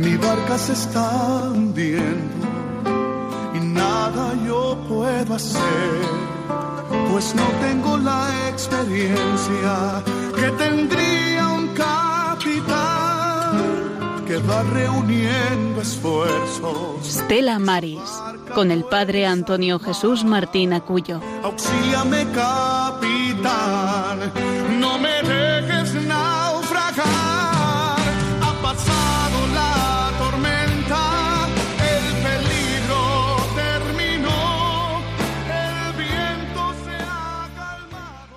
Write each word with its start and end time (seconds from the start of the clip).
Mi 0.00 0.16
barca 0.16 0.56
se 0.56 0.72
está 0.72 1.50
hundiendo 1.52 2.46
y 3.54 3.60
nada 3.60 4.34
yo 4.46 4.78
puedo 4.88 5.34
hacer, 5.34 6.00
pues 7.10 7.34
no 7.34 7.44
tengo 7.60 7.98
la 7.98 8.48
experiencia 8.48 10.02
que 10.34 10.50
tendría 10.52 11.48
un 11.48 11.68
capitán 11.74 13.10
que 14.26 14.38
va 14.38 14.62
reuniendo 14.62 15.82
esfuerzos. 15.82 17.04
Stella 17.04 17.58
Maris, 17.58 18.10
con 18.54 18.70
el 18.70 18.84
padre 18.84 19.26
Antonio 19.26 19.78
Jesús 19.78 20.24
Martín 20.24 20.72
Acuyo. 20.72 21.20
Auxíliame, 21.42 22.24
capitán, 22.32 23.09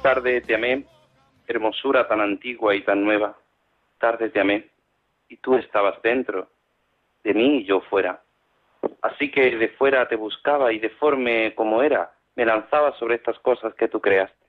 Tarde 0.04 0.42
te 0.42 0.54
amé, 0.54 0.84
hermosura 1.48 2.06
tan 2.10 2.20
antigua 2.20 2.76
y 2.76 2.82
tan 2.82 3.06
nueva. 3.06 3.38
Tarde 4.00 4.30
te 4.32 4.42
amé, 4.42 4.68
y 5.30 5.38
tú 5.38 5.56
estabas 5.56 6.02
dentro, 6.02 6.50
de 7.24 7.34
mí 7.34 7.60
y 7.60 7.64
yo 7.64 7.80
fuera. 7.80 8.22
Así 9.02 9.32
que 9.32 9.56
de 9.56 9.70
fuera 9.70 10.06
te 10.10 10.18
buscaba 10.18 10.74
y 10.74 10.80
deforme 10.80 11.56
como 11.56 11.82
era, 11.82 12.12
me 12.36 12.46
lanzaba 12.46 12.92
sobre 13.00 13.16
estas 13.16 13.40
cosas 13.40 13.76
que 13.76 13.88
tú 13.88 14.02
creaste. 14.02 14.46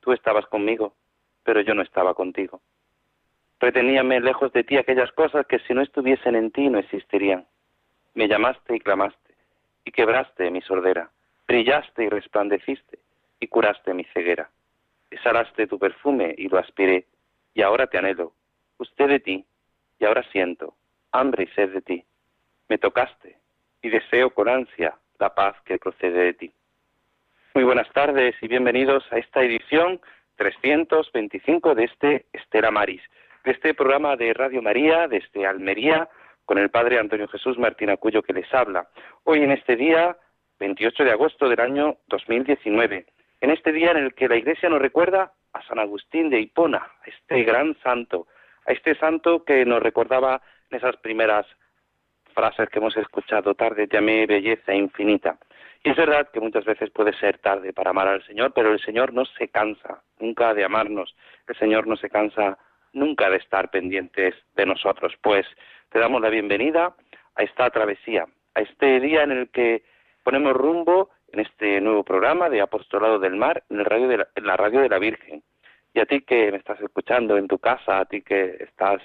Tú 0.00 0.12
estabas 0.12 0.44
conmigo, 0.48 0.92
pero 1.44 1.62
yo 1.62 1.72
no 1.72 1.80
estaba 1.80 2.12
contigo. 2.12 2.60
Reteníame 3.60 4.20
lejos 4.20 4.52
de 4.52 4.64
ti 4.64 4.76
aquellas 4.76 5.10
cosas 5.12 5.46
que 5.46 5.60
si 5.60 5.72
no 5.72 5.80
estuviesen 5.80 6.36
en 6.36 6.50
ti 6.50 6.68
no 6.68 6.78
existirían. 6.78 7.46
Me 8.12 8.28
llamaste 8.28 8.76
y 8.76 8.80
clamaste, 8.80 9.34
y 9.82 9.92
quebraste 9.92 10.50
mi 10.50 10.60
sordera, 10.60 11.10
brillaste 11.48 12.04
y 12.04 12.10
resplandeciste, 12.10 12.98
y 13.40 13.46
curaste 13.48 13.94
mi 13.94 14.04
ceguera. 14.12 14.50
Exhalaste 15.14 15.68
tu 15.68 15.78
perfume 15.78 16.34
y 16.36 16.48
lo 16.48 16.58
aspiré, 16.58 17.06
y 17.54 17.62
ahora 17.62 17.86
te 17.86 17.98
anhelo, 17.98 18.32
usted 18.78 19.06
de 19.06 19.20
ti, 19.20 19.44
y 20.00 20.04
ahora 20.04 20.24
siento 20.32 20.74
hambre 21.12 21.44
y 21.44 21.54
sed 21.54 21.72
de 21.72 21.82
ti. 21.82 22.04
Me 22.68 22.78
tocaste, 22.78 23.38
y 23.80 23.90
deseo 23.90 24.30
con 24.30 24.48
ansia 24.48 24.98
la 25.20 25.32
paz 25.32 25.54
que 25.64 25.78
procede 25.78 26.18
de 26.18 26.34
ti. 26.34 26.52
Muy 27.54 27.62
buenas 27.62 27.88
tardes 27.92 28.34
y 28.42 28.48
bienvenidos 28.48 29.04
a 29.12 29.18
esta 29.18 29.42
edición 29.42 30.00
325 30.34 31.76
de 31.76 31.84
este 31.84 32.26
Estera 32.32 32.72
Maris, 32.72 33.02
de 33.44 33.52
este 33.52 33.72
programa 33.72 34.16
de 34.16 34.34
Radio 34.34 34.62
María 34.62 35.06
desde 35.06 35.46
Almería 35.46 36.08
con 36.44 36.58
el 36.58 36.70
Padre 36.70 36.98
Antonio 36.98 37.28
Jesús 37.28 37.56
Martín 37.56 37.90
Acuyo 37.90 38.20
que 38.24 38.32
les 38.32 38.52
habla. 38.52 38.88
Hoy 39.22 39.44
en 39.44 39.52
este 39.52 39.76
día 39.76 40.16
28 40.58 41.04
de 41.04 41.12
agosto 41.12 41.48
del 41.48 41.60
año 41.60 41.98
2019, 42.08 43.06
en 43.44 43.50
este 43.50 43.72
día 43.72 43.90
en 43.90 43.98
el 43.98 44.14
que 44.14 44.26
la 44.26 44.36
Iglesia 44.36 44.70
nos 44.70 44.80
recuerda 44.80 45.34
a 45.52 45.62
San 45.64 45.78
Agustín 45.78 46.30
de 46.30 46.40
Hipona, 46.40 46.78
a 46.78 47.04
este 47.04 47.42
gran 47.42 47.76
santo, 47.82 48.26
a 48.66 48.72
este 48.72 48.94
santo 48.94 49.44
que 49.44 49.66
nos 49.66 49.82
recordaba 49.82 50.40
en 50.70 50.78
esas 50.78 50.96
primeras 50.96 51.46
frases 52.34 52.70
que 52.70 52.78
hemos 52.78 52.96
escuchado, 52.96 53.54
tarde 53.54 53.86
llamé 53.86 54.24
belleza 54.24 54.72
infinita. 54.72 55.36
Y 55.82 55.90
es 55.90 55.96
verdad 55.96 56.30
que 56.32 56.40
muchas 56.40 56.64
veces 56.64 56.88
puede 56.88 57.12
ser 57.18 57.36
tarde 57.36 57.74
para 57.74 57.90
amar 57.90 58.08
al 58.08 58.24
Señor, 58.24 58.54
pero 58.54 58.72
el 58.72 58.80
Señor 58.80 59.12
no 59.12 59.26
se 59.26 59.48
cansa 59.48 60.02
nunca 60.18 60.54
de 60.54 60.64
amarnos, 60.64 61.14
el 61.46 61.56
Señor 61.56 61.86
no 61.86 61.96
se 61.96 62.08
cansa 62.08 62.56
nunca 62.94 63.28
de 63.28 63.36
estar 63.36 63.70
pendientes 63.70 64.34
de 64.56 64.64
nosotros. 64.64 65.12
Pues 65.20 65.46
te 65.90 65.98
damos 65.98 66.22
la 66.22 66.30
bienvenida 66.30 66.96
a 67.34 67.42
esta 67.42 67.68
travesía, 67.68 68.24
a 68.54 68.62
este 68.62 69.00
día 69.00 69.22
en 69.22 69.32
el 69.32 69.50
que 69.50 69.82
ponemos 70.22 70.54
rumbo 70.54 71.10
en 71.34 71.40
este 71.40 71.80
nuevo 71.80 72.04
programa 72.04 72.48
de 72.48 72.60
Apostolado 72.60 73.18
del 73.18 73.34
Mar 73.34 73.64
en, 73.68 73.80
el 73.80 73.84
radio 73.84 74.06
de 74.06 74.18
la, 74.18 74.28
en 74.36 74.44
radio 74.44 74.80
de 74.80 74.88
la 74.88 75.00
Virgen. 75.00 75.42
Y 75.92 75.98
a 75.98 76.06
ti 76.06 76.20
que 76.20 76.52
me 76.52 76.58
estás 76.58 76.80
escuchando 76.80 77.36
en 77.36 77.48
tu 77.48 77.58
casa, 77.58 77.98
a 77.98 78.04
ti 78.04 78.22
que 78.22 78.56
estás 78.60 79.02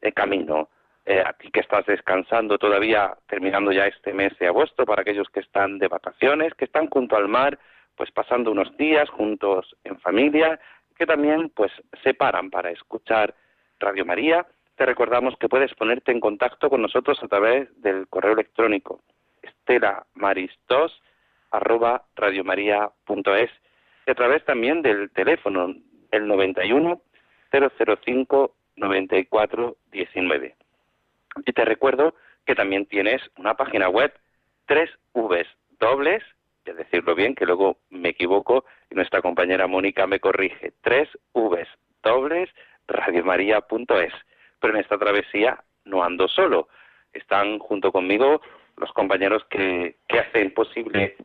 de 0.00 0.12
camino, 0.12 0.70
eh, 1.04 1.20
a 1.26 1.32
ti 1.32 1.50
que 1.50 1.58
estás 1.58 1.84
descansando 1.86 2.56
todavía, 2.56 3.16
terminando 3.26 3.72
ya 3.72 3.86
este 3.86 4.12
mes 4.12 4.36
de 4.38 4.46
agosto, 4.46 4.86
para 4.86 5.02
aquellos 5.02 5.28
que 5.30 5.40
están 5.40 5.78
de 5.78 5.88
vacaciones, 5.88 6.54
que 6.54 6.66
están 6.66 6.88
junto 6.88 7.16
al 7.16 7.26
mar, 7.26 7.58
pues 7.96 8.12
pasando 8.12 8.52
unos 8.52 8.76
días 8.76 9.10
juntos 9.10 9.76
en 9.82 9.98
familia, 9.98 10.60
que 10.96 11.04
también 11.04 11.50
pues 11.50 11.72
se 12.04 12.14
paran 12.14 12.50
para 12.50 12.70
escuchar 12.70 13.34
Radio 13.80 14.04
María. 14.04 14.46
Te 14.76 14.86
recordamos 14.86 15.34
que 15.36 15.48
puedes 15.48 15.74
ponerte 15.74 16.12
en 16.12 16.20
contacto 16.20 16.70
con 16.70 16.80
nosotros 16.80 17.20
a 17.24 17.28
través 17.28 17.68
del 17.82 18.06
correo 18.06 18.34
electrónico 18.34 19.00
estelamaris2 19.42 20.92
arroba 21.52 22.04
radiomaria.es 22.16 23.50
y 24.06 24.10
a 24.10 24.14
través 24.14 24.44
también 24.44 24.82
del 24.82 25.10
teléfono 25.10 25.74
el 26.10 26.26
91 26.26 27.00
005 27.50 28.54
94 28.76 29.76
19. 29.92 30.56
Y 31.46 31.52
te 31.52 31.64
recuerdo 31.64 32.14
que 32.46 32.54
también 32.54 32.86
tienes 32.86 33.22
una 33.36 33.54
página 33.54 33.88
web, 33.88 34.12
tres 34.66 34.90
Vs 35.14 35.46
dobles, 35.78 36.22
es 36.64 36.76
decirlo 36.76 37.14
bien, 37.14 37.34
que 37.34 37.46
luego 37.46 37.78
me 37.90 38.10
equivoco 38.10 38.64
y 38.90 38.94
nuestra 38.94 39.22
compañera 39.22 39.66
Mónica 39.66 40.06
me 40.06 40.20
corrige, 40.20 40.72
tres 40.80 41.08
Vs 41.34 41.68
dobles, 42.02 42.50
radiomaria.es. 42.88 44.12
Pero 44.60 44.74
en 44.74 44.80
esta 44.80 44.98
travesía 44.98 45.62
no 45.84 46.02
ando 46.02 46.28
solo, 46.28 46.68
están 47.12 47.58
junto 47.58 47.92
conmigo 47.92 48.40
los 48.76 48.92
compañeros 48.92 49.44
que, 49.50 49.96
que 50.08 50.18
hacen 50.18 50.54
posible 50.54 51.16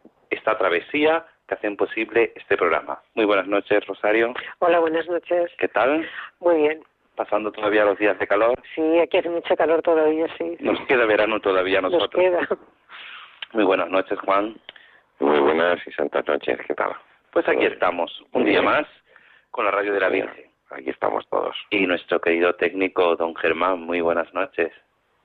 esta 0.48 0.58
travesía, 0.58 1.26
que 1.46 1.56
hacen 1.56 1.76
posible 1.76 2.32
este 2.36 2.56
programa. 2.56 3.02
Muy 3.16 3.26
buenas 3.26 3.48
noches, 3.48 3.86
Rosario. 3.86 4.34
Hola, 4.60 4.80
buenas 4.80 5.06
noches. 5.10 5.52
¿Qué 5.58 5.68
tal? 5.68 6.10
Muy 6.40 6.56
bien. 6.56 6.80
Pasando 7.18 7.52
todavía 7.52 7.84
los 7.84 7.98
días 8.00 8.18
de 8.18 8.28
calor. 8.28 8.58
Sí, 8.74 9.00
aquí 9.00 9.18
hace 9.18 9.30
mucho 9.30 9.58
calor 9.58 9.82
todavía, 9.82 10.26
sí. 10.38 10.56
Nos 10.62 10.80
queda 10.88 11.06
verano 11.06 11.42
todavía 11.42 11.80
a 11.80 11.82
Nos 11.82 11.92
nosotros. 11.92 12.24
queda. 12.24 12.48
Muy 13.52 13.66
buenas 13.66 13.90
noches, 13.90 14.18
Juan. 14.22 14.56
Muy 15.20 15.38
buenas 15.40 15.86
y 15.86 15.92
santas 15.92 16.26
noches, 16.26 16.58
¿qué 16.66 16.74
tal? 16.74 16.94
Pues 17.32 17.46
aquí 17.50 17.66
estamos, 17.66 18.10
un 18.32 18.46
día 18.46 18.62
más, 18.62 18.88
con 19.52 19.66
la 19.66 19.72
radio 19.72 19.94
de 19.94 20.00
la 20.00 20.08
Virgen. 20.08 20.50
Aquí 20.70 20.90
estamos 20.90 21.28
todos. 21.28 21.58
Y 21.72 21.86
nuestro 21.88 22.22
querido 22.22 22.54
técnico, 22.56 23.18
don 23.18 23.36
Germán, 23.36 23.82
muy 23.82 24.00
buenas 24.00 24.34
noches. 24.34 24.72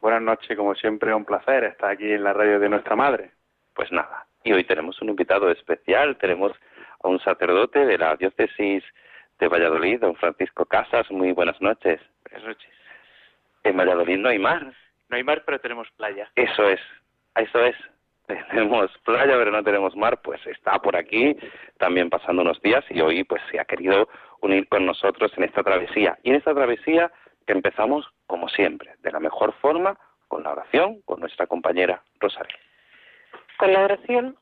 Buenas 0.00 0.22
noches, 0.22 0.56
como 0.56 0.74
siempre, 0.74 1.14
un 1.14 1.24
placer 1.24 1.62
estar 1.62 1.92
aquí 1.92 2.10
en 2.10 2.24
la 2.24 2.32
radio 2.32 2.58
de 2.58 2.68
nuestra 2.68 2.96
madre. 2.96 3.30
Pues 3.74 3.90
nada, 3.92 4.26
y 4.44 4.52
hoy 4.52 4.64
tenemos 4.64 5.00
un 5.02 5.08
invitado 5.10 5.50
especial, 5.50 6.16
tenemos 6.16 6.52
a 7.02 7.08
un 7.08 7.20
sacerdote 7.20 7.84
de 7.84 7.98
la 7.98 8.16
diócesis 8.16 8.84
de 9.38 9.48
Valladolid, 9.48 10.00
don 10.00 10.14
Francisco 10.16 10.64
Casas, 10.66 11.10
muy 11.10 11.32
buenas 11.32 11.60
noches. 11.60 12.00
Buenas 12.28 12.48
noches. 12.48 12.70
En 13.64 13.76
Valladolid 13.76 14.18
no 14.18 14.28
hay 14.28 14.38
mar, 14.38 14.72
No 15.08 15.16
hay 15.16 15.24
mar, 15.24 15.42
pero 15.44 15.60
tenemos 15.60 15.88
playa. 15.96 16.30
eso 16.36 16.68
es, 16.68 16.80
eso 17.36 17.64
es. 17.64 17.76
Tenemos 18.50 18.90
playa, 19.04 19.34
pero 19.36 19.50
no 19.50 19.62
tenemos 19.64 19.96
mar, 19.96 20.20
pues 20.22 20.40
está 20.46 20.78
por 20.78 20.96
aquí 20.96 21.36
también 21.78 22.08
pasando 22.08 22.42
unos 22.42 22.62
días 22.62 22.84
y 22.88 23.00
hoy 23.00 23.24
pues 23.24 23.42
se 23.50 23.58
ha 23.58 23.64
querido 23.64 24.08
unir 24.40 24.68
con 24.68 24.86
nosotros 24.86 25.32
en 25.36 25.44
esta 25.44 25.62
travesía. 25.62 26.16
Y 26.22 26.30
en 26.30 26.36
esta 26.36 26.54
travesía 26.54 27.10
que 27.46 27.52
empezamos, 27.52 28.06
como 28.26 28.48
siempre, 28.48 28.94
de 29.02 29.10
la 29.10 29.20
mejor 29.20 29.52
forma, 29.60 29.98
con 30.28 30.44
la 30.44 30.52
oración, 30.52 31.02
con 31.04 31.20
nuestra 31.20 31.46
compañera 31.46 32.00
Rosario. 32.20 32.56
Con 33.62 33.72
la 33.72 33.84
oración 33.84 34.34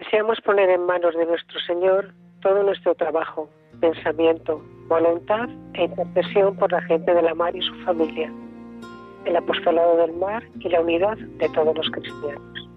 deseamos 0.00 0.40
poner 0.40 0.68
en 0.68 0.84
manos 0.84 1.14
de 1.14 1.24
nuestro 1.26 1.60
Señor 1.60 2.12
todo 2.42 2.64
nuestro 2.64 2.96
trabajo, 2.96 3.48
pensamiento, 3.80 4.60
voluntad 4.88 5.48
e 5.74 5.84
intercesión 5.84 6.56
por 6.56 6.72
la 6.72 6.82
gente 6.82 7.14
de 7.14 7.22
la 7.22 7.36
mar 7.36 7.54
y 7.54 7.62
su 7.62 7.72
familia, 7.84 8.32
el 9.26 9.36
apostolado 9.36 9.98
del 9.98 10.14
mar 10.14 10.42
y 10.58 10.68
la 10.70 10.80
unidad 10.80 11.16
de 11.16 11.48
todos 11.50 11.76
los 11.76 11.88
cristianos. 11.88 12.68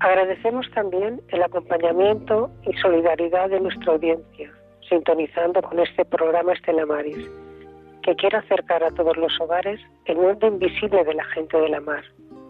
Agradecemos 0.00 0.68
también 0.72 1.22
el 1.28 1.40
acompañamiento 1.40 2.50
y 2.66 2.76
solidaridad 2.78 3.48
de 3.50 3.60
nuestra 3.60 3.92
audiencia, 3.92 4.50
sintonizando 4.88 5.62
con 5.62 5.78
este 5.78 6.04
programa 6.04 6.52
Estela 6.52 6.84
Maris, 6.84 7.30
que 8.02 8.16
quiere 8.16 8.38
acercar 8.38 8.82
a 8.82 8.90
todos 8.90 9.16
los 9.16 9.40
hogares 9.40 9.80
el 10.06 10.16
mundo 10.16 10.48
invisible 10.48 11.04
de 11.04 11.14
la 11.14 11.24
gente 11.26 11.56
de 11.60 11.68
la 11.68 11.80
mar, 11.80 12.02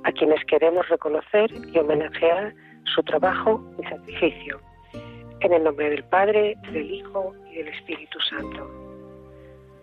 a 0.07 0.13
quienes 0.13 0.43
queremos 0.45 0.89
reconocer 0.89 1.51
y 1.73 1.79
homenajear 1.79 2.55
su 2.95 3.03
trabajo 3.03 3.61
y 3.77 3.87
sacrificio. 3.89 4.61
En 5.41 5.53
el 5.53 5.65
nombre 5.65 5.91
del 5.91 6.05
Padre, 6.05 6.57
del 6.73 6.89
Hijo 6.93 7.35
y 7.51 7.57
del 7.57 7.69
Espíritu 7.69 8.19
Santo. 8.31 8.71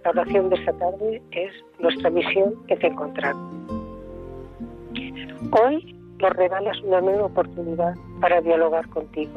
La 0.06 0.12
oración 0.12 0.50
de 0.50 0.56
esta 0.56 0.72
tarde 0.74 1.22
es 1.32 1.52
nuestra 1.80 2.10
misión 2.10 2.56
es 2.70 2.82
encontrar. 2.82 3.36
Hoy 5.52 5.94
nos 6.20 6.32
regalas 6.38 6.80
una 6.84 7.02
nueva 7.02 7.26
oportunidad 7.26 7.94
para 8.22 8.40
dialogar 8.40 8.88
contigo. 8.90 9.34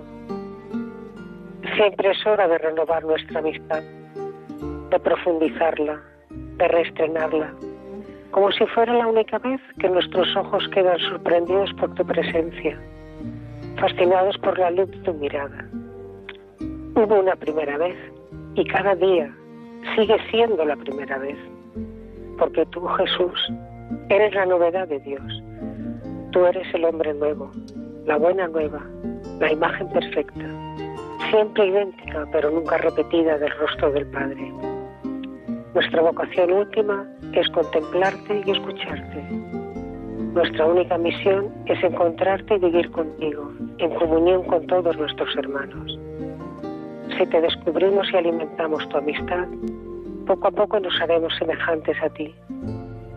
Siempre 1.74 2.12
es 2.12 2.26
hora 2.26 2.46
de 2.46 2.58
renovar 2.58 3.04
nuestra 3.04 3.40
amistad, 3.40 3.82
de 4.90 5.00
profundizarla, 5.00 6.00
de 6.30 6.68
reestrenarla, 6.68 7.52
como 8.36 8.52
si 8.52 8.66
fuera 8.66 8.92
la 8.92 9.06
única 9.06 9.38
vez 9.38 9.58
que 9.80 9.88
nuestros 9.88 10.36
ojos 10.36 10.62
quedan 10.68 10.98
sorprendidos 10.98 11.72
por 11.80 11.94
tu 11.94 12.04
presencia, 12.04 12.78
fascinados 13.80 14.36
por 14.36 14.58
la 14.58 14.70
luz 14.72 14.90
de 14.90 14.98
tu 14.98 15.14
mirada. 15.14 15.66
Hubo 16.60 17.20
una 17.20 17.34
primera 17.36 17.78
vez 17.78 17.96
y 18.54 18.62
cada 18.66 18.94
día 18.94 19.34
sigue 19.94 20.18
siendo 20.30 20.66
la 20.66 20.76
primera 20.76 21.16
vez, 21.16 21.38
porque 22.36 22.66
tú, 22.66 22.86
Jesús, 22.86 23.40
eres 24.10 24.34
la 24.34 24.44
novedad 24.44 24.86
de 24.86 24.98
Dios. 25.00 25.42
Tú 26.32 26.44
eres 26.44 26.66
el 26.74 26.84
hombre 26.84 27.14
nuevo, 27.14 27.50
la 28.04 28.18
buena 28.18 28.48
nueva, 28.48 28.82
la 29.40 29.50
imagen 29.50 29.88
perfecta, 29.88 30.44
siempre 31.30 31.68
idéntica 31.68 32.26
pero 32.32 32.50
nunca 32.50 32.76
repetida 32.76 33.38
del 33.38 33.52
rostro 33.52 33.92
del 33.92 34.06
Padre. 34.08 34.52
Nuestra 35.72 36.02
vocación 36.02 36.52
última 36.52 37.06
es 37.32 37.48
contemplarte 37.50 38.42
y 38.44 38.50
escucharte. 38.50 39.22
Nuestra 40.32 40.66
única 40.66 40.98
misión 40.98 41.52
es 41.66 41.82
encontrarte 41.82 42.56
y 42.56 42.58
vivir 42.58 42.90
contigo, 42.90 43.50
en 43.78 43.94
comunión 43.94 44.44
con 44.44 44.66
todos 44.66 44.96
nuestros 44.96 45.34
hermanos. 45.36 45.98
Si 47.16 47.26
te 47.26 47.40
descubrimos 47.40 48.06
y 48.12 48.16
alimentamos 48.16 48.86
tu 48.90 48.98
amistad, 48.98 49.48
poco 50.26 50.48
a 50.48 50.50
poco 50.50 50.80
nos 50.80 51.00
haremos 51.00 51.34
semejantes 51.38 51.96
a 52.02 52.10
ti 52.10 52.34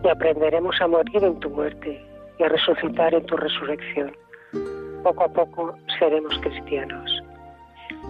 y 0.02 0.08
aprenderemos 0.08 0.80
a 0.80 0.86
morir 0.86 1.22
en 1.22 1.38
tu 1.40 1.50
muerte 1.50 2.02
y 2.38 2.42
a 2.42 2.48
resucitar 2.48 3.12
en 3.12 3.26
tu 3.26 3.36
resurrección. 3.36 4.12
Poco 5.02 5.24
a 5.24 5.28
poco 5.28 5.74
seremos 5.98 6.38
cristianos. 6.38 7.19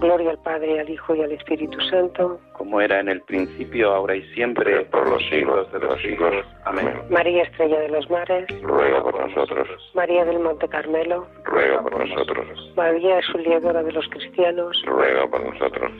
Gloria 0.01 0.31
al 0.31 0.39
Padre, 0.39 0.81
al 0.81 0.89
Hijo 0.89 1.15
y 1.15 1.23
al 1.23 1.33
Espíritu 1.33 1.79
Santo. 1.91 2.41
Como 2.55 2.81
era 2.81 3.01
en 3.01 3.09
el 3.09 3.21
principio, 3.21 3.93
ahora 3.93 4.17
y 4.17 4.23
siempre, 4.35 4.81
por 4.87 5.09
los 5.09 5.23
siglos 5.29 5.71
de 5.73 5.79
los 5.79 6.01
siglos. 6.01 6.47
Amén. 6.65 6.91
María 7.11 7.43
Estrella 7.43 7.81
de 7.81 7.89
los 7.91 8.09
Mares. 8.09 8.47
Ruega 8.63 9.03
por 9.03 9.29
nosotros. 9.29 9.69
María 9.95 10.25
del 10.25 10.39
Monte 10.39 10.67
Carmelo. 10.69 11.27
Ruega 11.45 11.83
por 11.83 11.99
nosotros. 11.99 12.73
María 12.77 13.17
Auxiliadora 13.17 13.83
de 13.83 13.93
los 13.93 14.09
cristianos. 14.09 14.83
Ruega 14.87 15.27
por 15.27 15.45
nosotros. 15.45 15.93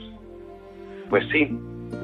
Pues 1.09 1.23
sí, 1.31 1.55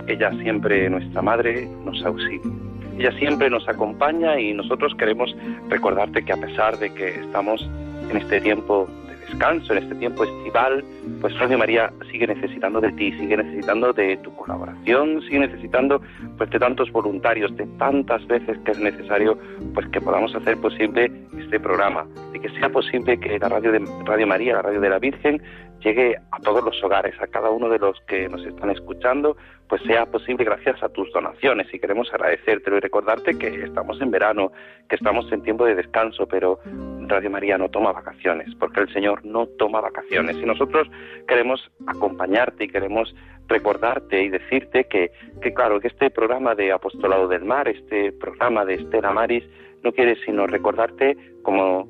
ella 0.08 0.32
siempre, 0.44 0.90
nuestra 0.90 1.22
Madre, 1.24 1.66
nos 1.84 2.06
auxilia. 2.06 2.52
Ella 3.00 3.12
siempre 3.20 3.50
nos 3.50 3.68
acompaña 3.68 4.40
y 4.40 4.54
nosotros 4.54 4.94
queremos 4.98 5.36
recordarte 5.70 6.24
que 6.26 6.34
a 6.34 6.38
pesar 6.38 6.78
de 6.78 6.94
que 6.94 7.10
estamos 7.10 7.62
en 8.10 8.18
este 8.18 8.42
tiempo 8.42 8.88
descanso, 9.28 9.74
en 9.74 9.84
este 9.84 9.96
tiempo 9.96 10.24
estival, 10.24 10.84
pues 11.22 11.38
Radio 11.40 11.58
María 11.58 11.92
sigue 12.12 12.28
necesitando 12.28 12.82
de 12.82 12.92
ti, 12.94 13.12
sigue 13.14 13.38
necesitando 13.38 13.94
de 13.94 14.18
tu 14.18 14.36
colaboración, 14.36 15.22
sigue 15.24 15.40
necesitando 15.40 16.02
pues 16.38 16.50
de 16.50 16.60
tantos 16.60 16.92
voluntarios, 16.92 17.56
de 17.58 17.66
tantas 17.78 18.26
veces 18.28 18.58
que 18.66 18.72
es 18.72 18.80
necesario 18.80 19.38
pues 19.74 19.88
que 19.90 20.02
podamos 20.02 20.34
hacer 20.36 20.58
posible 20.58 21.12
este 21.38 21.60
programa, 21.60 22.06
de 22.32 22.40
que 22.40 22.50
sea 22.50 22.70
posible 22.70 23.20
que 23.20 23.40
la 23.40 23.50
radio 23.50 23.72
de 23.72 23.86
Radio 24.06 24.28
María, 24.28 24.56
la 24.56 24.62
radio 24.62 24.82
de 24.82 24.90
la 24.90 25.00
Virgen, 25.00 25.42
llegue 25.84 26.16
a 26.32 26.40
todos 26.40 26.64
los 26.64 26.84
hogares, 26.84 27.16
a 27.22 27.28
cada 27.28 27.50
uno 27.50 27.70
de 27.70 27.80
los 27.80 28.00
que 28.08 28.28
nos 28.30 28.44
están 28.46 28.70
escuchando, 28.70 29.38
pues 29.68 29.82
sea 29.84 30.06
posible 30.06 30.46
gracias 30.46 30.82
a 30.82 30.90
tus 30.90 31.12
donaciones. 31.12 31.72
Y 31.74 31.80
queremos 31.80 32.12
agradecértelo 32.14 32.78
y 32.78 32.80
recordarte 32.80 33.38
que 33.38 33.64
estamos 33.64 34.02
en 34.02 34.12
verano, 34.12 34.52
que 34.90 34.96
estamos 34.96 35.32
en 35.32 35.44
tiempo 35.44 35.66
de 35.66 35.76
descanso, 35.76 36.28
pero 36.28 36.60
Radio 37.08 37.30
María 37.30 37.58
no 37.58 37.70
toma 37.70 37.92
vacaciones, 37.92 38.54
porque 38.56 38.82
el 38.82 38.94
Señor 38.94 39.17
no 39.24 39.48
toma 39.48 39.81
vacaciones. 39.81 40.38
Y 40.38 40.46
nosotros 40.46 40.88
queremos 41.28 41.72
acompañarte 41.88 42.66
y 42.66 42.69
queremos 42.69 43.14
recordarte 43.48 44.24
y 44.24 44.30
decirte 44.30 44.86
que, 44.86 45.12
que 45.42 45.54
claro, 45.54 45.80
que 45.80 45.88
este 45.88 46.10
programa 46.10 46.56
de 46.56 46.72
Apostolado 46.72 47.28
del 47.28 47.46
Mar, 47.46 47.68
este 47.68 48.12
programa 48.12 48.66
de 48.66 48.75
Estela 48.75 49.12
Maris, 49.12 49.44
no 49.84 49.92
quiere 49.92 50.16
sino 50.25 50.48
recordarte 50.48 51.18
como 51.44 51.88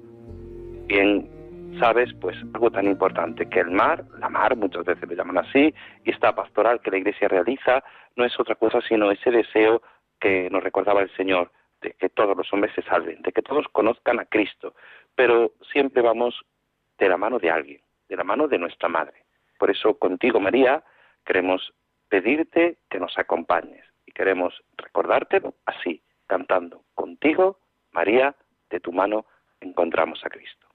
bien 0.88 1.30
sabes, 1.80 2.14
pues 2.20 2.36
algo 2.54 2.72
tan 2.72 2.88
importante, 2.88 3.48
que 3.50 3.60
el 3.60 3.72
mar, 3.72 4.04
la 4.20 4.30
mar, 4.30 4.56
muchas 4.56 4.86
veces 4.86 5.08
le 5.08 5.16
llaman 5.16 5.40
así, 5.40 5.74
y 6.04 6.12
esta 6.12 6.34
pastoral 6.34 6.82
que 6.82 6.92
la 6.92 6.98
Iglesia 6.98 7.28
realiza, 7.28 7.84
no 8.16 8.26
es 8.26 8.40
otra 8.40 8.56
cosa 8.56 8.80
sino 8.82 9.12
ese 9.12 9.32
deseo 9.32 9.82
que 10.20 10.50
nos 10.50 10.64
recordaba 10.64 11.02
el 11.02 11.16
Señor, 11.16 11.52
de 11.82 11.94
que 11.94 12.10
todos 12.10 12.36
los 12.36 12.52
hombres 12.52 12.74
se 12.74 12.82
salven, 12.84 13.22
de 13.22 13.32
que 13.32 13.42
todos 13.42 13.66
conozcan 13.72 14.20
a 14.20 14.26
Cristo, 14.26 14.74
pero 15.16 15.52
siempre 15.72 16.02
vamos 16.02 16.44
de 16.98 17.10
la 17.10 17.18
mano 17.18 17.40
de 17.40 17.52
alguien, 17.52 17.82
de 18.08 18.16
la 18.16 18.24
mano 18.24 18.48
de 18.48 18.58
nuestra 18.58 18.90
Madre. 18.90 19.24
Por 19.58 19.72
eso 19.72 19.98
contigo, 19.98 20.40
María, 20.40 20.84
queremos 21.26 21.74
pedirte 22.10 22.78
que 22.90 23.00
nos 23.00 23.18
acompañes 23.18 23.84
y 24.06 24.12
queremos 24.12 24.54
recordártelo 24.78 25.56
así, 25.66 26.02
cantando 26.28 26.84
contigo, 26.96 27.60
María, 27.92 28.36
de 28.70 28.80
tu 28.80 28.92
mano 28.92 29.26
encontramos 29.60 30.24
a 30.24 30.30
Cristo. 30.30 30.67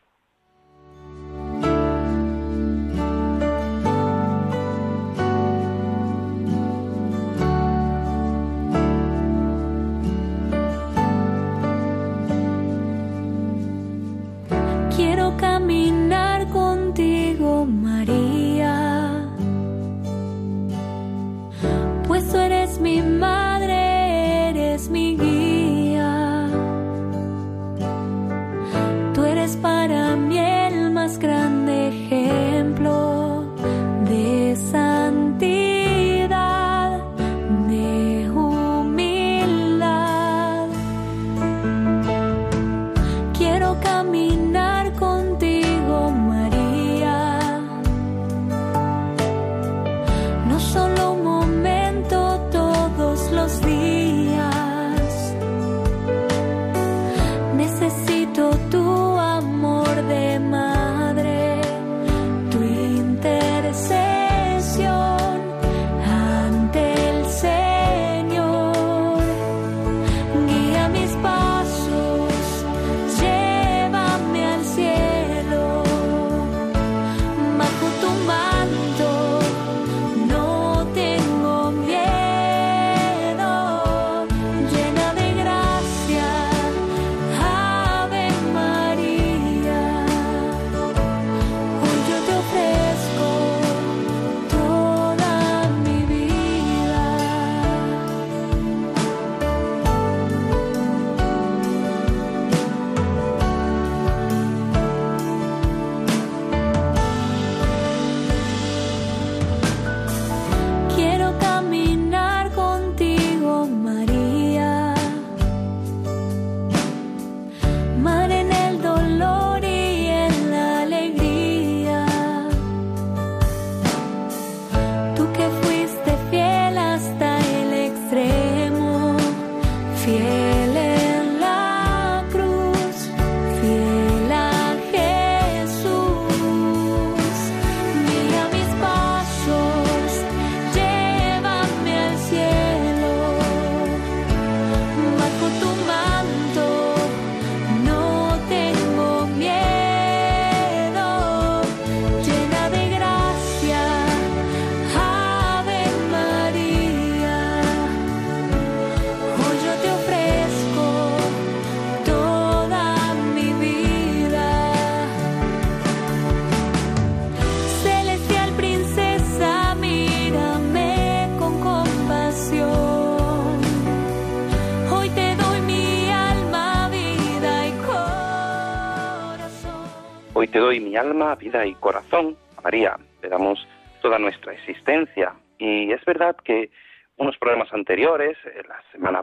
Doy 180.72 180.80
mi 180.80 180.96
alma, 180.96 181.34
vida 181.34 181.66
y 181.66 181.74
corazón. 181.74 182.34
A 182.56 182.62
María 182.62 182.96
le 183.22 183.28
damos 183.28 183.68
toda 184.00 184.18
nuestra 184.18 184.54
existencia. 184.54 185.34
Y 185.58 185.92
es 185.92 186.02
verdad 186.06 186.34
que 186.42 186.70
unos 187.18 187.36
programas 187.36 187.70
anteriores, 187.74 188.38
eh, 188.46 188.62
la 188.66 188.82
semana 188.90 189.22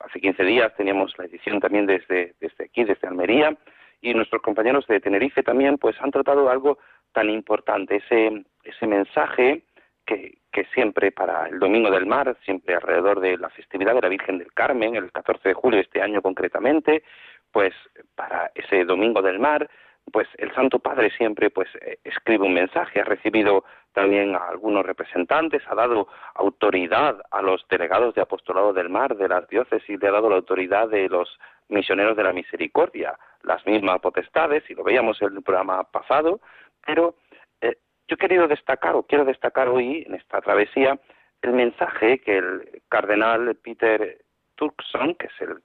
hace 0.00 0.20
15 0.20 0.42
días 0.42 0.74
teníamos 0.76 1.16
la 1.16 1.26
edición 1.26 1.60
también 1.60 1.86
desde, 1.86 2.34
desde 2.40 2.64
aquí, 2.64 2.82
desde 2.82 3.06
Almería, 3.06 3.56
y 4.00 4.14
nuestros 4.14 4.42
compañeros 4.42 4.84
de 4.88 4.98
Tenerife 4.98 5.44
también, 5.44 5.78
pues 5.78 5.94
han 6.00 6.10
tratado 6.10 6.50
algo 6.50 6.78
tan 7.12 7.30
importante, 7.30 8.02
ese, 8.04 8.44
ese 8.64 8.86
mensaje 8.88 9.62
que, 10.04 10.38
que 10.50 10.64
siempre 10.74 11.12
para 11.12 11.46
el 11.46 11.60
Domingo 11.60 11.88
del 11.88 12.04
Mar, 12.04 12.36
siempre 12.44 12.74
alrededor 12.74 13.20
de 13.20 13.38
la 13.38 13.48
festividad 13.50 13.94
de 13.94 14.02
la 14.02 14.08
Virgen 14.08 14.38
del 14.38 14.52
Carmen, 14.52 14.96
el 14.96 15.12
14 15.12 15.50
de 15.50 15.54
julio 15.54 15.76
de 15.76 15.84
este 15.84 16.02
año 16.02 16.20
concretamente, 16.20 17.04
pues 17.52 17.72
para 18.16 18.50
ese 18.56 18.84
Domingo 18.84 19.22
del 19.22 19.38
Mar, 19.38 19.70
pues 20.12 20.28
el 20.38 20.54
Santo 20.54 20.78
Padre 20.78 21.10
siempre 21.10 21.50
pues 21.50 21.68
eh, 21.80 21.98
escribe 22.04 22.44
un 22.44 22.54
mensaje, 22.54 23.00
ha 23.00 23.04
recibido 23.04 23.64
también 23.92 24.34
a 24.34 24.48
algunos 24.48 24.84
representantes, 24.84 25.62
ha 25.68 25.74
dado 25.74 26.08
autoridad 26.34 27.22
a 27.30 27.42
los 27.42 27.66
delegados 27.68 28.14
de 28.14 28.22
apostolado 28.22 28.72
del 28.72 28.90
mar 28.90 29.16
de 29.16 29.28
las 29.28 29.48
diócesis, 29.48 30.00
le 30.00 30.08
ha 30.08 30.12
dado 30.12 30.28
la 30.28 30.36
autoridad 30.36 30.88
de 30.88 31.08
los 31.08 31.38
misioneros 31.68 32.16
de 32.16 32.24
la 32.24 32.32
misericordia, 32.32 33.18
las 33.42 33.64
mismas 33.66 34.00
potestades, 34.00 34.68
y 34.68 34.74
lo 34.74 34.84
veíamos 34.84 35.20
en 35.22 35.36
el 35.36 35.42
programa 35.42 35.84
pasado, 35.84 36.40
pero 36.84 37.14
eh, 37.60 37.76
yo 38.08 38.14
he 38.14 38.18
querido 38.18 38.48
destacar, 38.48 38.94
o 38.96 39.04
quiero 39.04 39.24
destacar 39.24 39.68
hoy 39.68 40.04
en 40.06 40.14
esta 40.14 40.40
travesía, 40.40 40.98
el 41.42 41.52
mensaje 41.52 42.20
que 42.20 42.38
el 42.38 42.82
cardenal 42.88 43.54
Peter 43.56 44.18
Turkson, 44.56 45.14
que 45.14 45.26
es 45.26 45.40
el 45.40 45.58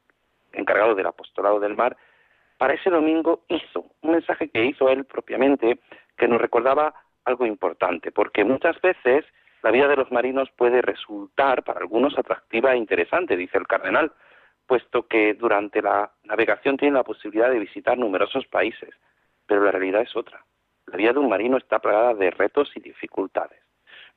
encargado 0.53 0.95
del 0.95 1.07
apostolado 1.07 1.59
del 1.59 1.75
mar, 1.75 1.95
para 2.59 2.73
ese 2.73 2.89
domingo 2.89 3.45
hizo, 3.47 3.85
un 4.01 4.11
mensaje 4.11 4.49
que 4.49 4.65
hizo 4.65 4.89
él 4.89 5.05
propiamente, 5.05 5.79
que 6.17 6.27
nos 6.27 6.41
recordaba 6.41 6.93
algo 7.23 7.45
importante, 7.45 8.11
porque 8.11 8.43
muchas 8.43 8.79
veces 8.81 9.23
la 9.63 9.71
vida 9.71 9.87
de 9.87 9.95
los 9.95 10.11
marinos 10.11 10.51
puede 10.57 10.81
resultar 10.81 11.63
para 11.63 11.79
algunos 11.79 12.17
atractiva 12.17 12.73
e 12.73 12.77
interesante, 12.77 13.37
dice 13.37 13.57
el 13.57 13.65
cardenal, 13.65 14.11
puesto 14.67 15.07
que 15.07 15.35
durante 15.35 15.81
la 15.81 16.11
navegación 16.25 16.75
tienen 16.75 16.95
la 16.95 17.05
posibilidad 17.05 17.49
de 17.49 17.59
visitar 17.59 17.97
numerosos 17.97 18.45
países, 18.47 18.89
pero 19.47 19.63
la 19.63 19.71
realidad 19.71 20.01
es 20.01 20.13
otra. 20.17 20.43
La 20.87 20.97
vida 20.97 21.13
de 21.13 21.19
un 21.19 21.29
marino 21.29 21.55
está 21.55 21.79
plagada 21.79 22.13
de 22.13 22.29
retos 22.29 22.69
y 22.75 22.81
dificultades. 22.81 23.61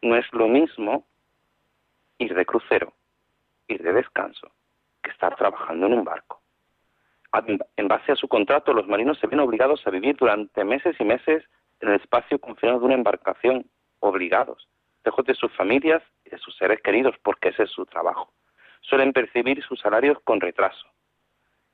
No 0.03 0.17
es 0.17 0.27
lo 0.33 0.49
mismo 0.49 1.07
ir 2.19 2.35
de 2.35 2.45
crucero, 2.45 2.93
ir 3.69 3.85
de 3.85 3.93
descanso, 3.93 4.51
que 5.01 5.13
estar 5.13 5.37
trabajando 5.37 5.87
en 5.87 5.93
un 5.93 6.03
barco 6.05 6.42
en 7.77 7.89
base 7.89 8.13
a 8.13 8.17
su 8.17 8.29
contrato, 8.29 8.73
los 8.73 8.87
marinos 8.87 9.19
se 9.19 9.27
ven 9.27 9.41
obligados 9.41 9.87
a 9.87 9.91
vivir 9.91 10.17
durante 10.17 10.65
meses 10.65 10.97
y 10.99 11.05
meses 11.05 11.45
en 11.81 11.89
el 11.89 11.97
espacio 11.97 12.39
confinado 12.39 12.81
de 12.81 12.87
una 12.87 12.95
embarcación, 12.95 13.67
obligados, 14.01 14.69
lejos 15.05 15.25
de 15.25 15.35
sus 15.35 15.53
familias 15.53 16.03
y 16.25 16.31
de 16.31 16.39
sus 16.39 16.57
seres 16.57 16.81
queridos, 16.83 17.15
porque 17.23 17.49
ese 17.49 17.65
es 17.65 17.71
su 17.71 17.87
trabajo. 17.87 18.33
Suelen 18.81 19.13
percibir 19.13 19.63
sus 19.63 19.81
salarios 19.81 20.19
con 20.25 20.41
retraso. 20.41 20.87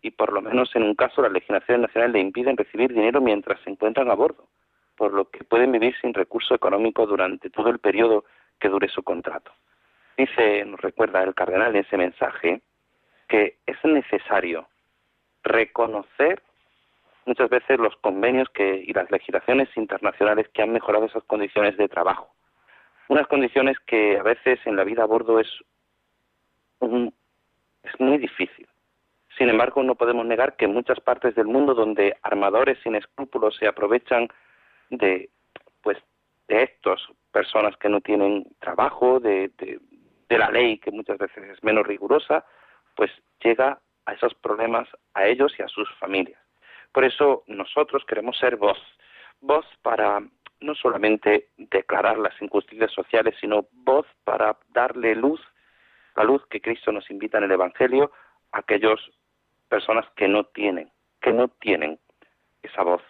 Y 0.01 0.13
por 0.13 0.33
lo 0.33 0.41
menos 0.41 0.75
en 0.77 0.85
un 0.85 0.95
caso 0.95 1.23
las 1.23 1.33
legislaciones 1.33 1.89
nacionales 1.89 2.15
le 2.15 2.21
impiden 2.21 2.57
recibir 2.57 2.93
dinero 2.93 3.21
mientras 3.21 3.61
se 3.63 3.71
encuentran 3.71 4.11
a 4.11 4.15
bordo, 4.15 4.49
por 4.97 5.13
lo 5.13 5.29
que 5.29 5.45
pueden 5.45 5.73
vivir 5.73 5.95
sin 6.01 6.15
recurso 6.15 6.55
económico 6.55 7.07
durante 7.07 7.51
todo 7.51 7.71
el 7.71 7.81
periodo 7.81 8.25
que 8.61 8.69
dure 8.69 8.89
su 8.89 9.03
contrato. 9.03 9.51
Dice, 10.17 10.65
nos 10.65 10.81
recuerda 10.81 11.23
el 11.23 11.35
cardenal 11.35 11.75
en 11.75 11.85
ese 11.85 11.97
mensaje, 11.97 12.61
que 13.29 13.59
es 13.67 13.77
necesario 13.85 14.69
reconocer 15.43 16.43
muchas 17.29 17.51
veces 17.51 17.79
los 17.79 17.95
convenios 17.97 18.49
que, 18.49 18.83
y 18.87 18.93
las 18.93 19.11
legislaciones 19.11 19.69
internacionales 19.77 20.49
que 20.53 20.63
han 20.63 20.73
mejorado 20.73 21.05
esas 21.05 21.23
condiciones 21.25 21.77
de 21.77 21.89
trabajo. 21.89 22.31
Unas 23.09 23.27
condiciones 23.27 23.79
que 23.87 24.19
a 24.19 24.23
veces 24.23 24.59
en 24.65 24.77
la 24.77 24.85
vida 24.85 25.03
a 25.03 25.07
bordo 25.07 25.39
es, 25.39 25.49
es 26.81 28.01
muy 28.01 28.19
difícil. 28.19 28.67
Sin 29.37 29.49
embargo, 29.49 29.83
no 29.83 29.95
podemos 29.95 30.27
negar 30.27 30.57
que 30.57 30.65
en 30.65 30.75
muchas 30.75 31.01
partes 31.01 31.35
del 31.35 31.47
mundo 31.47 31.75
donde 31.75 32.17
armadores 32.23 32.79
sin 32.83 32.97
escrúpulos 32.97 33.57
se 33.57 33.69
aprovechan 33.69 34.29
de, 34.91 35.31
pues, 35.83 35.99
de 36.49 36.65
estos 36.65 37.13
personas 37.31 37.77
que 37.77 37.89
no 37.89 38.01
tienen 38.01 38.47
trabajo, 38.59 39.21
de, 39.21 39.51
de 40.29 40.39
la 40.39 40.51
ley 40.51 40.79
que 40.79 40.91
muchas 40.91 41.19
veces 41.19 41.45
es 41.45 41.63
menos 41.63 41.87
rigurosa, 41.87 42.45
pues 42.97 43.11
llega 43.43 43.79
a 44.09 44.15
esos 44.15 44.35
problemas 44.35 44.89
a 45.13 45.27
ellos 45.27 45.53
y 45.59 45.63
a 45.63 45.69
sus 45.69 45.87
familias. 45.99 46.41
Por 46.93 47.05
eso 47.05 47.45
nosotros 47.47 48.03
queremos 48.07 48.39
ser 48.39 48.57
voz, 48.57 48.79
voz 49.41 49.67
para 49.83 50.23
no 50.61 50.75
solamente 50.75 51.49
declarar 51.59 52.19
las 52.19 52.41
injusticias 52.41 52.91
sociales, 52.91 53.35
sino 53.39 53.69
voz 53.71 54.07
para 54.25 54.57
darle 54.71 55.15
luz, 55.15 55.41
la 56.17 56.25
luz 56.25 56.43
que 56.47 56.63
Cristo 56.63 56.91
nos 56.91 57.11
invita 57.11 57.37
en 57.37 57.45
el 57.45 57.53
Evangelio 57.53 58.11
a 58.53 58.61
aquellas 58.61 58.99
personas 59.69 60.07
que 60.17 60.27
no 60.27 60.45
tienen, 60.45 60.91
que 61.21 61.35
no 61.35 61.49
tienen 61.49 61.99
esa 62.63 62.83
voz. 62.83 63.03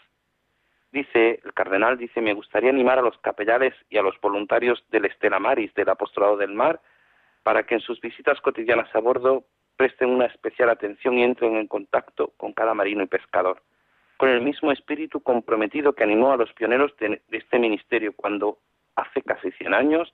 Dice 0.90 1.40
el 1.45 1.55
cardenal, 1.55 1.97
dice, 1.97 2.21
me 2.21 2.35
gustaría 2.35 2.71
animar 2.71 2.99
a 2.99 3.02
los 3.02 3.17
capellanes 3.19 3.75
y 3.88 3.99
a 3.99 4.02
los 4.02 4.21
voluntarios 4.21 4.85
del 4.90 5.05
Estela 5.05 5.38
Maris, 5.38 5.73
del 5.75 5.90
Apostolado 5.90 6.37
del 6.37 6.55
Mar, 6.55 6.81
para 7.45 7.62
que 7.62 7.76
en 7.76 7.81
sus 7.81 8.00
visitas 8.00 8.40
cotidianas 8.40 8.93
a 8.97 8.99
bordo 8.99 9.45
presten 9.78 10.11
una 10.11 10.26
especial 10.26 10.70
atención 10.70 11.16
y 11.16 11.23
entren 11.23 11.56
en 11.56 11.68
contacto 11.68 12.32
con 12.37 12.52
cada 12.52 12.75
marino 12.75 13.04
y 13.04 13.06
pescador, 13.06 13.62
con 14.16 14.28
el 14.28 14.40
mismo 14.40 14.73
espíritu 14.73 15.20
comprometido 15.20 15.92
que 15.92 16.02
animó 16.02 16.32
a 16.32 16.37
los 16.37 16.52
pioneros 16.52 16.94
de, 16.97 17.23
este 17.30 17.61
ministerio 17.61 18.12
cuando 18.12 18.58
hace 18.97 19.23
casi 19.23 19.52
100 19.52 19.75
años, 19.75 20.12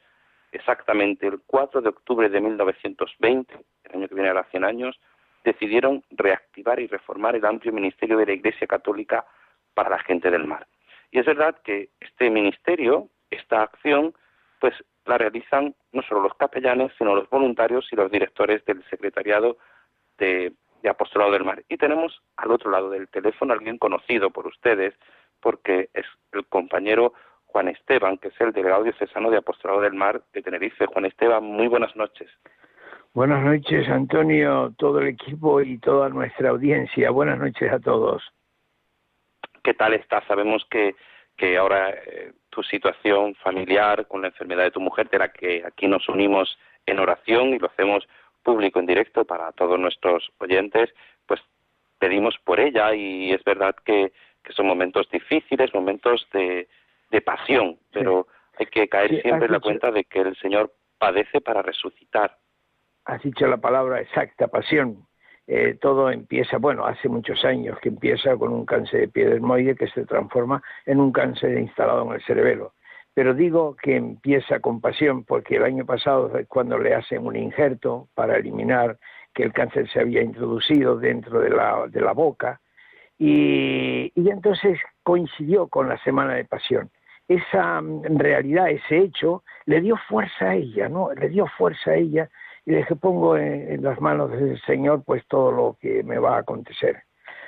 exactamente 0.53 1.27
el 1.27 1.41
4 1.47 1.81
de 1.81 1.89
octubre 1.89 2.29
de 2.29 2.43
1920, 2.43 3.55
el 3.85 3.97
año 3.97 4.07
que 4.07 4.15
viene 4.15 4.29
a 4.29 4.45
100 4.45 4.65
años, 4.65 5.01
decidieron 5.45 6.05
reactivar 6.11 6.79
y 6.79 6.87
reformar 6.87 7.35
el 7.35 7.47
amplio 7.47 7.73
ministerio 7.73 8.19
de 8.19 8.27
la 8.27 8.33
Iglesia 8.35 8.67
Católica 8.67 9.25
para 9.73 9.89
la 9.89 9.99
gente 10.01 10.31
del 10.31 10.45
mar. 10.45 10.67
Y 11.11 11.21
es 11.21 11.25
verdad 11.25 11.57
que 11.65 11.89
este 12.01 12.29
ministerio, 12.29 13.09
esta 13.31 13.63
acción, 13.63 14.15
pues 14.61 14.75
la 15.07 15.19
realizan 15.19 15.75
no 15.93 16.03
solo 16.03 16.23
los 16.23 16.35
capellanes, 16.35 16.93
sino 16.99 17.15
los 17.15 17.29
voluntarios 17.29 17.87
y 17.93 17.97
los 17.97 18.11
directores 18.11 18.65
del 18.65 18.83
secretariado 18.91 19.59
de, 20.19 20.53
Apostolado 20.89 21.33
del 21.33 21.45
Mar. 21.45 21.65
Y 21.71 21.79
tenemos 21.79 22.21
al 22.37 22.51
otro 22.51 22.71
lado 22.71 22.91
del 22.91 23.09
teléfono 23.09 23.53
a 23.53 23.57
alguien 23.57 23.79
conocido 23.79 24.29
por 24.29 24.47
ustedes, 24.47 24.93
porque 25.41 25.89
es 25.95 26.05
el 26.33 26.45
compañero 26.45 27.15
Juan 27.47 27.69
Esteban, 27.69 28.19
que 28.19 28.29
es 28.29 28.39
el 28.39 28.53
delegado 28.53 28.83
diocesano 28.83 29.31
de 29.31 29.39
Apostolado 29.39 29.81
del 29.81 29.95
Mar 29.95 30.21
de 30.35 30.43
Tenerife. 30.43 30.85
Juan 30.85 31.07
Esteban, 31.07 31.43
muy 31.43 31.69
buenas 31.69 31.97
noches. 31.97 32.31
Buenas 33.15 33.43
noches, 33.43 33.89
Antonio, 33.89 34.75
todo 34.77 34.99
el 34.99 35.09
equipo 35.09 35.63
y 35.63 35.79
toda 35.79 36.11
nuestra 36.11 36.51
audiencia. 36.51 37.11
Buenas 37.11 37.39
noches 37.39 37.73
a 37.73 37.79
todos. 37.79 38.23
¿Qué 39.63 39.73
tal 39.73 39.95
estás? 39.95 40.23
Sabemos 40.27 40.67
que 40.69 40.95
que 41.37 41.57
ahora 41.57 41.91
eh, 41.91 42.33
tu 42.55 42.63
situación 42.63 43.35
familiar 43.35 44.07
con 44.07 44.23
la 44.23 44.29
enfermedad 44.29 44.65
de 44.65 44.71
tu 44.71 44.81
mujer, 44.81 45.09
de 45.11 45.19
la 45.19 45.33
que 45.33 45.65
aquí 45.67 45.89
nos 45.89 46.09
unimos 46.09 46.57
en 46.87 47.01
oración 47.01 47.49
y 47.49 47.59
lo 47.59 47.67
hacemos 47.67 48.07
público 48.45 48.79
en 48.79 48.87
directo 48.87 49.25
para 49.25 49.51
todos 49.53 49.79
nuestros 49.79 50.31
oyentes, 50.39 50.95
pues 51.27 51.41
pedimos 51.99 52.37
por 52.45 52.61
ella 52.61 52.95
y 52.95 53.33
es 53.33 53.43
verdad 53.43 53.75
que, 53.85 54.13
son 54.51 54.67
momentos 54.67 55.09
difíciles, 55.11 55.73
momentos 55.73 56.29
de, 56.33 56.69
de 57.11 57.21
pasión, 57.23 57.79
pero 57.91 58.27
hay 58.59 58.67
que 58.67 58.89
caer 58.89 59.23
siempre 59.23 59.47
en 59.47 59.53
la 59.53 59.61
cuenta 59.61 59.91
de 59.91 60.05
que 60.05 60.21
el 60.21 60.37
Señor 60.37 60.71
padece 60.99 61.41
para 61.41 61.63
resucitar. 61.63 62.37
Has 63.07 63.23
dicho 63.23 63.47
la 63.47 63.57
palabra 63.57 64.03
exacta, 64.03 64.47
pasión. 64.49 65.07
Eh, 65.47 65.77
todo 65.81 66.11
empieza, 66.11 66.57
bueno, 66.57 66.87
hace 66.87 67.09
muchos 67.09 67.45
años 67.45 67.79
que 67.81 67.91
empieza 67.91 68.35
con 68.37 68.53
un 68.53 68.65
cáncer 68.65 69.01
de 69.01 69.09
piedra 69.09 69.35
dermoide 69.35 69.77
que 69.77 69.89
se 69.89 70.07
transforma 70.07 70.63
en 70.87 71.01
un 71.01 71.13
cáncer 71.13 71.59
instalado 71.59 72.07
en 72.07 72.13
el 72.15 72.23
cerebelo. 72.23 72.73
Pero 73.13 73.35
digo 73.35 73.77
que 73.77 73.97
empieza 73.97 74.61
con 74.61 74.81
pasión 74.81 75.25
porque 75.25 75.57
el 75.57 75.65
año 75.65 75.85
pasado 75.85 76.37
es 76.39 76.49
cuando 76.49 76.79
le 76.79 76.95
hacen 76.95 77.27
un 77.27 77.37
injerto 77.37 78.09
para 78.15 78.37
eliminar 78.37 78.99
que 79.35 79.43
el 79.43 79.53
cáncer 79.53 79.89
se 79.91 80.01
había 80.01 80.23
introducido 80.23 80.97
dentro 80.97 81.41
de 81.41 81.51
la, 81.51 81.87
de 81.89 82.01
la 82.01 82.13
boca 82.13 82.61
y, 83.19 84.11
y 84.15 84.31
entonces 84.31 84.81
coincidió 85.03 85.69
con 85.69 85.89
la 85.89 85.99
semana 86.03 86.35
de 86.35 86.45
pasión. 86.45 86.91
Esa 87.29 87.79
en 87.79 88.19
realidad, 88.19 88.71
ese 88.71 88.99
hecho, 88.99 89.45
le 89.67 89.81
dio 89.81 89.97
fuerza 90.09 90.51
a 90.51 90.55
ella, 90.55 90.89
¿no? 90.89 91.13
Le 91.15 91.29
dio 91.29 91.47
fuerza 91.47 91.93
a 91.93 91.97
ella 91.97 92.29
y 92.67 92.75
dije, 92.75 92.97
pongo 92.97 93.37
en, 93.37 93.83
las 93.83 94.01
manos 94.01 94.31
del 94.31 94.61
Señor 94.63 95.03
pues 95.05 95.27
todo 95.27 95.53
lo 95.53 95.77
que 95.81 96.03
me 96.03 96.19
va 96.19 96.37
a 96.37 96.41
acontecer. 96.41 97.03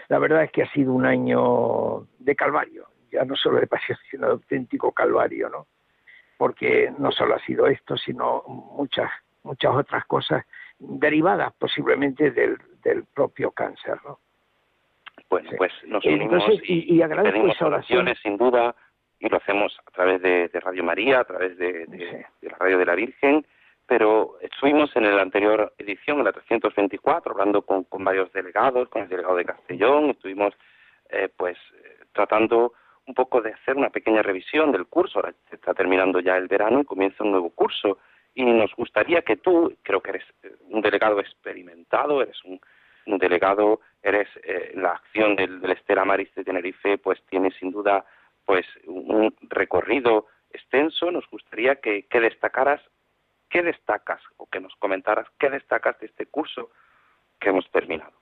La 0.09 0.19
verdad 0.19 0.45
es 0.45 0.53
que 0.53 0.63
ha 0.63 0.71
sido 0.73 0.93
un 0.93 1.07
año 1.07 2.07
de 2.19 2.37
calvario, 2.37 2.87
ya 3.11 3.25
no 3.25 3.35
solo 3.37 3.59
de 3.61 3.67
pasión, 3.67 3.99
sino 4.11 4.27
de 4.27 4.33
auténtico 4.33 4.93
calvario, 4.93 5.49
¿no? 5.49 5.67
Porque 6.37 6.93
no 6.99 7.11
solo 7.13 7.35
ha 7.35 7.39
sido 7.41 7.67
esto, 7.67 7.97
sino 7.97 8.43
muchas, 8.47 9.11
muchas 9.43 9.75
otras 9.75 10.05
cosas 10.05 10.45
derivadas 10.79 11.53
posiblemente 11.59 12.31
del, 12.31 12.59
del 12.83 13.05
propio 13.05 13.51
cáncer, 13.53 13.99
¿no? 14.05 14.19
Bueno, 15.31 15.51
pues 15.57 15.73
nos 15.87 16.05
Eh, 16.05 16.13
unimos 16.15 16.35
entonces, 16.45 16.61
y, 16.69 16.95
y- 16.95 17.03
y 17.03 17.09
pedimos 17.09 17.61
oraciones, 17.63 18.19
sin 18.23 18.37
duda, 18.37 18.77
y 19.19 19.29
lo 19.31 19.39
hacemos 19.39 19.77
a 19.87 19.91
través 19.91 20.21
de, 20.21 20.49
de 20.49 20.61
Radio 20.61 20.85
María, 20.85 21.21
a 21.21 21.25
través 21.25 21.57
de, 21.57 21.87
de- 21.87 21.99
Sí. 22.11 22.17
de 22.43 22.51
la 22.51 22.59
Radio 22.59 22.77
de 22.79 22.85
la 22.85 22.95
Virgen, 22.95 23.47
pero 23.87 24.37
estuvimos 24.41 24.95
en 24.97 25.15
la 25.15 25.23
anterior 25.23 25.73
edición, 25.79 26.19
en 26.19 26.25
la 26.25 26.33
324, 26.33 27.33
hablando 27.33 27.63
con, 27.63 27.85
con 27.85 28.05
varios 28.05 28.33
delegados, 28.33 28.89
con 28.89 29.03
el 29.03 29.09
delegado 29.09 29.37
de 29.37 29.45
Castellón, 29.45 30.11
estuvimos 30.11 30.55
eh, 31.11 31.29
pues 31.37 31.57
tratando 32.13 32.73
un 33.07 33.15
poco 33.15 33.41
de 33.41 33.53
hacer 33.53 33.77
una 33.77 33.91
pequeña 33.91 34.23
revisión 34.23 34.73
del 34.73 34.87
curso, 34.87 35.19
ahora 35.19 35.35
se 35.49 35.57
está 35.57 35.73
terminando 35.75 36.19
ya 36.19 36.37
el 36.37 36.49
verano 36.49 36.81
y 36.81 36.85
comienza 36.85 37.23
un 37.23 37.31
nuevo 37.31 37.51
curso, 37.51 37.99
y 38.35 38.45
nos 38.45 38.75
gustaría 38.75 39.23
que 39.23 39.37
tú, 39.37 39.73
creo 39.83 40.01
que 40.01 40.11
eres 40.11 40.25
eh, 40.43 40.51
un 40.69 40.81
delegado 40.81 41.21
experimentado, 41.21 42.23
eres 42.23 42.37
un, 42.45 42.61
delegado, 43.19 43.81
eres 44.03 44.29
eh, 44.43 44.73
la 44.75 44.91
acción 44.91 45.37
del, 45.37 45.61
del 45.61 45.71
Estela 45.71 46.05
Maris 46.05 46.35
de 46.35 46.43
Tenerife, 46.43 46.99
pues 46.99 47.23
tiene 47.31 47.53
sin 47.53 47.71
duda 47.71 48.05
pues 48.45 48.67
un 48.85 49.33
recorrido 49.43 50.27
extenso. 50.51 51.13
Nos 51.13 51.25
gustaría 51.31 51.77
que 51.77 52.05
destacaras, 52.11 52.83
qué 53.57 53.63
destacas 53.63 54.21
o 54.37 54.47
que 54.47 54.61
nos 54.61 54.75
comentaras 54.77 55.27
qué 55.39 55.49
destacas 55.49 55.99
de 55.99 56.09
este 56.09 56.27
curso 56.27 56.69
que 57.41 57.49
hemos 57.49 57.67
terminado 57.71 58.13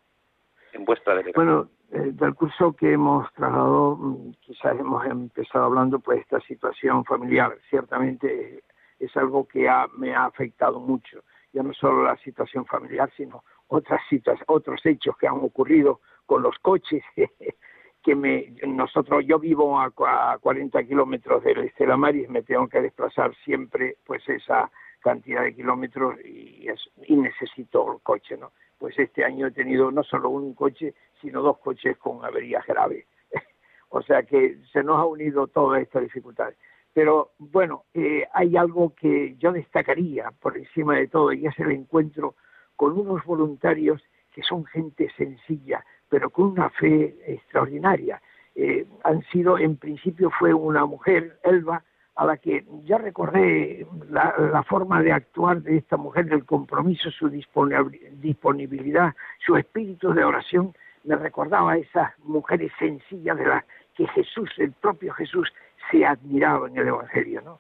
en 0.73 0.85
vuestra 0.85 1.17
delegación. 1.17 1.45
Bueno, 1.45 1.69
eh, 1.91 2.13
del 2.13 2.37
curso 2.37 2.73
que 2.73 2.93
hemos 2.93 3.33
trasladado, 3.33 3.97
mm, 3.97 4.31
quizás 4.43 4.79
hemos 4.79 5.05
empezado 5.07 5.65
hablando 5.65 5.99
pues 5.99 6.21
esta 6.21 6.39
situación 6.43 7.05
familiar. 7.05 7.53
Ciertamente 7.69 8.63
es 9.01 9.17
algo 9.17 9.49
que 9.49 9.69
ha- 9.69 9.89
me 9.97 10.15
ha 10.15 10.27
afectado 10.27 10.79
mucho. 10.79 11.25
Ya 11.53 11.65
no 11.65 11.73
solo 11.75 12.05
la 12.05 12.17
situación 12.19 12.65
familiar, 12.67 13.11
sino 13.17 13.43
otras 13.67 14.03
otros 14.47 14.87
hechos 14.87 15.17
que 15.19 15.27
han 15.27 15.41
ocurrido 15.43 16.01
con 16.27 16.43
los 16.43 16.57
coches. 16.61 17.03
que 18.05 18.15
me 18.15 18.55
nosotros 18.69 19.25
yo 19.27 19.41
vivo 19.41 19.81
a, 19.81 19.87
a 19.87 20.39
40 20.39 20.85
kilómetros 20.85 21.43
del 21.43 21.65
Estela 21.65 21.97
Maris, 21.97 22.29
me 22.29 22.43
tengo 22.43 22.69
que 22.69 22.83
desplazar 22.83 23.35
siempre 23.45 23.97
pues 24.05 24.29
esa 24.29 24.71
cantidad 25.05 25.43
de 25.43 25.55
kilómetros 25.55 26.17
y, 26.25 26.67
es- 26.69 26.91
y 27.07 27.15
necesito 27.17 27.93
el 27.93 28.01
coche, 28.03 28.37
¿no? 28.39 28.53
Pues 28.79 28.99
este 28.99 29.23
año 29.25 29.47
he 29.47 29.51
tenido 29.53 29.91
no 29.91 30.03
solo 30.03 30.31
un 30.31 30.55
coche, 30.55 30.95
sino 31.21 31.43
dos 31.43 31.59
coches 31.59 31.97
con 31.99 32.25
averías 32.25 32.67
graves. 32.67 33.07
o 33.91 34.01
sea 34.03 34.23
que 34.23 34.59
se 34.73 34.83
nos 34.83 34.97
ha 34.99 35.05
unido 35.05 35.47
toda 35.47 35.79
esta 35.81 36.01
dificultad. 36.01 36.55
Pero 36.95 37.33
bueno, 37.39 37.85
eh, 37.93 38.27
hay 38.33 38.57
algo 38.57 38.95
que 38.95 39.37
yo 39.37 39.53
destacaría 39.53 40.31
por 40.41 40.57
encima 40.57 40.97
de 40.97 41.09
todo 41.09 41.33
y 41.33 41.47
es 41.47 41.59
el 41.59 41.73
encuentro 41.73 42.35
con 42.77 42.99
unos 42.99 43.25
voluntarios 43.25 44.03
que 44.33 44.43
son 44.43 44.65
gente 44.65 45.11
sencilla, 45.17 45.85
pero 46.09 46.31
con 46.31 46.47
una 46.47 46.71
fe 46.71 47.15
extraordinaria. 47.27 48.23
Eh, 48.55 48.87
han 49.03 49.23
sido, 49.33 49.59
en 49.59 49.77
principio 49.77 50.31
fue 50.39 50.55
una 50.55 50.87
mujer, 50.87 51.39
Elba, 51.43 51.83
a 52.17 52.25
la 52.25 52.37
que 52.37 52.65
ya 52.85 52.99
recordé 52.99 53.87
la, 54.09 54.63
forma 54.69 55.03
de 55.03 55.13
actuar 55.13 55.63
de 55.63 55.79
esta 55.79 55.97
mujer, 55.97 56.29
el 56.33 56.45
compromiso, 56.45 57.11
su 57.11 57.29
disponibil- 57.29 58.09
disponibilidad, 58.21 59.15
su 59.45 59.57
espíritu 59.57 60.13
de 60.13 60.25
oración, 60.25 60.75
me 61.05 61.17
recordaba 61.17 61.73
a 61.73 61.77
esas 61.77 62.19
mujeres 62.21 62.73
sencillas 62.79 63.37
de 63.37 63.47
las 63.47 63.65
que 63.97 64.07
Jesús, 64.09 64.51
el 64.59 64.73
propio 64.73 65.13
Jesús, 65.15 65.53
se 65.91 66.07
admiraba 66.07 66.69
en 66.69 66.79
el 66.79 66.89
Evangelio, 66.89 67.43
¿no? 67.43 67.59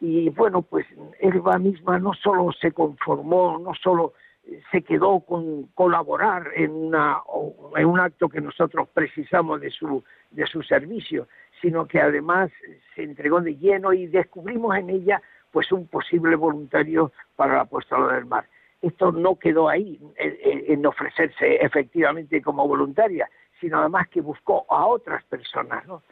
Y 0.00 0.30
bueno, 0.30 0.62
pues 0.62 0.86
Elba 1.18 1.58
misma 1.58 1.98
no 1.98 2.14
solo 2.14 2.52
se 2.52 2.72
conformó, 2.72 3.58
no 3.58 3.74
solo 3.74 4.14
eh, 4.46 4.62
se 4.72 4.82
quedó 4.82 5.20
con 5.20 5.64
colaborar 5.74 6.48
en, 6.56 6.70
una, 6.70 7.18
en 7.76 7.86
un 7.86 8.00
acto 8.00 8.30
que 8.30 8.40
nosotros 8.40 8.88
precisamos 8.94 9.60
de 9.60 9.70
su, 9.70 10.02
de 10.30 10.46
su 10.46 10.62
servicio, 10.62 11.28
sino 11.60 11.86
que 11.86 12.00
además 12.00 12.50
se 12.94 13.02
entregó 13.02 13.40
de 13.40 13.56
lleno 13.56 13.92
y 13.92 14.06
descubrimos 14.06 14.76
en 14.76 14.90
ella 14.90 15.20
pues 15.50 15.70
un 15.72 15.86
posible 15.88 16.36
voluntario 16.36 17.12
para 17.36 17.54
la 17.54 17.60
apostolado 17.62 18.12
del 18.12 18.26
mar. 18.26 18.44
Esto 18.82 19.12
no 19.12 19.36
quedó 19.36 19.68
ahí 19.68 20.00
en, 20.16 20.36
en- 20.42 20.64
en 20.72 20.86
ofrecerse 20.86 21.56
efectivamente 21.56 22.40
como 22.40 22.66
voluntaria, 22.66 23.28
sino 23.60 23.78
además 23.80 24.08
que 24.08 24.20
buscó 24.20 24.64
a 24.70 24.86
otras 24.86 25.22
personas, 25.24 25.86
¿no? 25.86 26.02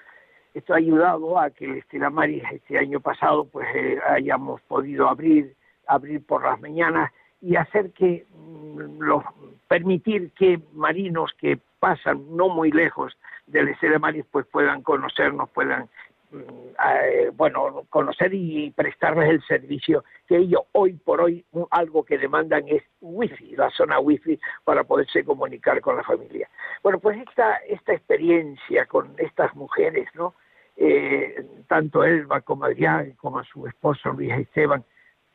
Esto 0.55 0.75
ha 0.75 0.79
ayudado 0.79 1.39
a 1.39 1.51
que 1.51 1.65
el 1.67 2.11
Maris 2.13 2.43
este 2.53 2.79
año 2.79 3.01
pasado 3.01 3.45
pues 3.45 3.67
eh, 3.75 3.99
hayamos 4.09 4.61
podido 4.63 5.09
abrir 5.09 5.55
abrir 5.87 6.25
por 6.25 6.43
las 6.45 6.61
mañanas 6.61 7.11
y 7.41 7.57
hacer 7.57 7.93
que 7.93 8.27
mm, 8.35 9.01
los 9.01 9.25
permitir 9.69 10.33
que 10.33 10.61
marinos 10.73 11.33
que 11.39 11.59
pasan 11.81 12.37
no 12.37 12.49
muy 12.49 12.71
lejos 12.71 13.17
del 13.49 13.75
Maris 14.01 14.25
pues 14.31 14.47
puedan 14.47 14.83
conocernos, 14.83 15.51
puedan 15.51 15.89
mm, 16.31 16.37
eh, 16.39 17.31
bueno, 17.35 17.85
conocer 17.91 18.33
y 18.35 18.71
prestarles 18.71 19.31
el 19.31 19.43
servicio 19.45 20.05
que 20.27 20.37
ellos 20.37 20.63
hoy 20.73 20.95
por 20.95 21.21
hoy 21.21 21.45
algo 21.71 22.05
que 22.05 22.19
demandan 22.19 22.69
es 22.69 22.83
wifi, 23.01 23.57
la 23.57 23.71
zona 23.71 23.99
wifi 23.99 24.39
para 24.65 24.85
poderse 24.85 25.25
comunicar 25.25 25.81
con 25.81 25.97
la 25.97 26.05
familia. 26.05 26.49
Bueno, 26.83 26.99
pues 26.99 27.19
esta, 27.27 27.57
esta 27.69 27.93
experiencia 27.95 28.87
con 28.87 29.15
estas 29.19 29.55
mujeres, 29.55 30.09
¿no? 30.15 30.35
Eh, 30.77 31.45
tanto 31.67 32.05
Elba 32.05 32.41
como 32.43 32.65
Adrián, 32.65 33.13
como 33.13 33.43
su 33.43 33.67
esposo 33.67 34.13
Luis 34.13 34.33
Esteban, 34.33 34.85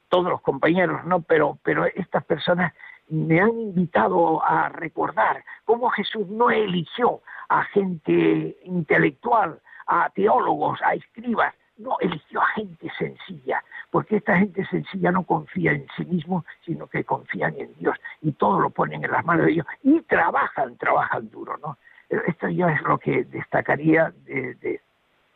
todos 0.08 0.30
los 0.30 0.41
compañeros, 0.41 1.04
¿no? 1.06 1.21
Pero, 1.21 1.58
pero 1.63 1.86
estas 1.86 2.23
personas 2.23 2.73
me 3.10 3.41
han 3.41 3.49
invitado 3.49 4.43
a 4.43 4.69
recordar 4.69 5.43
cómo 5.65 5.89
Jesús 5.89 6.28
no 6.28 6.49
eligió 6.49 7.21
a 7.49 7.63
gente 7.65 8.58
intelectual, 8.63 9.60
a 9.88 10.10
teólogos, 10.10 10.82
a 10.82 10.93
escribas, 10.93 11.53
no, 11.77 11.97
eligió 11.99 12.41
a 12.41 12.47
gente 12.47 12.91
sencilla, 12.97 13.63
porque 13.89 14.17
esta 14.17 14.38
gente 14.38 14.65
sencilla 14.65 15.12
no 15.12 15.23
confía 15.23 15.71
en 15.71 15.88
sí 15.97 16.06
mismo, 16.06 16.45
sino 16.65 16.88
que 16.88 17.03
confían 17.03 17.56
en 17.58 17.73
Dios 17.75 17.97
y 18.21 18.32
todo 18.34 18.60
lo 18.60 18.69
ponen 18.69 19.03
en 19.03 19.12
las 19.12 19.25
manos 19.25 19.45
de 19.47 19.53
Dios 19.53 19.67
y 19.82 20.01
trabajan, 20.01 20.77
trabajan 20.77 21.29
duro, 21.29 21.58
¿no? 21.58 21.77
Esto 22.10 22.47
yo 22.49 22.67
es 22.69 22.82
lo 22.84 22.99
que 22.99 23.23
destacaría 23.23 24.13
de, 24.25 24.53
de, 24.56 24.82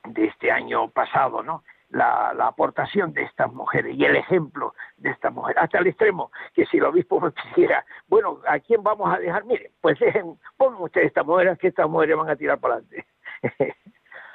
de 0.05 0.25
este 0.25 0.51
año 0.51 0.89
pasado, 0.89 1.41
¿no? 1.41 1.63
La, 1.89 2.33
la, 2.35 2.47
aportación 2.47 3.13
de 3.13 3.23
estas 3.23 3.49
mujeres 3.53 3.95
y 3.95 4.03
el 4.03 4.17
ejemplo 4.17 4.73
de 4.97 5.09
estas 5.09 5.31
mujeres, 5.33 5.63
hasta 5.63 5.77
el 5.79 5.87
extremo 5.87 6.31
que 6.53 6.65
si 6.65 6.77
el 6.77 6.83
obispo 6.83 7.21
me 7.21 7.31
pidiera, 7.31 7.85
bueno, 8.07 8.41
¿a 8.45 8.59
quién 8.59 8.83
vamos 8.83 9.13
a 9.15 9.19
dejar? 9.19 9.45
Miren, 9.45 9.71
pues 9.79 9.97
dejen, 9.97 10.37
pongan 10.57 10.81
ustedes 10.81 11.07
estas 11.07 11.25
mujeres, 11.25 11.57
que 11.57 11.67
estas 11.67 11.89
mujeres 11.89 12.17
van 12.17 12.29
a 12.29 12.35
tirar 12.35 12.59
para 12.59 12.75
adelante. 12.75 13.05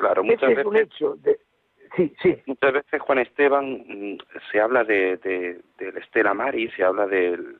Claro, 0.02 0.24
muchas 0.24 0.50
este 0.50 0.54
veces, 0.56 0.60
es 0.60 0.66
un 0.66 0.76
hecho. 0.76 1.14
De, 1.22 1.38
sí, 1.94 2.12
sí. 2.20 2.42
Muchas 2.46 2.72
veces, 2.72 3.00
Juan 3.02 3.18
Esteban, 3.18 3.84
mm, 3.86 4.18
se 4.50 4.60
habla 4.60 4.82
de, 4.82 5.16
de, 5.18 5.60
del 5.78 5.96
Estela 5.98 6.34
Maris, 6.34 6.72
se 6.74 6.82
habla 6.82 7.06
del... 7.06 7.56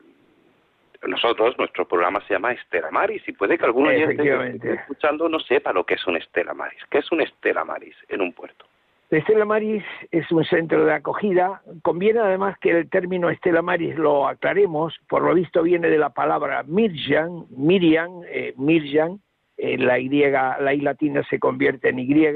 Nosotros, 1.07 1.57
nuestro 1.57 1.87
programa 1.87 2.19
se 2.27 2.33
llama 2.33 2.51
Estela 2.51 2.91
Maris, 2.91 3.25
y 3.27 3.31
puede 3.31 3.57
que 3.57 3.65
oyente 3.65 4.21
que 4.21 4.47
esté 4.47 4.73
escuchando 4.73 5.29
no 5.29 5.39
sepa 5.39 5.71
lo 5.71 5.85
que 5.85 5.93
es 5.93 6.05
un 6.05 6.17
Estela 6.17 6.53
Maris. 6.53 6.81
¿Qué 6.89 6.97
es 6.97 7.09
un 7.13 7.21
Estela 7.21 7.63
Maris 7.63 7.95
en 8.09 8.21
un 8.21 8.33
puerto? 8.33 8.65
Estela 9.17 9.45
Maris 9.45 9.83
es 10.11 10.31
un 10.31 10.43
centro 10.43 10.85
de 10.85 10.93
acogida. 10.93 11.61
Conviene 11.83 12.19
además 12.19 12.57
que 12.59 12.71
el 12.71 12.89
término 12.89 13.29
Estela 13.29 13.61
Maris 13.61 13.95
lo 13.95 14.27
aclaremos. 14.27 14.97
Por 15.07 15.21
lo 15.21 15.35
visto 15.35 15.61
viene 15.61 15.89
de 15.89 15.97
la 15.97 16.09
palabra 16.09 16.63
Mirjan, 16.63 17.45
Miriam, 17.49 18.21
eh, 18.27 18.53
Mirjan. 18.57 19.19
Eh, 19.57 19.77
la 19.77 19.99
Y, 19.99 20.09
la 20.09 20.57
latina 20.59 21.23
se 21.29 21.37
convierte 21.37 21.89
en 21.89 21.99
Y. 21.99 22.27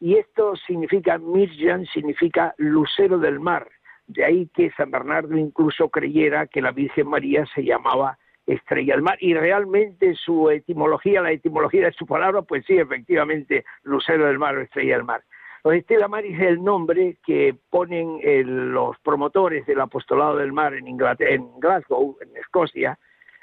Y 0.00 0.16
esto 0.16 0.56
significa, 0.56 1.18
Mirjan 1.18 1.84
significa 1.86 2.54
lucero 2.56 3.18
del 3.18 3.38
mar. 3.38 3.68
De 4.06 4.24
ahí 4.24 4.48
que 4.54 4.70
San 4.72 4.90
Bernardo 4.90 5.36
incluso 5.36 5.88
creyera 5.90 6.46
que 6.46 6.62
la 6.62 6.72
Virgen 6.72 7.08
María 7.08 7.44
se 7.54 7.64
llamaba 7.64 8.18
estrella 8.46 8.94
del 8.94 9.02
mar. 9.02 9.18
Y 9.20 9.34
realmente 9.34 10.14
su 10.14 10.50
etimología, 10.50 11.20
la 11.20 11.32
etimología 11.32 11.86
de 11.86 11.92
su 11.92 12.06
palabra, 12.06 12.42
pues 12.42 12.64
sí, 12.66 12.78
efectivamente, 12.78 13.64
lucero 13.82 14.26
del 14.26 14.38
mar 14.38 14.56
o 14.56 14.62
estrella 14.62 14.96
del 14.96 15.04
mar. 15.04 15.22
Los 15.64 15.76
Estela 15.76 16.08
Maris 16.08 16.38
es 16.38 16.46
el 16.46 16.62
nombre 16.62 17.16
que 17.24 17.56
ponen 17.70 18.18
el, 18.22 18.72
los 18.72 18.98
promotores 18.98 19.64
del 19.64 19.80
apostolado 19.80 20.36
del 20.36 20.52
mar 20.52 20.74
en, 20.74 20.86
en 20.86 21.58
Glasgow, 21.58 22.18
en 22.20 22.36
Escocia, 22.36 22.98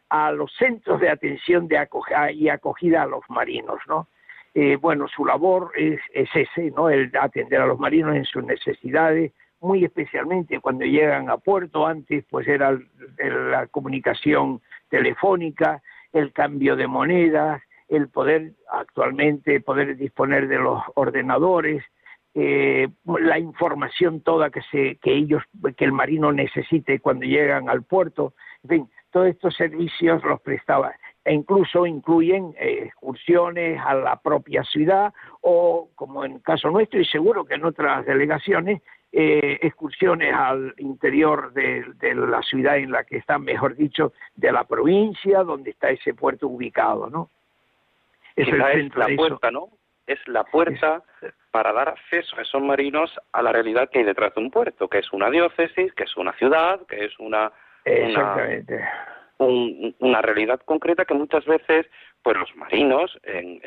a 0.08 0.32
los 0.32 0.54
centros 0.54 1.02
de 1.02 1.10
atención 1.10 1.68
de 1.68 1.80
acogida 1.80 2.32
y 2.32 2.48
acogida 2.48 3.02
a 3.02 3.08
los 3.08 3.28
marinos, 3.28 3.80
¿no? 3.88 4.08
Eh, 4.54 4.76
bueno, 4.76 5.08
su 5.08 5.26
labor 5.26 5.72
es, 5.76 6.00
es, 6.14 6.30
ese, 6.36 6.70
¿no? 6.70 6.92
El 6.92 7.12
atender 7.20 7.60
a 7.60 7.66
los 7.66 7.80
marinos 7.80 8.16
en 8.16 8.26
sus 8.26 8.44
necesidades, 8.44 9.32
muy 9.60 9.84
especialmente 9.84 10.60
cuando 10.60 10.86
llegan 10.86 11.28
a 11.28 11.38
puerto, 11.38 11.88
antes 11.88 12.24
pues 12.30 12.48
era 12.48 12.78
la 13.18 13.66
comunicación 13.66 14.62
telefónica, 14.90 15.82
el 16.14 16.32
cambio 16.34 16.76
de 16.76 16.86
monedas, 16.86 17.64
el 17.88 18.10
poder 18.10 18.52
actualmente 18.72 19.60
poder 19.60 19.98
disponer 19.98 20.48
de 20.48 20.60
los 20.60 20.84
ordenadores, 20.94 21.84
eh, 22.34 22.88
la 23.06 23.39
información 23.39 24.22
toda 24.22 24.50
que 24.50 24.62
se 24.72 24.96
que 24.98 25.13
ellos 25.13 25.44
que 25.76 25.86
el 25.86 25.91
marino 25.91 26.32
necesite 26.32 27.00
cuando 27.00 27.26
llegan 27.26 27.67
al 27.70 27.84
puerto 27.84 28.34
en 28.63 28.70
fin 28.70 28.89
todos 29.12 29.28
estos 29.28 29.54
servicios 29.56 30.24
los 30.24 30.39
prestaba 30.41 30.94
e 31.24 31.34
incluso 31.34 31.86
incluyen 31.86 32.56
eh, 32.60 32.86
excursiones 32.86 33.80
a 33.86 33.94
la 33.94 34.15
propia 34.15 34.63
ciudad 34.63 35.13
o, 35.41 35.89
como 35.96 36.26
en 36.26 36.39
caso 36.39 36.70
nuestro 36.70 37.00
y 37.00 37.06
seguro 37.06 37.46
que 37.46 37.56
en 37.56 37.65
otras 37.65 38.06
delegaciones, 38.06 38.82
eh, 39.12 39.60
excursiones 39.62 40.34
al 40.34 40.74
interior 40.78 41.54
de, 41.54 41.86
la 42.15 42.41
ciudad 42.41 42.78
en 42.78 42.91
la 42.91 43.04
que 43.04 43.17
está, 43.17 43.38
mejor 43.38 43.76
dicho, 43.76 44.13
de 44.36 44.52
la 44.52 44.63
provincia 44.63 45.44
donde 45.44 45.72
está 45.72 45.89
ese 45.89 46.13
puerto 46.13 46.48
ubicado, 46.48 47.10
¿no? 47.10 47.30
Es, 48.36 48.48
es 48.48 48.96
la 48.96 49.08
puerta, 49.15 49.52
¿no? 49.52 49.67
Es 50.08 50.20
la 50.28 50.44
puerta 50.44 51.04
para 51.52 51.74
dar 51.74 51.90
acceso 51.90 52.38
a 52.38 52.42
esos 52.42 52.62
marinos 52.62 53.12
a 53.34 53.42
la 53.42 53.52
realidad 53.52 53.90
que 53.90 54.00
hay 54.00 54.06
detrás 54.06 54.34
de 54.36 54.42
un 54.42 54.52
puerto, 54.52 54.88
que 54.88 55.00
es 55.00 55.12
una 55.14 55.30
diócesis, 55.30 55.94
que 55.94 56.04
es 56.04 56.18
una 56.18 56.34
ciudad, 56.34 56.80
que 56.88 57.06
es 57.06 57.20
una... 57.20 57.52
Exactamente. 57.84 58.80
una 59.40 60.22
realidad 60.22 60.62
concreta 60.66 61.06
que 61.06 61.16
muchas 61.16 61.46
veces 61.46 61.88
pues 62.22 62.38
los 62.38 62.56
marinos 62.56 63.18
en, 63.24 63.60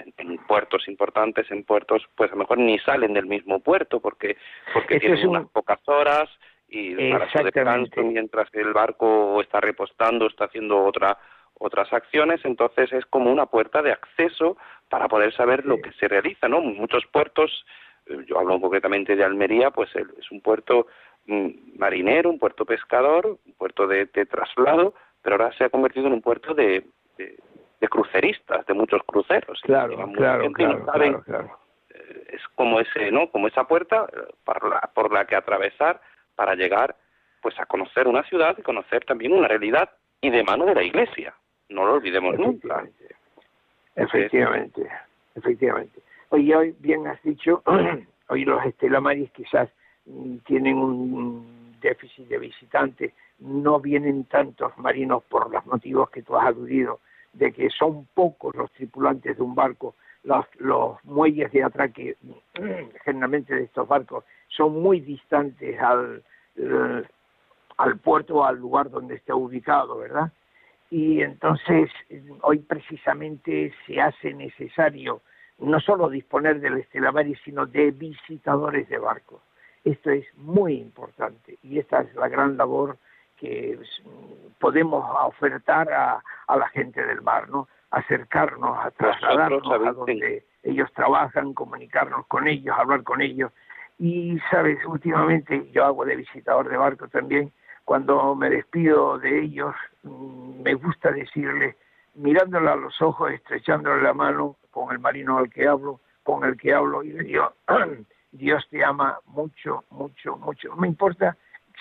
puertos 0.46 0.86
importantes 0.86 1.50
en 1.50 1.64
puertos 1.64 2.02
pues 2.14 2.30
a 2.30 2.34
lo 2.34 2.40
mejor 2.40 2.58
ni 2.58 2.78
salen 2.78 3.12
del 3.14 3.26
mismo 3.26 3.60
puerto 3.60 4.00
porque 4.00 4.36
porque 4.72 5.00
tienen 5.00 5.28
unas 5.28 5.48
pocas 5.48 5.80
horas 5.86 6.30
y 6.68 7.10
para 7.10 7.30
su 7.30 7.42
descanso 7.42 8.02
mientras 8.02 8.48
el 8.52 8.72
barco 8.72 9.40
está 9.40 9.60
repostando 9.60 10.26
está 10.26 10.44
haciendo 10.44 10.84
otra 10.84 11.18
otras 11.58 11.92
acciones 11.92 12.40
entonces 12.44 12.92
es 12.92 13.04
como 13.06 13.32
una 13.32 13.46
puerta 13.46 13.82
de 13.82 13.92
acceso 13.92 14.56
para 14.88 15.08
poder 15.08 15.34
saber 15.34 15.64
lo 15.64 15.80
que 15.80 15.92
se 15.92 16.08
realiza 16.08 16.48
no 16.48 16.60
muchos 16.60 17.04
puertos 17.06 17.64
eh, 18.06 18.24
yo 18.26 18.38
hablo 18.38 18.60
concretamente 18.60 19.16
de 19.16 19.24
Almería 19.24 19.70
pues 19.70 19.90
es 19.96 20.30
un 20.30 20.40
puerto 20.40 20.86
mm, 21.26 21.78
marinero 21.78 22.30
un 22.30 22.38
puerto 22.38 22.64
pescador 22.64 23.38
un 23.44 23.52
puerto 23.54 23.86
de 23.86 24.06
traslado 24.06 24.94
pero 25.24 25.36
ahora 25.36 25.56
se 25.56 25.64
ha 25.64 25.70
convertido 25.70 26.06
en 26.06 26.12
un 26.12 26.22
puerto 26.22 26.54
de, 26.54 26.84
de, 27.16 27.88
cruceristas, 27.88 28.64
de 28.66 28.74
muchos 28.74 29.02
cruceros. 29.04 29.60
Claro, 29.62 29.96
claro, 30.12 30.52
claro, 30.52 31.56
eh, 31.90 32.26
Es 32.28 32.42
como 32.54 32.80
ese, 32.80 33.10
¿no? 33.10 33.30
Como 33.30 33.48
esa 33.48 33.64
puerta 33.64 34.06
eh, 34.12 34.32
por 34.44 34.68
la, 34.68 34.80
por 34.94 35.12
la 35.12 35.26
que 35.26 35.34
atravesar 35.34 36.00
para 36.34 36.54
llegar, 36.54 36.96
pues, 37.40 37.58
a 37.58 37.66
conocer 37.66 38.06
una 38.06 38.22
ciudad 38.24 38.56
y 38.58 38.62
conocer 38.62 39.04
también 39.04 39.32
una 39.32 39.48
realidad 39.48 39.90
y 40.20 40.30
de 40.30 40.44
mano 40.44 40.66
de 40.66 40.74
la 40.74 40.82
Iglesia. 40.82 41.34
No 41.68 41.86
lo 41.86 41.94
olvidemos 41.94 42.38
nunca. 42.38 42.84
Efectivamente, 43.96 44.88
efectivamente. 45.34 46.00
Oye, 46.30 46.56
hoy 46.56 46.74
bien 46.80 47.06
has 47.06 47.22
dicho, 47.22 47.62
hoy 48.28 48.44
los 48.44 48.64
estelamaris 48.64 49.30
quizás 49.30 49.68
mm, 50.06 50.38
tienen 50.38 50.78
un 50.78 51.76
déficit 51.80 52.28
de 52.28 52.38
visitantes 52.38 53.12
no 53.38 53.80
vienen 53.80 54.24
tantos 54.24 54.76
marinos 54.78 55.22
por 55.24 55.50
los 55.50 55.64
motivos 55.66 56.10
que 56.10 56.22
tú 56.22 56.36
has 56.36 56.46
aludido, 56.46 57.00
de 57.32 57.52
que 57.52 57.68
son 57.70 58.06
pocos 58.14 58.54
los 58.54 58.70
tripulantes 58.72 59.36
de 59.36 59.42
un 59.42 59.54
barco, 59.54 59.94
los, 60.22 61.04
muelles 61.04 61.52
de 61.52 61.62
atraque 61.62 62.16
generalmente 63.04 63.54
de 63.54 63.64
estos 63.64 63.86
barcos 63.86 64.24
son 64.48 64.80
muy 64.80 65.00
distantes 65.00 65.78
al, 65.80 66.22
eh, 66.56 67.02
al 67.76 67.98
puerto 67.98 68.36
o 68.36 68.44
al 68.44 68.56
lugar 68.56 68.88
donde 68.88 69.16
está 69.16 69.34
ubicado, 69.34 69.98
¿verdad? 69.98 70.32
Y 70.90 71.22
entonces 71.22 71.90
hoy 72.42 72.58
precisamente 72.58 73.72
se 73.86 74.00
hace 74.00 74.32
necesario 74.34 75.22
no 75.58 75.80
solo 75.80 76.08
disponer 76.08 76.60
del 76.60 76.78
Estelamaris, 76.78 77.38
sino 77.44 77.66
de 77.66 77.90
visitadores 77.90 78.88
de 78.88 78.98
barcos. 78.98 79.40
Esto 79.84 80.10
es 80.10 80.24
muy 80.36 80.74
importante 80.74 81.58
y 81.62 81.78
esta 81.78 82.00
es 82.00 82.14
la 82.14 82.28
gran 82.28 82.56
labor 82.56 82.98
que 83.36 83.78
podemos 84.58 85.04
ofertar 85.24 85.92
a, 85.92 86.22
la 86.48 86.68
gente 86.68 87.04
del 87.04 87.22
mar, 87.22 87.48
¿no? 87.48 87.68
Acercarnos, 87.90 88.78
a 88.78 88.90
trasladarnos 88.92 89.70
a 89.70 89.92
donde 89.92 90.44
ellos 90.62 90.90
trabajan, 90.94 91.52
comunicarnos 91.52 92.26
con 92.26 92.48
ellos, 92.48 92.74
hablar 92.76 93.02
con 93.02 93.20
ellos. 93.20 93.52
Y, 93.98 94.38
sabes, 94.50 94.78
últimamente 94.86 95.70
yo 95.72 95.84
hago 95.84 96.04
de 96.04 96.16
visitador 96.16 96.68
de 96.68 96.76
barco 96.76 97.08
también, 97.08 97.52
cuando 97.84 98.34
me 98.34 98.50
despido 98.50 99.18
de 99.18 99.42
ellos, 99.42 99.74
mm, 100.02 100.62
me 100.62 100.74
gusta 100.74 101.10
decirles, 101.10 101.76
mirándole 102.14 102.70
a 102.70 102.76
los 102.76 103.00
ojos, 103.02 103.32
estrechándole 103.32 104.02
la 104.02 104.14
mano 104.14 104.56
con 104.70 104.92
el 104.92 104.98
marino 104.98 105.38
al 105.38 105.50
que 105.50 105.66
hablo, 105.66 106.00
con 106.22 106.44
el 106.44 106.56
que 106.56 106.72
hablo, 106.72 107.02
y 107.02 107.12
le 107.12 107.24
digo, 107.24 107.52
Dios 108.32 108.66
te 108.70 108.84
ama 108.84 109.18
mucho, 109.26 109.84
mucho, 109.90 110.36
mucho. 110.36 110.68
No 110.70 110.76
me 110.76 110.88
importa 110.88 111.36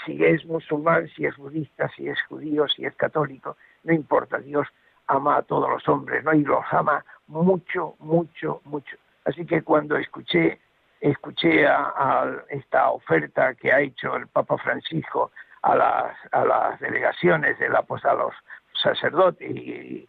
si 0.06 0.24
es 0.24 0.46
musulmán, 0.46 1.08
si 1.16 1.26
es 1.26 1.36
budista, 1.38 1.90
si 1.96 2.08
es 2.08 2.22
judío, 2.24 2.68
si 2.68 2.86
es 2.86 2.96
católico, 2.96 3.58
no 3.84 3.94
importa, 3.94 4.40
Dios 4.40 4.68
ama 5.08 5.38
a 5.38 5.42
todos 5.42 5.70
los 5.70 5.88
hombres, 5.88 6.24
¿no? 6.24 6.34
Y 6.34 6.44
los 6.44 6.64
ama 6.72 7.04
mucho, 7.28 7.96
mucho, 8.00 8.62
mucho. 8.66 8.98
Así 9.26 9.46
que 9.46 9.62
cuando 9.62 9.98
escuché, 9.98 10.60
escuché 11.00 11.66
a, 11.68 12.44
esta 12.50 12.92
oferta 12.92 13.56
que 13.56 13.72
ha 13.72 13.82
hecho 13.82 14.16
el 14.16 14.28
Papa 14.28 14.58
Francisco 14.58 15.32
a 15.64 15.76
las, 15.76 16.18
a 16.32 16.46
las 16.46 16.80
delegaciones 16.80 17.58
del 17.58 17.76
a 17.76 18.14
los 18.14 18.34
sacerdotes 18.74 19.50
y, 19.50 20.08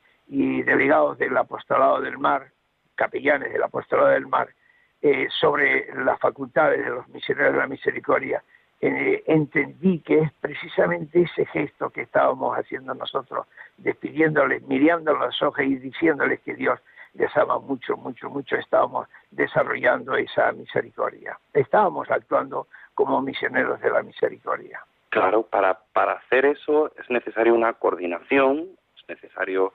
delegados 0.62 1.18
del 1.18 1.36
apostolado 1.36 2.00
del 2.00 2.18
mar, 2.18 2.50
capellanes 2.96 3.52
del 3.52 3.62
apostolado 3.62 4.08
del 4.08 4.26
mar, 4.26 4.48
eh, 5.00 5.28
sobre 5.40 5.86
las 6.04 6.18
facultades 6.18 6.82
de 6.82 6.90
los 6.90 7.06
misioneros 7.08 7.52
de 7.52 7.58
la 7.58 7.66
misericordia, 7.66 8.42
eh, 8.80 9.22
entendí 9.26 10.00
que 10.00 10.20
es 10.20 10.32
precisamente 10.40 11.22
ese 11.22 11.46
gesto 11.46 11.90
que 11.90 12.02
estábamos 12.02 12.56
haciendo 12.56 12.94
nosotros, 12.94 13.46
despidiéndoles, 13.76 14.62
mirando 14.62 15.16
las 15.16 15.40
hojas 15.42 15.66
y 15.66 15.76
diciéndoles 15.76 16.40
que 16.40 16.54
Dios 16.54 16.80
les 17.14 17.34
ama 17.36 17.58
mucho, 17.58 17.96
mucho, 17.96 18.28
mucho, 18.28 18.56
estábamos 18.56 19.08
desarrollando 19.30 20.16
esa 20.16 20.50
misericordia. 20.52 21.38
Estábamos 21.52 22.10
actuando 22.10 22.66
como 22.94 23.22
misioneros 23.22 23.80
de 23.80 23.90
la 23.90 24.02
misericordia. 24.02 24.80
Claro, 25.14 25.42
para, 25.44 25.79
para 25.92 26.12
hacer 26.12 26.44
eso 26.44 26.92
es 26.98 27.09
necesario 27.11 27.55
una 27.55 27.72
coordinación, 27.74 28.68
es 28.96 29.09
necesario 29.09 29.72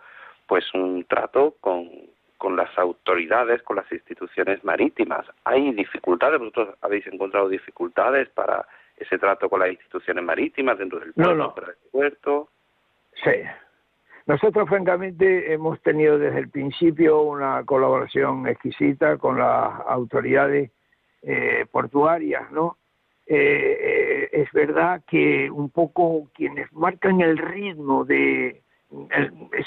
pues 0.47 0.65
un 0.73 1.05
trato 1.05 1.55
con, 1.61 1.89
con 2.37 2.55
las 2.55 2.75
autoridades, 2.77 3.61
con 3.63 3.75
las 3.75 3.91
instituciones 3.91 4.63
marítimas. 4.63 5.25
Hay 5.43 5.71
dificultades, 5.73 6.39
vosotros 6.39 6.75
habéis 6.81 7.05
encontrado 7.07 7.49
dificultades 7.49 8.29
para 8.29 8.65
ese 8.97 9.17
trato 9.17 9.49
con 9.49 9.59
las 9.59 9.69
instituciones 9.69 10.23
marítimas 10.23 10.77
dentro 10.77 10.99
del 10.99 11.13
puerto, 11.13 11.35
no, 11.35 11.55
puerto. 11.91 12.49
Sí. 13.23 13.31
Nosotros, 14.25 14.67
francamente, 14.69 15.53
hemos 15.53 15.81
tenido 15.81 16.17
desde 16.17 16.39
el 16.39 16.49
principio 16.49 17.21
una 17.21 17.63
colaboración 17.65 18.47
exquisita 18.47 19.17
con 19.17 19.39
las 19.39 19.81
autoridades 19.87 20.71
eh, 21.21 21.65
portuarias, 21.71 22.51
¿no? 22.51 22.77
Eh, 23.31 23.77
eh, 23.79 24.29
es 24.31 24.51
verdad 24.53 25.03
que 25.07 25.51
un 25.51 25.69
poco 25.69 26.27
quienes 26.33 26.73
marcan 26.73 27.21
el 27.21 27.37
ritmo 27.37 28.03
de 28.03 28.63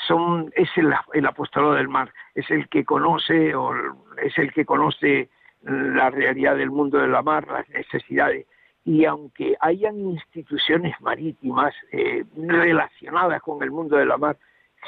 son 0.08 0.52
es 0.56 0.68
el, 0.76 0.92
el 1.14 1.28
del 1.76 1.88
mar, 1.88 2.12
es 2.34 2.50
el 2.50 2.68
que 2.68 2.84
conoce 2.84 3.54
o 3.54 3.72
es 4.20 4.36
el 4.36 4.52
que 4.52 4.64
conoce 4.64 5.28
la 5.62 6.10
realidad 6.10 6.56
del 6.56 6.72
mundo 6.72 6.98
de 6.98 7.06
la 7.06 7.22
mar, 7.22 7.46
las 7.46 7.68
necesidades. 7.68 8.46
Y 8.84 9.04
aunque 9.04 9.56
hayan 9.60 9.96
instituciones 10.00 11.00
marítimas 11.00 11.72
eh, 11.92 12.24
relacionadas 12.36 13.40
con 13.42 13.62
el 13.62 13.70
mundo 13.70 13.96
de 13.96 14.06
la 14.06 14.16
mar, 14.16 14.36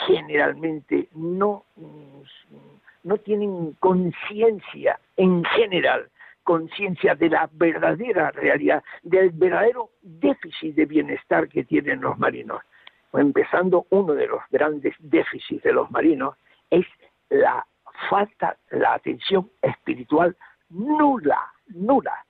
generalmente 0.09 1.09
no, 1.15 1.63
no 3.05 3.17
tienen 3.19 3.77
conciencia 3.79 4.99
en 5.17 5.45
general, 5.45 6.09
conciencia 6.45 7.15
de 7.15 7.31
la 7.31 7.49
verdadera 7.53 8.31
realidad, 8.31 8.85
del 9.03 9.31
verdadero 9.31 9.91
déficit 10.03 10.75
de 10.77 10.87
bienestar 10.87 11.49
que 11.49 11.65
tienen 11.65 12.01
los 12.01 12.19
marinos. 12.19 12.63
Empezando 13.13 13.87
uno 13.91 14.15
de 14.15 14.27
los 14.27 14.41
grandes 14.51 14.95
déficits 14.99 15.63
de 15.63 15.73
los 15.73 15.91
marinos 15.91 16.37
es 16.71 16.87
la 17.31 17.67
falta, 18.09 18.57
la 18.71 18.95
atención 18.95 19.51
espiritual 19.63 20.37
nula, 20.69 21.41
nula 21.69 22.25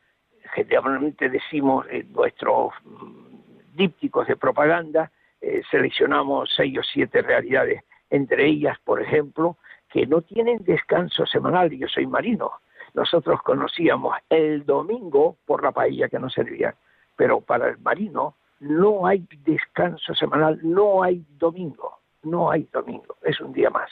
generalmente 0.55 1.29
decimos 1.29 1.87
en 1.91 2.13
nuestros 2.13 2.73
mm, 2.85 3.77
dípticos 3.77 4.27
de 4.27 4.37
propaganda, 4.37 5.11
eh, 5.41 5.63
seleccionamos 5.71 6.51
seis 6.57 6.79
o 6.79 6.83
siete 6.83 7.23
realidades, 7.23 7.83
entre 8.11 8.47
ellas, 8.47 8.79
por 8.85 9.03
ejemplo, 9.03 9.57
que 9.89 10.07
no 10.07 10.23
tienen 10.23 10.65
descanso 10.65 11.27
semanal, 11.27 11.71
yo 11.71 11.89
soy 11.89 12.07
marino, 12.07 12.53
nosotros 12.95 13.43
conocíamos 13.43 14.17
el 14.31 14.65
domingo 14.65 15.37
por 15.45 15.63
la 15.63 15.73
paella 15.73 16.09
que 16.09 16.19
nos 16.19 16.33
servían, 16.33 16.75
pero 17.17 17.41
para 17.41 17.69
el 17.69 17.79
marino 17.79 18.37
no 18.61 19.07
hay 19.07 19.27
descanso 19.45 20.15
semanal, 20.15 20.59
no 20.63 21.03
hay 21.03 21.25
domingo, 21.39 21.99
no 22.23 22.51
hay 22.51 22.67
domingo, 22.73 23.17
es 23.23 23.41
un 23.41 23.53
día 23.53 23.71
más. 23.71 23.91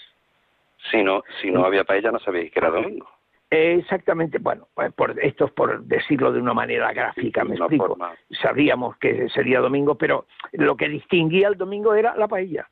Si 0.91 1.03
no, 1.03 1.23
si 1.41 1.51
no 1.51 1.65
había 1.65 1.85
paella 1.85 2.11
no 2.11 2.19
sabéis 2.19 2.51
que 2.51 2.59
era 2.59 2.71
domingo. 2.71 3.09
Exactamente, 3.51 4.39
bueno, 4.39 4.67
pues 4.73 4.93
por, 4.95 5.19
esto 5.23 5.45
es 5.45 5.53
por 5.53 5.83
decirlo 5.85 6.33
de 6.33 6.41
una 6.41 6.55
manera 6.55 6.91
gráfica, 6.93 7.45
me 7.45 7.55
explico. 7.55 7.99
Sabíamos 8.41 8.97
que 8.97 9.29
sería 9.29 9.61
domingo, 9.61 9.97
pero 9.97 10.25
lo 10.53 10.75
que 10.75 10.89
distinguía 10.89 11.49
el 11.49 11.59
domingo 11.59 11.95
era 11.95 12.17
la 12.17 12.29
paella. 12.29 12.67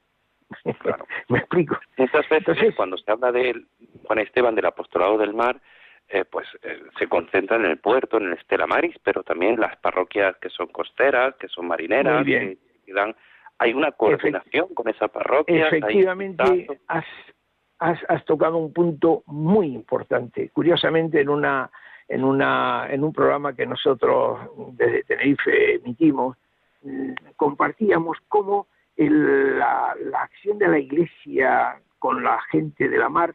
¿Me 1.29 1.39
explico? 1.39 1.79
Muchas 1.99 2.27
veces 2.31 2.75
cuando 2.75 2.97
se 2.97 3.11
habla 3.11 3.31
de 3.31 3.63
Juan 4.05 4.21
Esteban 4.21 4.55
del 4.55 4.67
apostolado 4.67 5.19
del 5.19 5.35
mar, 5.35 5.61
eh, 6.13 6.25
pues 6.25 6.47
eh, 6.63 6.83
se 6.99 7.07
concentra 7.09 7.57
en 7.57 7.67
el 7.67 7.79
puerto, 7.79 8.17
en 8.17 8.27
el 8.27 8.33
Estela 8.33 8.67
Maris, 8.67 8.97
pero 9.05 9.23
también 9.23 9.61
las 9.61 9.77
parroquias 9.77 10.37
que 10.39 10.49
son 10.49 10.67
costeras, 10.67 11.37
que 11.37 11.47
son 11.47 11.69
marineras, 11.69 12.25
que, 12.25 12.59
dan... 12.89 13.15
Hay 13.59 13.75
una 13.75 13.93
coordinación 13.93 14.75
con 14.75 14.89
esa 14.89 15.07
parroquia. 15.07 15.69
Efectivamente, 15.69 16.67
has, 16.89 17.05
has, 17.79 17.99
has, 18.09 18.25
tocado 18.25 18.57
un 18.57 18.73
punto 18.73 19.23
muy 19.27 19.67
importante. 19.67 20.49
Curiosamente, 20.49 21.21
en 21.21 21.29
una 21.29 21.71
en 22.09 22.25
una 22.25 22.89
en 22.91 23.05
un 23.05 23.13
programa 23.13 23.55
que 23.55 23.67
nosotros 23.67 24.41
desde 24.73 25.05
Tenerife 25.05 25.75
emitimos, 25.75 26.37
mm, 26.83 27.13
compartíamos 27.37 28.19
cómo 28.29 28.67
la, 28.97 29.95
la 30.01 30.23
acción 30.23 30.59
de 30.59 30.69
la 30.69 30.79
Iglesia 30.79 31.81
con 31.99 32.25
la 32.25 32.41
gente 32.51 32.89
de 32.89 32.99
la 32.99 33.11
mar 33.11 33.35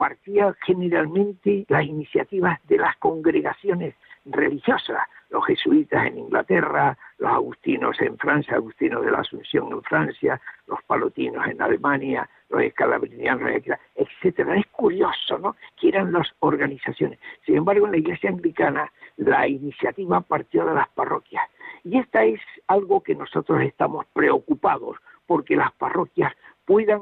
partía 0.00 0.56
generalmente 0.64 1.66
las 1.68 1.84
iniciativas 1.84 2.58
de 2.68 2.78
las 2.78 2.96
congregaciones 2.96 3.94
religiosas, 4.24 5.02
los 5.28 5.44
jesuitas 5.44 6.06
en 6.06 6.16
Inglaterra, 6.16 6.96
los 7.18 7.30
agustinos 7.30 8.00
en 8.00 8.16
Francia, 8.16 8.54
agustinos 8.54 9.04
de 9.04 9.10
la 9.10 9.18
Asunción 9.18 9.70
en 9.70 9.82
Francia, 9.82 10.40
los 10.66 10.82
palotinos 10.84 11.46
en 11.46 11.60
Alemania, 11.60 12.26
los 12.48 12.62
escalabrinianos, 12.62 13.50
etcétera. 13.94 14.56
Es 14.56 14.66
curioso, 14.68 15.38
¿no? 15.38 15.54
Que 15.78 15.88
eran 15.88 16.12
las 16.14 16.28
organizaciones. 16.38 17.18
Sin 17.44 17.58
embargo, 17.58 17.84
en 17.84 17.92
la 17.92 17.98
Iglesia 17.98 18.30
anglicana 18.30 18.90
la 19.18 19.46
iniciativa 19.46 20.22
partió 20.22 20.64
de 20.64 20.76
las 20.76 20.88
parroquias. 20.88 21.44
Y 21.84 21.98
esta 21.98 22.24
es 22.24 22.40
algo 22.68 23.02
que 23.02 23.14
nosotros 23.14 23.60
estamos 23.60 24.06
preocupados, 24.14 24.96
porque 25.26 25.56
las 25.56 25.72
parroquias 25.72 26.32
puedan 26.64 27.00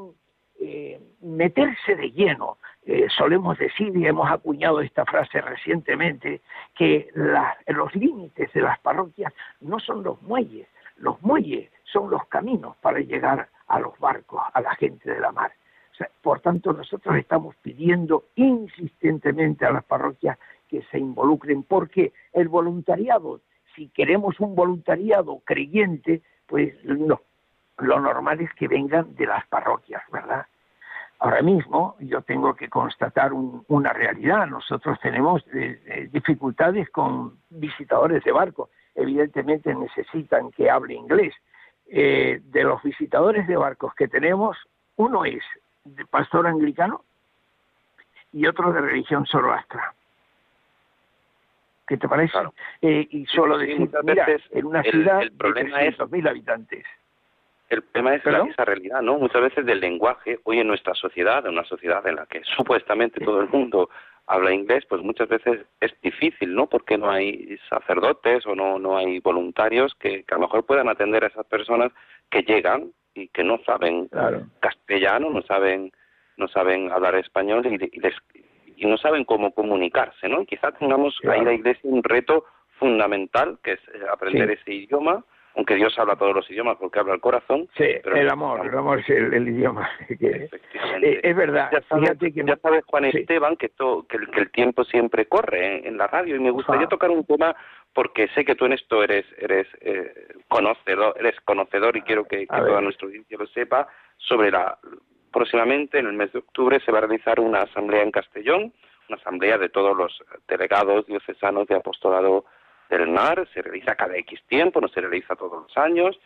eh, 0.61 1.01
meterse 1.21 1.95
de 1.95 2.11
lleno. 2.11 2.59
Eh, 2.91 3.07
solemos 3.11 3.59
decir, 3.59 3.95
y 3.95 4.07
hemos 4.07 4.31
acuñado 4.31 4.81
esta 4.81 5.05
frase 5.05 5.43
recientemente, 5.43 6.41
que 6.75 7.11
los 7.67 7.95
límites 7.95 8.51
de 8.55 8.63
las 8.63 8.79
parroquias 8.79 9.31
no 9.61 9.79
son 9.79 10.03
los 10.03 10.23
muelles, 10.23 10.67
los 10.97 11.21
muelles 11.21 11.71
son 11.85 12.09
los 12.09 12.27
caminos 12.29 12.77
para 12.79 13.01
llegar 13.01 13.47
a 13.67 13.79
los 13.79 13.99
barcos, 13.99 14.41
a 14.55 14.63
la 14.63 14.75
gente 14.77 15.13
de 15.13 15.21
la 15.21 15.33
mar. 15.33 15.53
por 16.23 16.41
tanto, 16.41 16.73
nosotros 16.73 17.15
estamos 17.17 17.57
pidiendo 17.57 18.25
insistentemente 18.37 19.67
a 19.67 19.73
las 19.73 19.85
parroquias 19.85 20.39
que 20.67 20.81
se 20.91 20.99
involucren, 20.99 21.65
porque 21.65 22.15
el 22.33 22.49
voluntariado, 22.49 23.43
si 23.77 23.89
queremos 23.91 24.41
un 24.41 24.55
voluntariado 24.55 25.41
creyente, 25.45 26.23
pues 26.47 26.73
no, 26.85 27.21
lo 27.77 28.01
normal 28.01 28.41
es 28.41 28.55
que 28.55 28.67
vengan 28.67 29.15
de 29.15 29.27
las 29.27 29.47
parroquias, 29.49 30.03
¿verdad? 30.11 30.47
Ahora 31.21 31.43
mismo 31.43 31.97
yo 31.99 32.23
tengo 32.23 32.55
que 32.55 32.69
constatar 32.69 33.33
una 33.33 33.93
realidad. 33.93 34.47
Nosotros 34.47 34.99
tenemos 35.01 35.43
eh, 35.53 35.83
eh, 35.87 36.09
dificultades 36.13 36.89
con 36.91 37.39
visitadores 37.51 38.23
de 38.23 38.31
barco. 38.31 38.71
Evidentemente 38.95 39.75
necesitan 39.75 40.53
que 40.53 40.71
hable 40.71 40.95
inglés. 40.95 41.35
Eh, 41.91 42.41
de 42.45 42.65
los 42.65 42.83
visitadores 42.83 43.49
de 43.49 43.57
barcos 43.57 43.95
que 43.95 44.09
tenemos, 44.09 44.57
uno 44.97 45.25
es 45.25 45.43
de 45.85 46.05
pastor 46.05 46.47
anglicano 46.47 47.03
y 48.33 48.47
otro 48.47 48.73
de 48.73 48.81
religión 48.81 49.27
zoroastra. 49.27 49.95
¿Qué 51.87 51.97
te 51.97 52.07
parece? 52.07 52.37
y 52.83 53.25
solo 53.27 53.57
decir, 53.57 53.91
mira, 54.05 54.27
en 54.51 54.67
una 54.67 54.83
ciudad 54.83 55.21
de 55.21 55.31
300.000 55.31 56.29
habitantes 56.29 56.85
el 57.69 57.83
tema 57.93 58.15
es 58.15 58.23
esa 58.25 58.65
realidad, 58.65 59.03
¿no? 59.03 59.19
Muchas 59.19 59.43
veces 59.43 59.67
del 59.67 59.81
lenguaje, 59.81 60.39
hoy 60.45 60.61
en 60.61 60.69
nuestra 60.69 60.95
sociedad, 60.95 61.45
en 61.45 61.53
una 61.53 61.65
sociedad 61.65 62.07
en 62.07 62.17
la 62.17 62.27
que 62.27 62.43
supuestamente 62.57 63.21
todo 63.21 63.41
el 63.41 63.49
mundo 63.49 63.91
habla 64.27 64.53
inglés, 64.53 64.85
pues 64.89 65.03
muchas 65.03 65.29
veces 65.29 65.67
es 65.81 65.93
difícil, 66.03 66.55
¿no? 66.55 66.67
Porque 66.67 66.99
no 66.99 67.11
hay 67.11 67.59
sacerdotes 67.69 68.47
o 68.47 68.55
no, 68.55 68.79
no 68.79 68.97
hay 68.97 69.21
voluntarios 69.21 69.95
que, 69.95 70.25
a 70.31 70.35
lo 70.35 70.43
mejor 70.43 70.67
puedan 70.67 70.89
atender 70.89 71.25
a 71.25 71.29
esas 71.29 71.47
personas 71.47 71.93
que 72.31 72.43
llegan 72.43 72.93
y 73.15 73.29
que 73.29 73.43
no 73.43 73.59
saben 73.65 74.09
castellano, 74.61 75.31
no 75.31 75.43
saben 75.43 75.93
no 76.37 76.47
saben 76.47 76.93
hablar 76.93 77.17
español 77.17 77.67
y, 77.67 78.01
y, 78.77 78.87
no 78.87 78.97
saben 78.97 79.25
cómo 79.25 79.53
comunicarse, 79.53 80.29
¿no? 80.29 80.43
Y 80.43 80.47
quizás 80.47 80.79
tengamos 80.79 81.19
ahí 81.29 81.45
la 81.45 81.53
iglesia 81.53 81.81
un 81.83 82.05
reto 82.05 82.45
fundamental, 82.79 83.59
que 83.65 83.73
es 83.73 83.81
eh, 83.93 84.03
aprender 84.09 84.49
ese 84.53 84.73
idioma, 84.73 85.25
aunque 85.59 85.75
Dios 85.75 85.99
habla 85.99 86.15
todos 86.15 86.37
los 86.37 86.49
idiomas 86.49 86.77
porque 86.79 87.01
habla 87.01 87.15
el 87.15 87.21
corazón. 87.21 87.69
Sí, 87.77 87.85
el 88.05 88.31
amor, 88.31 88.65
el 88.65 88.79
amor 88.79 89.01
es 89.01 89.11
el, 89.11 89.49
idioma. 89.49 89.91
Eh, 91.01 91.21
es 91.23 91.37
verdad. 91.37 91.71
Ya 91.73 91.81
sabes, 92.57 92.85
Juan 92.87 93.05
Esteban, 93.05 93.57
que, 93.57 93.71
que, 94.09 94.41
el, 94.41 94.51
tiempo 94.51 94.85
siempre 94.85 95.27
corre 95.27 95.87
en, 95.87 95.97
la 95.97 96.09
radio 96.09 96.35
y 96.35 96.41
me 96.41 96.51
gustaría 96.51 96.89
tocar 96.89 97.11
un 97.11 97.25
tema 97.25 97.55
porque 97.93 98.29
sé 98.35 98.45
que 98.45 98.57
tú 98.57 98.67
en 98.67 98.73
esto 98.73 99.03
eres 99.03 99.25
eres 99.39 99.69
eh, 99.81 100.13
conocedor, 100.49 101.15
eres 101.19 101.41
conocedor 101.45 101.97
y 101.97 102.03
quiero 102.03 102.25
que, 102.25 102.41
que 102.41 102.47
toda 102.47 102.81
nuestra 102.81 103.07
audiencia 103.07 103.39
lo 103.39 103.47
sepa 103.47 103.87
sobre 104.17 104.51
la 104.51 104.77
próximamente 105.33 105.99
en 105.99 106.07
el 106.07 106.15
mes 106.15 106.33
de 106.33 106.41
octubre 106.41 106.81
se 106.81 106.91
va 106.91 106.99
a 106.99 107.03
realizar 107.03 107.39
una 107.39 107.63
asamblea 107.63 108.03
en 108.03 108.11
Castellón, 108.11 108.73
una 109.09 109.19
asamblea 109.19 109.57
de 109.59 109.69
todos 109.69 109.97
los 109.97 110.21
delegados 110.49 111.07
diocesanos 111.07 111.69
de 111.69 111.77
apostolado 111.77 112.45
del 112.89 113.09
mar, 113.09 113.49
se 113.53 113.63
realiza 113.63 113.95
cada 113.95 114.17
X 114.17 114.41
tiempo, 114.49 114.81
no 114.81 114.89
se 114.89 115.01
realiza 115.01 115.37
todos 115.37 115.63
los 115.63 115.77
años, 115.77 116.19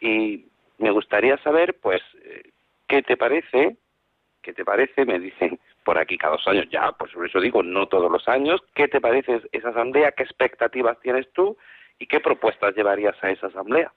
y 0.00 0.46
me 0.78 0.90
gustaría 0.90 1.36
saber, 1.38 1.78
pues, 1.80 2.02
eh, 2.24 2.50
¿qué 2.86 3.02
te 3.02 3.16
parece? 3.16 3.76
¿Qué 4.42 4.52
te 4.52 4.64
parece? 4.64 5.04
Me 5.04 5.18
dicen 5.18 5.58
por 5.84 5.98
aquí 5.98 6.18
cada 6.18 6.34
dos 6.34 6.46
años, 6.48 6.66
ya, 6.70 6.92
pues 6.92 7.12
por 7.12 7.26
eso 7.26 7.40
digo, 7.40 7.62
no 7.62 7.86
todos 7.88 8.10
los 8.10 8.28
años, 8.28 8.60
¿qué 8.74 8.88
te 8.88 9.00
parece 9.00 9.42
esa 9.52 9.70
asamblea? 9.70 10.12
¿Qué 10.12 10.22
expectativas 10.22 10.98
tienes 11.00 11.32
tú? 11.32 11.56
¿Y 11.98 12.06
qué 12.06 12.20
propuestas 12.20 12.76
llevarías 12.76 13.16
a 13.22 13.30
esa 13.30 13.48
asamblea? 13.48 13.92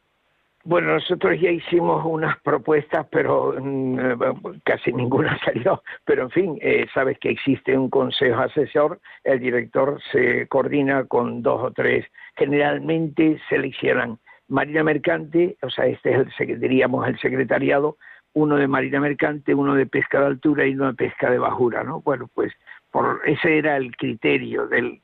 Bueno, 0.64 0.94
nosotros 0.94 1.40
ya 1.40 1.50
hicimos 1.50 2.06
unas 2.06 2.40
propuestas, 2.42 3.08
pero 3.12 3.56
mm, 3.60 4.00
eh, 4.00 4.16
casi 4.64 4.94
ninguna 4.94 5.38
salió. 5.46 5.82
Pero 6.06 6.24
en 6.24 6.30
fin, 6.30 6.58
eh, 6.62 6.86
sabes 6.94 7.18
que 7.20 7.30
existe 7.30 7.78
un 7.78 7.90
consejo 7.90 8.40
asesor, 8.40 9.00
el 9.24 9.40
director 9.40 10.00
se 10.12 10.48
coordina 10.48 11.06
con 11.06 11.42
dos 11.42 11.62
o 11.64 11.72
tres, 11.72 12.06
generalmente 12.36 13.40
seleccionan 13.50 14.20
Marina 14.48 14.84
Mercante, 14.84 15.58
o 15.62 15.70
sea, 15.70 15.86
este 15.86 16.12
es 16.12 16.28
el, 16.40 16.60
diríamos 16.60 17.08
el 17.08 17.18
secretariado, 17.20 17.98
uno 18.34 18.58
de 18.58 18.68
Marina 18.68 19.00
Mercante, 19.00 19.56
uno 19.56 19.76
de 19.76 19.86
Pesca 19.86 20.20
de 20.20 20.28
Altura 20.28 20.68
y 20.68 20.74
uno 20.74 20.88
de 20.88 20.94
Pesca 20.94 21.32
de 21.32 21.38
Bajura, 21.38 21.84
¿no? 21.84 22.02
Bueno, 22.02 22.30
pues 22.34 22.54
por 22.92 23.22
ese 23.26 23.58
era 23.58 23.78
el 23.78 23.96
criterio 23.96 24.68
del, 24.68 25.02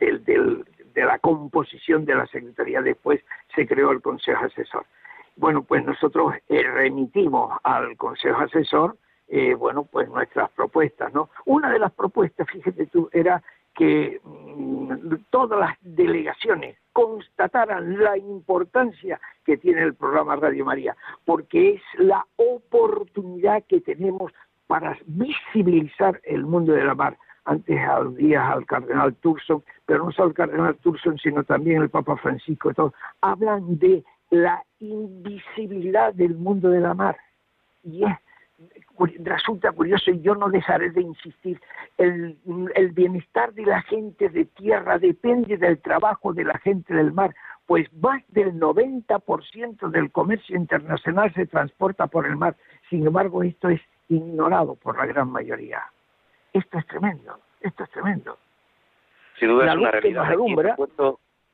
del, 0.00 0.24
del 0.24 0.64
de 0.98 1.06
la 1.06 1.18
composición 1.18 2.04
de 2.04 2.14
la 2.14 2.26
Secretaría. 2.26 2.82
Después 2.82 3.20
se 3.54 3.66
creó 3.66 3.92
el 3.92 4.02
Consejo 4.02 4.44
Asesor. 4.44 4.84
Bueno, 5.36 5.62
pues 5.62 5.84
nosotros 5.84 6.34
eh, 6.48 6.62
remitimos 6.62 7.56
al 7.62 7.96
Consejo 7.96 8.40
Asesor, 8.40 8.96
eh, 9.28 9.54
bueno, 9.54 9.84
pues 9.84 10.08
nuestras 10.08 10.50
propuestas, 10.50 11.12
¿no? 11.14 11.30
Una 11.44 11.70
de 11.70 11.78
las 11.78 11.92
propuestas, 11.92 12.48
fíjate 12.50 12.86
tú, 12.86 13.08
era 13.12 13.40
que 13.74 14.20
mm, 14.24 15.14
todas 15.30 15.60
las 15.60 15.76
delegaciones 15.82 16.76
constataran 16.92 18.02
la 18.02 18.18
importancia 18.18 19.20
que 19.44 19.56
tiene 19.56 19.82
el 19.82 19.94
programa 19.94 20.34
Radio 20.34 20.64
María, 20.64 20.96
porque 21.24 21.74
es 21.74 21.82
la 21.98 22.26
oportunidad 22.36 23.62
que 23.68 23.80
tenemos 23.80 24.32
para 24.66 24.98
visibilizar 25.06 26.20
el 26.24 26.44
mundo 26.44 26.72
de 26.72 26.84
la 26.84 26.96
mar 26.96 27.16
antes 27.48 27.80
aludías 27.80 28.44
al 28.44 28.66
cardenal 28.66 29.14
Turson, 29.16 29.62
pero 29.86 30.04
no 30.04 30.12
solo 30.12 30.28
el 30.28 30.34
cardenal 30.34 30.76
Turson, 30.76 31.18
sino 31.18 31.44
también 31.44 31.82
el 31.82 31.88
Papa 31.88 32.16
Francisco, 32.16 32.74
todo, 32.74 32.92
hablan 33.22 33.78
de 33.78 34.04
la 34.30 34.62
invisibilidad 34.80 36.12
del 36.12 36.34
mundo 36.34 36.68
de 36.68 36.80
la 36.80 36.92
mar. 36.92 37.16
Y 37.82 38.04
es, 38.04 38.12
resulta 39.20 39.72
curioso, 39.72 40.10
y 40.10 40.20
yo 40.20 40.34
no 40.34 40.50
dejaré 40.50 40.90
de 40.90 41.00
insistir, 41.00 41.58
el, 41.96 42.36
el 42.74 42.90
bienestar 42.90 43.54
de 43.54 43.64
la 43.64 43.80
gente 43.82 44.28
de 44.28 44.44
tierra 44.44 44.98
depende 44.98 45.56
del 45.56 45.78
trabajo 45.78 46.34
de 46.34 46.44
la 46.44 46.58
gente 46.58 46.92
del 46.92 47.12
mar, 47.12 47.34
pues 47.66 47.90
más 47.94 48.22
del 48.28 48.60
90% 48.60 49.90
del 49.90 50.10
comercio 50.10 50.54
internacional 50.54 51.32
se 51.32 51.46
transporta 51.46 52.08
por 52.08 52.26
el 52.26 52.36
mar. 52.36 52.56
Sin 52.90 53.06
embargo, 53.06 53.42
esto 53.42 53.70
es 53.70 53.80
ignorado 54.08 54.74
por 54.74 54.98
la 54.98 55.06
gran 55.06 55.30
mayoría. 55.30 55.82
Esto 56.52 56.78
es 56.78 56.86
tremendo, 56.86 57.38
esto 57.60 57.84
es 57.84 57.90
tremendo. 57.90 58.38
Sin 59.38 59.48
duda 59.48 59.68
es 59.68 59.76
una 59.76 59.90
realidad. 59.90 60.24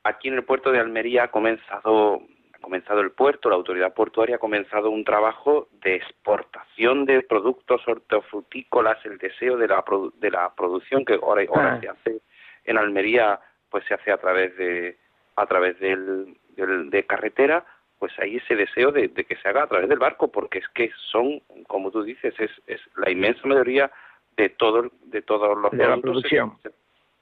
Aquí 0.03 0.27
en, 0.27 0.35
el 0.35 0.43
puerto, 0.43 0.71
de 0.71 0.79
Almería 0.79 1.23
ha 1.23 1.31
comenzado, 1.31 2.21
ha 2.53 2.59
comenzado 2.59 3.01
el 3.01 3.11
puerto, 3.11 3.49
la 3.49 3.55
autoridad 3.55 3.93
portuaria 3.93 4.35
ha 4.35 4.39
comenzado 4.39 4.91
un 4.91 5.03
trabajo 5.03 5.67
de 5.83 5.95
exportación 5.95 7.05
de 7.05 7.21
productos 7.23 7.81
hortofrutícolas, 7.87 9.03
el 9.05 9.17
deseo 9.17 9.57
de 9.57 9.67
la, 9.67 9.83
de 10.19 10.31
la 10.31 10.53
producción 10.53 11.05
que 11.05 11.15
ahora, 11.15 11.43
ahora 11.49 11.73
ah. 11.73 11.79
se 11.81 11.89
hace 11.89 12.21
en 12.65 12.77
Almería, 12.77 13.39
pues 13.69 13.83
se 13.85 13.95
hace 13.95 14.11
a 14.11 14.17
través 14.17 14.55
de 14.57 14.97
a 15.37 15.45
través 15.47 15.79
del, 15.79 16.37
del, 16.55 16.89
de 16.89 17.05
carretera, 17.05 17.65
pues 17.99 18.13
hay 18.19 18.37
ese 18.37 18.55
deseo 18.55 18.91
de, 18.91 19.09
que 19.09 19.35
se 19.35 19.49
haga 19.49 19.63
a 19.63 19.67
través 19.67 19.89
del 19.89 19.99
barco, 19.99 20.31
porque 20.31 20.59
es 20.59 20.67
que 20.69 20.91
son, 21.11 21.41
como 21.67 21.91
tú 21.91 22.03
dices, 22.03 22.33
es, 22.39 22.51
es 22.67 22.81
la 22.95 23.11
inmensa 23.11 23.41
mayoría 23.47 23.91
de 24.37 24.49
todo 24.49 24.91
de 25.05 25.21
todos 25.21 25.57
los 25.57 25.71
de 25.71 25.87
la 25.87 25.97
producción 25.97 26.57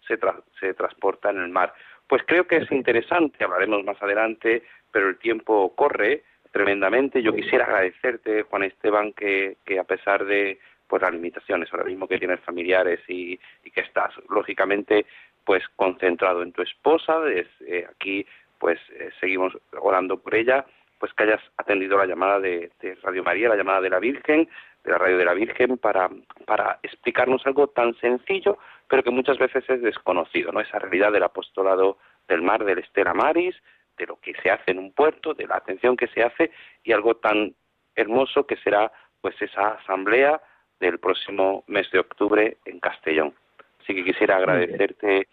se, 0.07 0.19
se, 0.59 0.73
transporta 0.73 1.29
en 1.29 1.39
el 1.39 1.49
mar. 1.49 1.73
Pues 2.07 2.23
creo 2.25 2.45
que 2.45 2.57
es 2.57 2.71
interesante, 2.71 3.43
hablaremos 3.43 3.83
más 3.83 4.01
adelante, 4.01 4.63
pero 4.91 5.09
el 5.09 5.17
tiempo 5.17 5.73
corre 5.75 6.23
tremendamente. 6.51 7.21
Yo 7.21 7.33
quisiera 7.33 7.65
agradecerte, 7.65 8.43
Juan 8.43 8.63
Esteban, 8.63 9.13
que, 9.13 9.57
que 9.65 9.79
a 9.79 9.83
pesar 9.83 10.25
de 10.25 10.59
pues 10.87 11.01
las 11.01 11.13
limitaciones 11.13 11.69
ahora 11.71 11.85
mismo 11.85 12.07
que 12.07 12.19
tienes 12.19 12.39
familiares 12.41 12.99
y, 13.07 13.39
que 13.73 13.81
estás 13.81 14.13
lógicamente 14.29 15.05
pues 15.43 15.63
concentrado 15.75 16.43
en 16.43 16.51
tu 16.51 16.61
esposa, 16.61 17.17
eh, 17.27 17.87
aquí 17.89 18.25
pues 18.59 18.79
eh, 18.91 19.09
seguimos 19.19 19.57
orando 19.81 20.17
por 20.17 20.35
ella, 20.35 20.65
pues 20.99 21.11
que 21.13 21.23
hayas 21.23 21.41
atendido 21.57 21.97
la 21.97 22.05
llamada 22.05 22.39
de, 22.39 22.71
de, 22.79 22.95
Radio 23.01 23.23
María, 23.23 23.49
la 23.49 23.55
llamada 23.55 23.81
de 23.81 23.89
la 23.89 23.99
Virgen, 23.99 24.47
de 24.83 24.91
la 24.91 24.97
Radio 24.97 25.17
de 25.17 25.25
la 25.25 25.33
Virgen, 25.33 25.77
para, 25.77 26.09
para 26.45 26.79
explicarnos 26.83 27.45
algo 27.45 27.67
tan 27.67 27.95
sencillo 27.95 28.57
pero 28.93 29.01
que 29.01 29.09
muchas 29.09 29.39
veces 29.39 29.67
es 29.67 29.81
desconocido, 29.81 30.51
¿no? 30.51 30.59
Esa 30.59 30.77
realidad 30.77 31.11
del 31.11 31.23
apostolado 31.23 31.97
del 32.27 32.43
mar, 32.43 32.63
del 32.63 32.77
Estela 32.77 33.15
Maris, 33.15 33.55
de 33.97 34.05
lo 34.05 34.19
que 34.19 34.35
se 34.35 34.51
hace 34.51 34.69
en 34.69 34.77
un 34.77 34.91
puerto, 34.91 35.33
de 35.33 35.47
la 35.47 35.57
atención 35.57 35.97
que 35.97 36.07
se 36.09 36.21
hace 36.21 36.51
y 36.83 36.91
algo 36.91 37.15
tan 37.15 37.55
hermoso 37.95 38.45
que 38.45 38.55
será 38.57 38.91
pues 39.19 39.39
esa 39.41 39.69
asamblea 39.69 40.39
del 40.79 40.99
próximo 40.99 41.63
mes 41.65 41.89
de 41.89 41.97
octubre 41.97 42.57
en 42.65 42.79
Castellón. 42.79 43.33
Así 43.81 43.95
que 43.95 44.03
quisiera 44.03 44.37
agradecerte 44.37 45.27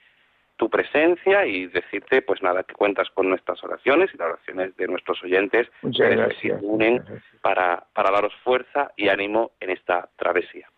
tu 0.60 0.68
presencia 0.68 1.46
y 1.46 1.68
decirte, 1.68 2.20
pues 2.20 2.42
nada, 2.42 2.62
que 2.64 2.74
cuentas 2.74 3.08
con 3.14 3.30
nuestras 3.30 3.64
oraciones 3.64 4.10
y 4.12 4.18
las 4.18 4.28
oraciones 4.28 4.76
de 4.76 4.88
nuestros 4.88 5.24
oyentes 5.24 5.70
que 5.80 6.36
se 6.38 6.52
unen 6.60 7.02
para, 7.40 7.82
para 7.94 8.10
daros 8.10 8.34
fuerza 8.44 8.92
y 8.94 9.08
ánimo 9.08 9.52
en 9.60 9.70
esta 9.70 10.10
travesía. 10.16 10.68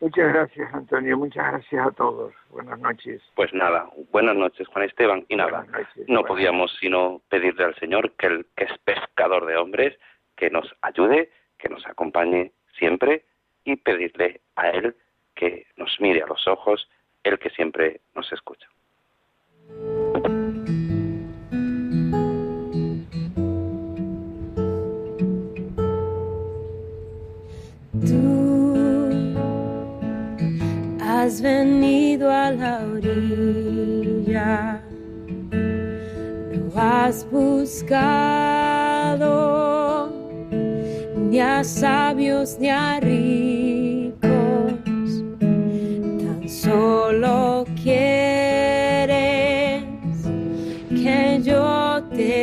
Muchas 0.00 0.30
gracias, 0.30 0.74
Antonio. 0.74 1.16
Muchas 1.16 1.52
gracias 1.52 1.86
a 1.86 1.90
todos. 1.92 2.34
Buenas 2.50 2.78
noches. 2.80 3.22
Pues 3.34 3.54
nada, 3.54 3.88
buenas 4.12 4.36
noches, 4.36 4.68
Juan 4.68 4.84
Esteban. 4.84 5.24
Y 5.30 5.36
nada, 5.36 5.64
no 6.06 6.22
podíamos 6.24 6.76
sino 6.78 7.22
pedirle 7.30 7.64
al 7.64 7.76
Señor 7.76 8.12
que, 8.18 8.26
el, 8.26 8.46
que 8.56 8.64
es 8.64 8.78
pescador 8.84 9.46
de 9.46 9.56
hombres, 9.56 9.98
que 10.36 10.50
nos 10.50 10.70
ayude, 10.82 11.30
que 11.56 11.70
nos 11.70 11.86
acompañe 11.86 12.52
siempre 12.76 13.24
y 13.64 13.76
pedirle 13.76 14.42
a 14.54 14.68
Él 14.68 14.94
que 15.34 15.66
nos 15.78 15.98
mire 15.98 16.22
a 16.22 16.26
los 16.26 16.46
ojos, 16.46 16.90
Él 17.24 17.38
que 17.38 17.48
siempre 17.48 18.02
nos 18.14 18.30
escucha. 18.30 18.68
Has 31.28 31.42
venido 31.42 32.30
a 32.30 32.50
la 32.52 32.80
orilla, 32.86 34.80
no 35.50 36.70
has 36.74 37.26
buscado 37.30 38.48
ni 41.16 41.38
a 41.38 41.62
sabios 41.62 42.58
ni 42.58 42.70
a 42.70 42.98
ricos, 43.00 44.20
tan 45.38 46.48
solo 46.48 47.57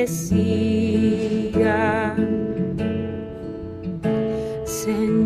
te 0.06 0.12
siga. 0.12 1.86
Y 4.88 5.25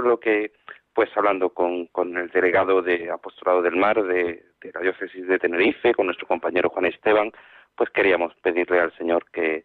es 0.00 0.06
lo 0.06 0.20
que, 0.20 0.52
pues 0.94 1.10
hablando 1.16 1.50
con, 1.50 1.86
con 1.86 2.16
el 2.16 2.28
delegado 2.30 2.82
de 2.82 3.10
Apostolado 3.10 3.62
del 3.62 3.76
Mar 3.76 4.02
de, 4.02 4.44
la 4.74 4.80
diócesis 4.80 5.26
de 5.26 5.38
Tenerife, 5.38 5.94
con 5.94 6.06
nuestro 6.06 6.26
compañero 6.26 6.70
Juan 6.70 6.86
Esteban, 6.86 7.32
pues 7.76 7.90
queríamos 7.90 8.34
pedirle 8.42 8.80
al 8.80 8.92
Señor 8.96 9.24
que, 9.30 9.64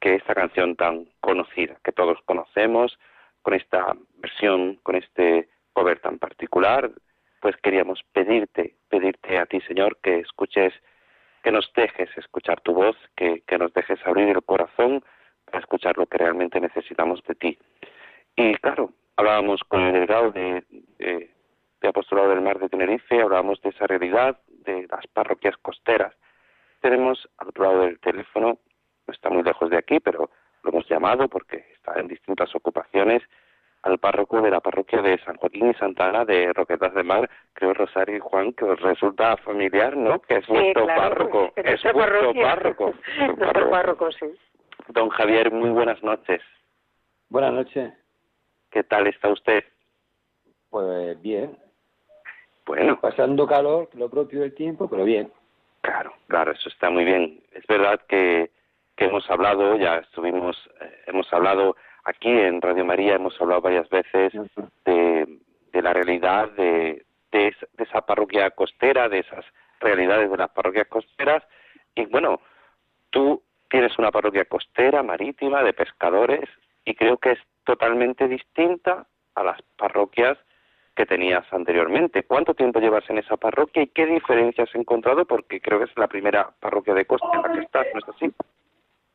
que 0.00 0.16
esta 0.16 0.34
canción 0.34 0.76
tan 0.76 1.06
conocida, 1.20 1.76
que 1.84 1.92
todos 1.92 2.18
conocemos, 2.24 2.98
con 3.42 3.54
esta 3.54 3.94
versión, 4.16 4.76
con 4.82 4.96
este 4.96 5.48
cover 5.72 6.00
tan 6.00 6.18
particular, 6.18 6.90
pues 7.40 7.56
queríamos 7.56 8.00
pedirte, 8.12 8.76
pedirte 8.88 9.38
a 9.38 9.46
ti, 9.46 9.60
Señor, 9.62 9.98
que 10.02 10.20
escuches, 10.20 10.72
que 11.42 11.50
nos 11.50 11.72
dejes 11.74 12.08
escuchar 12.16 12.60
tu 12.60 12.72
voz, 12.72 12.96
que, 13.16 13.42
que 13.46 13.58
nos 13.58 13.72
dejes 13.74 13.98
abrir 14.06 14.28
el 14.28 14.42
corazón 14.42 15.04
para 15.44 15.58
escuchar 15.58 15.98
lo 15.98 16.06
que 16.06 16.18
realmente 16.18 16.60
necesitamos 16.60 17.22
de 17.24 17.34
ti. 17.34 17.58
Y 18.36 18.54
claro, 18.56 18.92
hablábamos 19.16 19.62
de, 20.06 20.64
de, 20.98 21.88
Apostolado 21.88 22.30
del 22.30 22.40
Mar 22.40 22.58
de 22.58 22.68
Tenerife, 22.68 23.20
hablábamos 23.20 23.60
de 23.60 23.70
esa 23.70 23.86
realidad 23.86 24.38
de 24.48 24.86
las 24.88 25.06
parroquias 25.08 25.56
costeras. 25.58 26.14
Tenemos 26.80 27.28
al 27.38 27.48
otro 27.48 27.64
lado 27.64 27.80
del 27.82 27.98
teléfono 27.98 28.58
no 29.06 29.12
está 29.12 29.30
muy 29.30 29.42
lejos 29.42 29.68
de 29.68 29.76
aquí, 29.76 29.98
pero 29.98 30.30
lo 30.62 30.70
hemos 30.70 30.88
llamado 30.88 31.28
porque 31.28 31.64
está 31.74 31.98
en 31.98 32.06
distintas 32.06 32.54
ocupaciones 32.54 33.22
al 33.82 33.98
párroco 33.98 34.40
de 34.40 34.50
la 34.50 34.60
parroquia 34.60 35.02
de 35.02 35.18
San 35.24 35.36
Joaquín 35.36 35.70
y 35.70 35.74
Santana 35.74 36.24
de 36.24 36.52
Roquetas 36.52 36.94
de 36.94 37.02
Mar, 37.02 37.28
creo 37.52 37.74
Rosario 37.74 38.16
y 38.16 38.20
Juan, 38.20 38.52
que 38.52 38.64
os 38.64 38.80
resulta 38.80 39.36
familiar, 39.38 39.96
¿no? 39.96 40.20
Que 40.20 40.36
es 40.36 40.46
vuestro 40.46 40.86
párroco, 40.86 41.52
es 41.56 41.82
vuestro 41.92 42.32
párroco. 42.32 42.94
Nuestro 43.18 43.70
párroco, 43.70 44.12
sí. 44.12 44.26
Don 44.88 45.08
Javier, 45.08 45.50
muy 45.50 45.70
buenas 45.70 46.00
noches. 46.04 46.40
Buenas 47.28 47.52
noches. 47.52 47.92
¿Qué 48.70 48.84
tal 48.84 49.08
está 49.08 49.28
usted? 49.28 49.64
Pues 50.72 51.20
bien. 51.20 51.58
Bueno. 52.64 52.98
Pasando 52.98 53.46
calor, 53.46 53.90
lo 53.92 54.08
propio 54.08 54.40
del 54.40 54.54
tiempo, 54.54 54.88
pero 54.88 55.04
bien. 55.04 55.30
Claro, 55.82 56.14
claro, 56.28 56.52
eso 56.52 56.70
está 56.70 56.88
muy 56.88 57.04
bien. 57.04 57.42
Es 57.52 57.66
verdad 57.66 58.00
que, 58.08 58.50
que 58.96 59.04
hemos 59.04 59.30
hablado, 59.30 59.76
ya 59.76 59.98
estuvimos, 59.98 60.56
eh, 60.80 61.02
hemos 61.08 61.30
hablado 61.30 61.76
aquí 62.04 62.30
en 62.30 62.62
Radio 62.62 62.86
María, 62.86 63.16
hemos 63.16 63.38
hablado 63.38 63.60
varias 63.60 63.86
veces 63.90 64.32
de, 64.86 65.38
de 65.72 65.82
la 65.82 65.92
realidad 65.92 66.50
de, 66.52 67.04
de, 67.32 67.54
esa 67.76 68.00
parroquia 68.06 68.50
costera, 68.52 69.10
de 69.10 69.18
esas 69.18 69.44
realidades 69.78 70.30
de 70.30 70.36
las 70.38 70.50
parroquias 70.52 70.88
costeras. 70.88 71.42
Y 71.94 72.06
bueno, 72.06 72.40
tú 73.10 73.42
tienes 73.68 73.98
una 73.98 74.10
parroquia 74.10 74.46
costera, 74.46 75.02
marítima, 75.02 75.62
de 75.62 75.74
pescadores, 75.74 76.48
y 76.86 76.94
creo 76.94 77.18
que 77.18 77.32
es 77.32 77.40
totalmente 77.64 78.26
distinta 78.26 79.06
a 79.34 79.44
las 79.44 79.60
parroquias 79.76 80.38
que 80.94 81.06
tenías 81.06 81.44
anteriormente. 81.52 82.24
¿Cuánto 82.24 82.54
tiempo 82.54 82.80
llevas 82.80 83.08
en 83.08 83.18
esa 83.18 83.36
parroquia 83.36 83.82
y 83.82 83.88
qué 83.88 84.06
diferencias 84.06 84.68
has 84.68 84.74
encontrado? 84.74 85.24
Porque 85.24 85.60
creo 85.60 85.78
que 85.78 85.86
es 85.86 85.96
la 85.96 86.08
primera 86.08 86.50
parroquia 86.60 86.94
de 86.94 87.06
costa 87.06 87.28
en 87.34 87.42
la 87.42 87.52
que 87.52 87.60
estás, 87.60 87.86
¿no 87.92 88.00
es 88.00 88.08
así? 88.08 88.32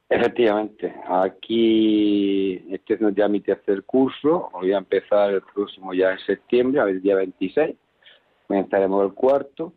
Efectivamente, 0.09 0.95
aquí 1.09 2.65
este 2.71 2.93
es 2.93 2.99
ya 3.13 3.27
mi 3.27 3.41
tercer 3.41 3.83
curso, 3.83 4.49
voy 4.53 4.71
a 4.71 4.77
empezar 4.77 5.33
el 5.33 5.41
próximo 5.41 5.93
ya 5.93 6.13
en 6.13 6.19
septiembre, 6.19 6.81
el 6.81 7.01
día 7.01 7.15
26, 7.15 7.75
comenzaremos 8.47 9.05
el 9.05 9.13
cuarto, 9.13 9.73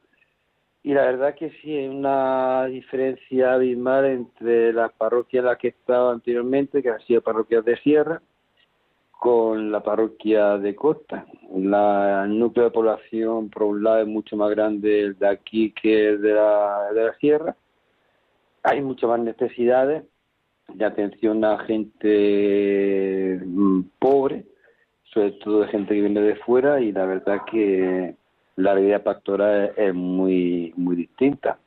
y 0.85 0.95
la 0.95 1.03
verdad 1.03 1.35
que 1.35 1.51
sí, 1.61 1.77
hay 1.77 1.89
una 1.89 2.67
diferencia 2.67 3.55
abismal 3.55 4.07
entre 4.07 4.73
las 4.73 4.93
parroquias 4.93 5.43
en 5.43 5.47
las 5.47 5.59
que 5.59 5.67
he 5.67 5.71
estado 5.71 6.11
anteriormente, 6.11 6.81
que 6.81 6.91
han 6.91 7.01
sido 7.01 7.21
parroquias 7.21 7.65
de 7.65 7.77
sierra, 7.79 8.23
con 9.21 9.71
la 9.71 9.83
parroquia 9.83 10.57
de 10.57 10.75
Costa. 10.75 11.27
La, 11.55 12.25
el 12.25 12.39
núcleo 12.39 12.65
de 12.65 12.71
población, 12.71 13.51
por 13.51 13.65
un 13.65 13.85
lado, 13.85 14.01
es 14.01 14.07
mucho 14.07 14.35
más 14.35 14.49
grande 14.49 15.01
el 15.01 15.19
de 15.19 15.29
aquí 15.29 15.73
que 15.73 16.09
el 16.09 16.23
de 16.23 16.33
la, 16.33 16.91
de 16.95 17.05
la 17.05 17.15
sierra. 17.17 17.55
Hay 18.63 18.81
muchas 18.81 19.11
más 19.11 19.21
necesidades 19.21 20.05
de 20.69 20.85
atención 20.87 21.45
a 21.45 21.59
gente 21.65 23.43
mm, 23.45 23.83
pobre, 23.99 24.47
sobre 25.13 25.33
todo 25.33 25.61
de 25.61 25.69
gente 25.69 25.95
que 25.95 26.01
viene 26.01 26.23
de 26.23 26.37
fuera, 26.37 26.81
y 26.81 26.91
la 26.91 27.05
verdad 27.05 27.43
que 27.45 28.17
la 28.57 28.73
realidad 28.73 29.03
pastoral 29.03 29.75
es, 29.77 29.95
muy 29.95 30.73
muy 30.77 30.97
distinta. 30.97 31.59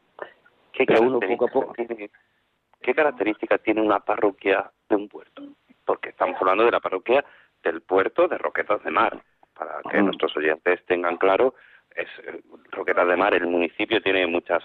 ¿Qué 2.82 2.96
características 2.96 3.62
tiene 3.62 3.82
una 3.82 4.00
parroquia 4.00 4.72
de 4.90 4.96
un 4.96 5.08
puerto? 5.08 5.44
Porque 5.86 6.10
estamos 6.10 6.36
hablando 6.42 6.66
de 6.66 6.72
la 6.72 6.80
parroquia 6.80 7.24
del 7.64 7.82
puerto 7.82 8.28
de 8.28 8.38
Roquetas 8.38 8.84
de 8.84 8.92
Mar. 8.92 9.22
Para 9.54 9.82
que 9.90 10.02
nuestros 10.02 10.36
oyentes 10.36 10.84
tengan 10.86 11.18
claro, 11.18 11.54
es 11.96 12.08
eh, 12.26 12.42
Roquetas 12.72 13.08
de 13.08 13.16
Mar, 13.16 13.34
el 13.34 13.48
municipio 13.48 14.02
tiene 14.02 14.28
muchas 14.28 14.64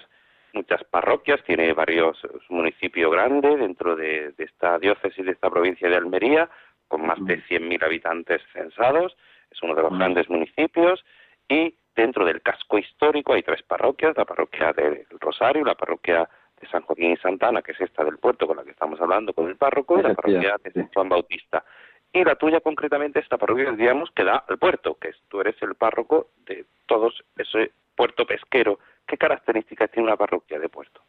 muchas 0.53 0.83
parroquias, 0.85 1.43
tiene 1.43 1.73
varios 1.73 2.17
municipios 2.49 3.11
grandes 3.11 3.59
dentro 3.59 3.95
de, 3.95 4.33
esta 4.37 4.79
diócesis, 4.79 5.25
de 5.25 5.33
esta 5.33 5.49
provincia 5.49 5.87
de 5.87 5.95
Almería, 5.95 6.49
con 6.87 7.05
más 7.05 7.23
de 7.25 7.41
100.000 7.43 7.83
habitantes 7.83 8.41
censados, 8.51 9.15
es 9.51 9.61
uno 9.61 9.75
de 9.75 9.83
los 9.83 9.95
grandes 9.95 10.27
municipios, 10.27 11.05
y 11.47 11.75
dentro 11.95 12.25
del 12.25 12.41
casco 12.41 12.79
histórico 12.79 13.33
hay 13.33 13.43
tres 13.43 13.61
parroquias, 13.63 14.17
la 14.17 14.25
parroquia 14.25 14.73
del 14.73 15.05
Rosario, 15.19 15.63
la 15.63 15.75
parroquia 15.75 16.27
de 16.59 16.67
San 16.67 16.81
Joaquín 16.81 17.11
y 17.11 17.17
Santana, 17.17 17.61
que 17.61 17.73
es 17.73 17.81
esta 17.81 18.03
del 18.03 18.17
puerto 18.17 18.47
con 18.47 18.57
la 18.57 18.63
que 18.63 18.71
estamos 18.71 18.99
hablando 18.99 19.33
con 19.33 19.47
el 19.47 19.55
párroco, 19.55 19.99
y 19.99 20.03
la 20.03 20.15
parroquia 20.15 20.55
de 20.63 20.71
San 20.71 20.89
Juan 20.93 21.09
Bautista 21.09 21.63
y 22.11 22.23
la 22.23 22.35
tuya 22.35 22.59
concretamente 22.61 23.19
esta 23.19 23.37
parroquia 23.37 23.71
digamos 23.71 24.09
que 24.11 24.23
da 24.23 24.43
al 24.47 24.57
puerto, 24.57 24.95
que 24.95 25.11
tú 25.27 25.41
eres 25.41 25.55
el 25.61 25.75
párroco 25.75 26.27
de 26.45 26.65
todos 26.87 27.13
ese 27.37 27.71
puerto 27.95 28.25
pesquero. 28.25 28.79
¿Qué 29.05 29.17
características 29.17 29.91
tiene 29.91 30.07
una 30.07 30.17
parroquia 30.17 30.59
de 30.59 30.69
puerto? 30.69 31.01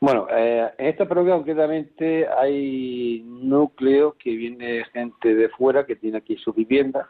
Bueno, 0.00 0.26
eh, 0.30 0.70
en 0.78 0.86
esta 0.86 1.06
parroquia 1.06 1.34
concretamente 1.34 2.28
hay 2.28 3.22
núcleos 3.24 4.14
que 4.16 4.30
viene 4.30 4.84
gente 4.92 5.34
de 5.34 5.48
fuera 5.50 5.86
que 5.86 5.96
tiene 5.96 6.18
aquí 6.18 6.36
su 6.36 6.52
vivienda, 6.52 7.08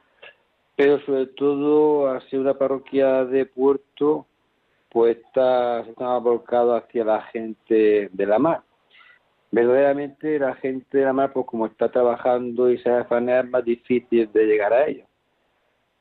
pero 0.76 1.00
sobre 1.00 1.26
todo 1.26 2.20
ser 2.20 2.40
una 2.40 2.54
parroquia 2.54 3.24
de 3.24 3.46
puerto, 3.46 4.26
pues 4.90 5.16
está, 5.16 5.80
está 5.80 6.18
volcado 6.18 6.76
hacia 6.76 7.04
la 7.04 7.22
gente 7.22 8.10
de 8.12 8.26
la 8.26 8.38
mar 8.38 8.62
verdaderamente 9.54 10.38
la 10.38 10.56
gente 10.56 10.98
de 10.98 11.04
la 11.04 11.12
mar, 11.12 11.32
pues 11.32 11.46
como 11.46 11.66
está 11.66 11.88
trabajando 11.88 12.70
y 12.70 12.78
se 12.78 12.90
afana, 12.90 13.40
es 13.40 13.48
más 13.48 13.64
difícil 13.64 14.30
de 14.32 14.46
llegar 14.46 14.72
a 14.72 14.86
ellos. 14.86 15.06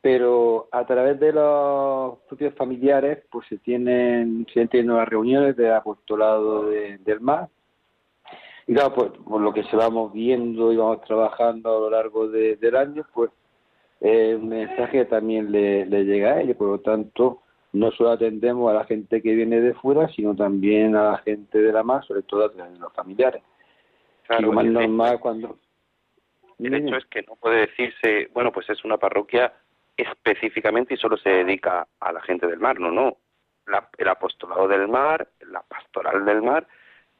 Pero 0.02 0.68
a 0.72 0.86
través 0.86 1.20
de 1.20 1.32
los 1.32 2.18
propios 2.28 2.56
familiares, 2.56 3.20
pues 3.32 3.48
se 3.48 3.60
tienen, 3.60 4.48
se 4.52 4.68
tienen 4.68 4.88
nuevas 4.88 5.08
reuniones 5.08 5.56
de 5.56 5.72
apostolado 5.72 6.66
del 6.70 7.22
mar. 7.22 7.48
Y 8.66 8.74
claro, 8.74 8.94
pues 8.96 9.12
por 9.24 9.40
lo 9.40 9.54
que 9.54 9.64
se 9.66 9.76
vamos 9.76 10.12
viendo 10.12 10.72
y 10.72 10.78
vamos 10.78 11.02
trabajando 11.02 11.78
a 11.78 11.80
lo 11.80 11.90
largo 11.92 12.28
del 12.28 12.76
año, 12.76 13.06
pues 13.14 13.30
el 14.02 14.40
mensaje 14.42 15.06
también 15.06 15.52
le 15.52 16.04
llega 16.04 16.34
a 16.34 16.42
ellos. 16.42 16.58
Por 16.58 16.70
lo 16.70 16.80
tanto, 16.80 17.43
no 17.74 17.92
solo 17.92 18.12
atendemos 18.12 18.70
a 18.70 18.76
la 18.76 18.86
gente 18.86 19.22
que 19.22 19.34
viene 19.34 19.60
de 19.60 19.74
fuera, 19.74 20.08
sino 20.10 20.36
también 20.36 20.96
a 20.96 21.12
la 21.12 21.18
gente 21.18 21.60
de 21.60 21.74
la 21.74 21.84
mar, 21.84 22.06
sobre 22.06 22.22
todo 22.22 22.46
a 22.46 22.70
los 22.80 22.94
familiares. 22.94 23.42
Claro, 24.28 24.54
más 24.54 24.66
normal 24.66 25.20
cuando... 25.20 25.58
El 26.60 26.76
hecho 26.76 26.96
es 26.96 27.06
que 27.08 27.24
no 27.24 27.36
puede 27.36 27.62
decirse, 27.62 28.30
bueno, 28.32 28.52
pues 28.52 28.70
es 28.70 28.86
una 28.86 28.98
parroquia 28.98 29.52
específicamente 29.98 30.94
y 30.94 30.98
solo 30.98 31.18
se 31.18 31.30
dedica 31.30 31.88
a 32.00 32.14
la 32.14 32.22
gente 32.22 32.48
del 32.48 32.60
mar, 32.60 32.80
no, 32.80 32.92
no. 32.92 33.18
el 33.98 34.08
apostolado 34.08 34.68
del 34.68 34.88
mar, 34.88 35.28
la 35.50 35.62
pastoral 35.64 36.24
del 36.24 36.44
mar, 36.44 36.68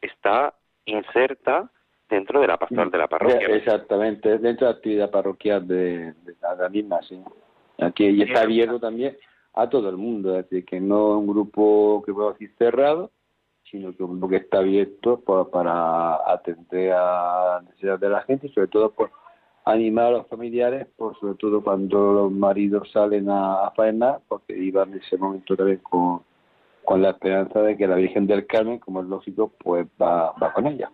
está 0.02 0.54
inserta 0.86 1.70
dentro 2.08 2.40
de 2.40 2.48
la 2.48 2.58
pastoral 2.58 2.92
de 2.92 2.98
la 3.00 3.08
parroquia. 3.08 3.48
Exactamente, 3.48 4.38
dentro 4.38 4.68
de 4.68 4.74
la 4.74 4.78
actividad 4.78 5.12
parroquial 5.12 5.68
de, 5.68 6.14
la 6.42 6.70
misma, 6.70 7.02
sí. 7.02 7.20
Aquí 7.80 8.06
y 8.06 8.22
está 8.22 8.42
abierto 8.42 8.80
también 8.80 9.18
a 9.54 9.70
todo 9.70 9.90
el 9.90 9.98
mundo, 9.98 10.38
es 10.38 10.50
decir, 10.50 10.66
que 10.66 10.80
no 10.80 11.20
un 11.20 11.28
grupo 11.28 12.04
que 12.06 12.14
puedo 12.14 12.32
decir 12.34 12.52
cerrado, 12.58 13.12
sino 13.70 13.96
que 13.96 14.04
un 14.04 14.12
grupo 14.12 14.30
que 14.30 14.38
está 14.38 14.60
abierto 14.60 15.20
para, 15.20 16.16
atender 16.32 16.94
a 16.94 17.56
las 17.56 17.64
necesidades 17.66 18.02
de 18.02 18.10
la 18.10 18.22
gente 18.24 18.48
y 18.48 18.54
sobre 18.54 18.68
todo 18.68 18.92
por 18.92 19.12
animar 19.66 20.08
a 20.08 20.12
los 20.12 20.28
familiares, 20.28 20.88
por 20.98 21.18
sobre 21.20 21.36
todo 21.36 21.64
cuando 21.64 22.14
los 22.14 22.32
maridos 22.32 22.92
salen 22.92 23.30
a, 23.30 23.68
a 23.68 23.72
faenar, 23.72 24.20
porque 24.28 24.58
iban 24.58 24.92
en 24.92 25.00
ese 25.00 25.18
momento 25.18 25.56
también 25.56 25.80
con, 25.80 26.22
con 26.84 27.02
la 27.02 27.12
esperanza 27.12 27.62
de 27.62 27.78
que 27.78 27.88
la 27.88 27.96
Virgen 27.96 28.28
del 28.28 28.46
Carmen, 28.46 28.80
como 28.80 29.02
es 29.02 29.08
lógico, 29.08 29.52
pues 29.60 29.88
va, 30.02 30.34
va 30.34 30.54
con 30.54 30.68
ella. 30.68 30.92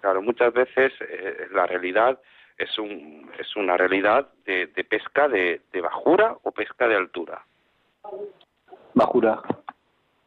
Claro, 0.00 0.22
muchas 0.22 0.52
veces 0.52 0.92
eh, 1.00 1.46
la 1.52 1.66
realidad 1.66 2.18
es, 2.58 2.78
un, 2.78 3.30
es 3.38 3.56
una 3.56 3.76
realidad 3.76 4.28
de, 4.44 4.66
de 4.68 4.84
pesca 4.84 5.28
de, 5.28 5.60
de 5.72 5.80
bajura 5.80 6.36
o 6.42 6.52
pesca 6.52 6.86
de 6.88 6.96
altura. 6.96 7.44
Bajura. 8.94 9.40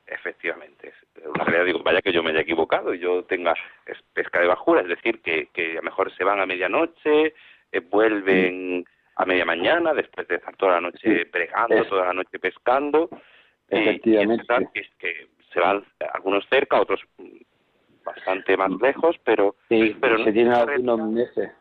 Efectivamente. 0.07 0.93
Una 1.26 1.43
realidad, 1.43 1.65
digo, 1.65 1.84
vaya 1.84 2.01
que 2.01 2.13
yo 2.13 2.21
me 2.21 2.30
haya 2.30 2.41
equivocado 2.41 2.93
y 2.93 2.99
yo 2.99 3.23
tenga 3.23 3.55
pesca 4.13 4.39
de 4.39 4.47
bajura, 4.47 4.82
es 4.82 4.88
decir, 4.88 5.21
que, 5.21 5.47
que 5.47 5.71
a 5.71 5.76
lo 5.76 5.82
mejor 5.84 6.15
se 6.15 6.23
van 6.23 6.39
a 6.39 6.45
medianoche, 6.45 7.34
eh, 7.71 7.80
vuelven 7.80 8.86
a 9.15 9.26
media 9.26 9.45
mañana, 9.45 9.93
después 9.93 10.28
de 10.28 10.36
estar 10.36 10.55
toda 10.57 10.73
la 10.73 10.82
noche 10.82 11.26
pregando, 11.26 11.84
toda 11.86 12.05
la 12.05 12.13
noche 12.13 12.38
pescando. 12.38 13.09
Efectivamente. 13.67 14.45
Y, 14.73 14.80
es 14.80 14.89
que 14.99 15.28
se 15.51 15.59
van 15.59 15.84
algunos 16.13 16.45
cerca, 16.49 16.80
otros 16.80 17.01
bastante 18.03 18.55
más 18.55 18.71
lejos, 18.80 19.15
pero, 19.23 19.55
pero 19.67 20.23
se 20.23 20.32
tienen 20.32 20.53
algunos 20.53 21.09
meses. 21.09 21.51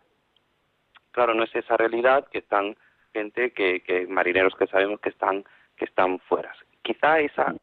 Claro, 1.12 1.32
no 1.32 1.44
es 1.44 1.54
esa 1.54 1.76
realidad 1.76 2.26
que 2.30 2.38
están 2.38 2.76
gente 3.12 3.52
que, 3.52 3.80
que 3.80 4.06
marineros 4.06 4.54
que 4.56 4.66
sabemos 4.66 5.00
que 5.00 5.08
están 5.08 5.44
que 5.76 5.84
están 5.84 6.18
fuera. 6.20 6.54
Quizá 6.82 7.20
esa 7.20 7.54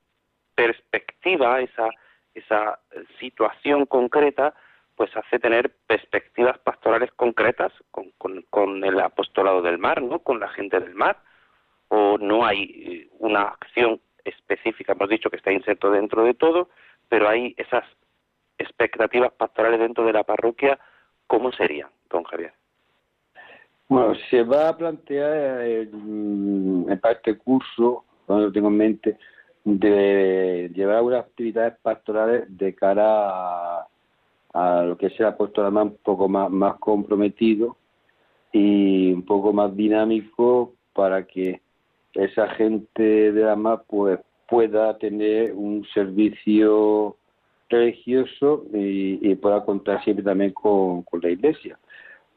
perspectiva, 0.55 1.61
esa, 1.61 1.89
esa 2.33 2.79
situación 3.19 3.85
concreta, 3.85 4.53
pues 4.95 5.15
hace 5.15 5.39
tener 5.39 5.71
perspectivas 5.87 6.59
pastorales 6.59 7.11
concretas 7.13 7.71
con, 7.91 8.11
con, 8.49 8.83
el 8.83 8.99
apostolado 8.99 9.61
del 9.61 9.77
mar, 9.77 10.01
¿no? 10.01 10.19
Con 10.19 10.39
la 10.39 10.49
gente 10.49 10.79
del 10.79 10.93
mar. 10.93 11.17
O 11.87 12.17
no 12.17 12.45
hay 12.45 12.63
eh, 12.63 13.09
una 13.19 13.41
acción 13.41 13.99
específica, 14.23 14.93
hemos 14.93 15.09
dicho 15.09 15.29
que 15.29 15.37
está 15.37 15.51
inserto 15.51 15.91
dentro 15.91 16.23
de 16.23 16.33
todo, 16.33 16.69
pero 17.09 17.27
hay 17.27 17.55
esas 17.57 17.83
expectativas 18.57 19.33
pastorales 19.33 19.79
dentro 19.79 20.05
de 20.05 20.13
la 20.13 20.23
parroquia, 20.23 20.79
¿cómo 21.27 21.51
serían, 21.51 21.89
don 22.09 22.23
Javier? 22.23 22.53
Bueno, 23.91 24.15
se 24.29 24.41
va 24.43 24.69
a 24.69 24.77
plantear 24.77 25.63
en, 25.63 26.85
en 26.87 27.01
este 27.03 27.37
curso, 27.37 28.05
cuando 28.25 28.45
lo 28.45 28.51
tengo 28.53 28.69
en 28.69 28.77
mente, 28.77 29.17
de 29.65 30.71
llevar 30.73 31.03
unas 31.03 31.25
actividades 31.25 31.73
pastorales 31.81 32.45
de 32.47 32.73
cara 32.73 33.85
a, 34.53 34.83
lo 34.85 34.97
que 34.97 35.09
sea 35.09 35.27
apostolado 35.27 35.73
más 35.73 35.85
un 35.87 35.97
poco 36.05 36.29
más, 36.29 36.49
más 36.49 36.77
comprometido 36.79 37.75
y 38.53 39.11
un 39.11 39.23
poco 39.23 39.51
más 39.51 39.75
dinámico 39.75 40.73
para 40.93 41.27
que 41.27 41.59
esa 42.13 42.47
gente 42.51 43.33
de 43.33 43.43
la 43.43 43.57
MAP 43.57 43.83
pues 43.87 44.19
pueda 44.47 44.97
tener 44.99 45.51
un 45.51 45.85
servicio 45.93 47.17
religioso 47.67 48.63
y, 48.73 49.35
pueda 49.35 49.65
contar 49.65 50.01
siempre 50.05 50.23
también 50.23 50.51
con, 50.53 51.03
la 51.21 51.29
iglesia 51.29 51.77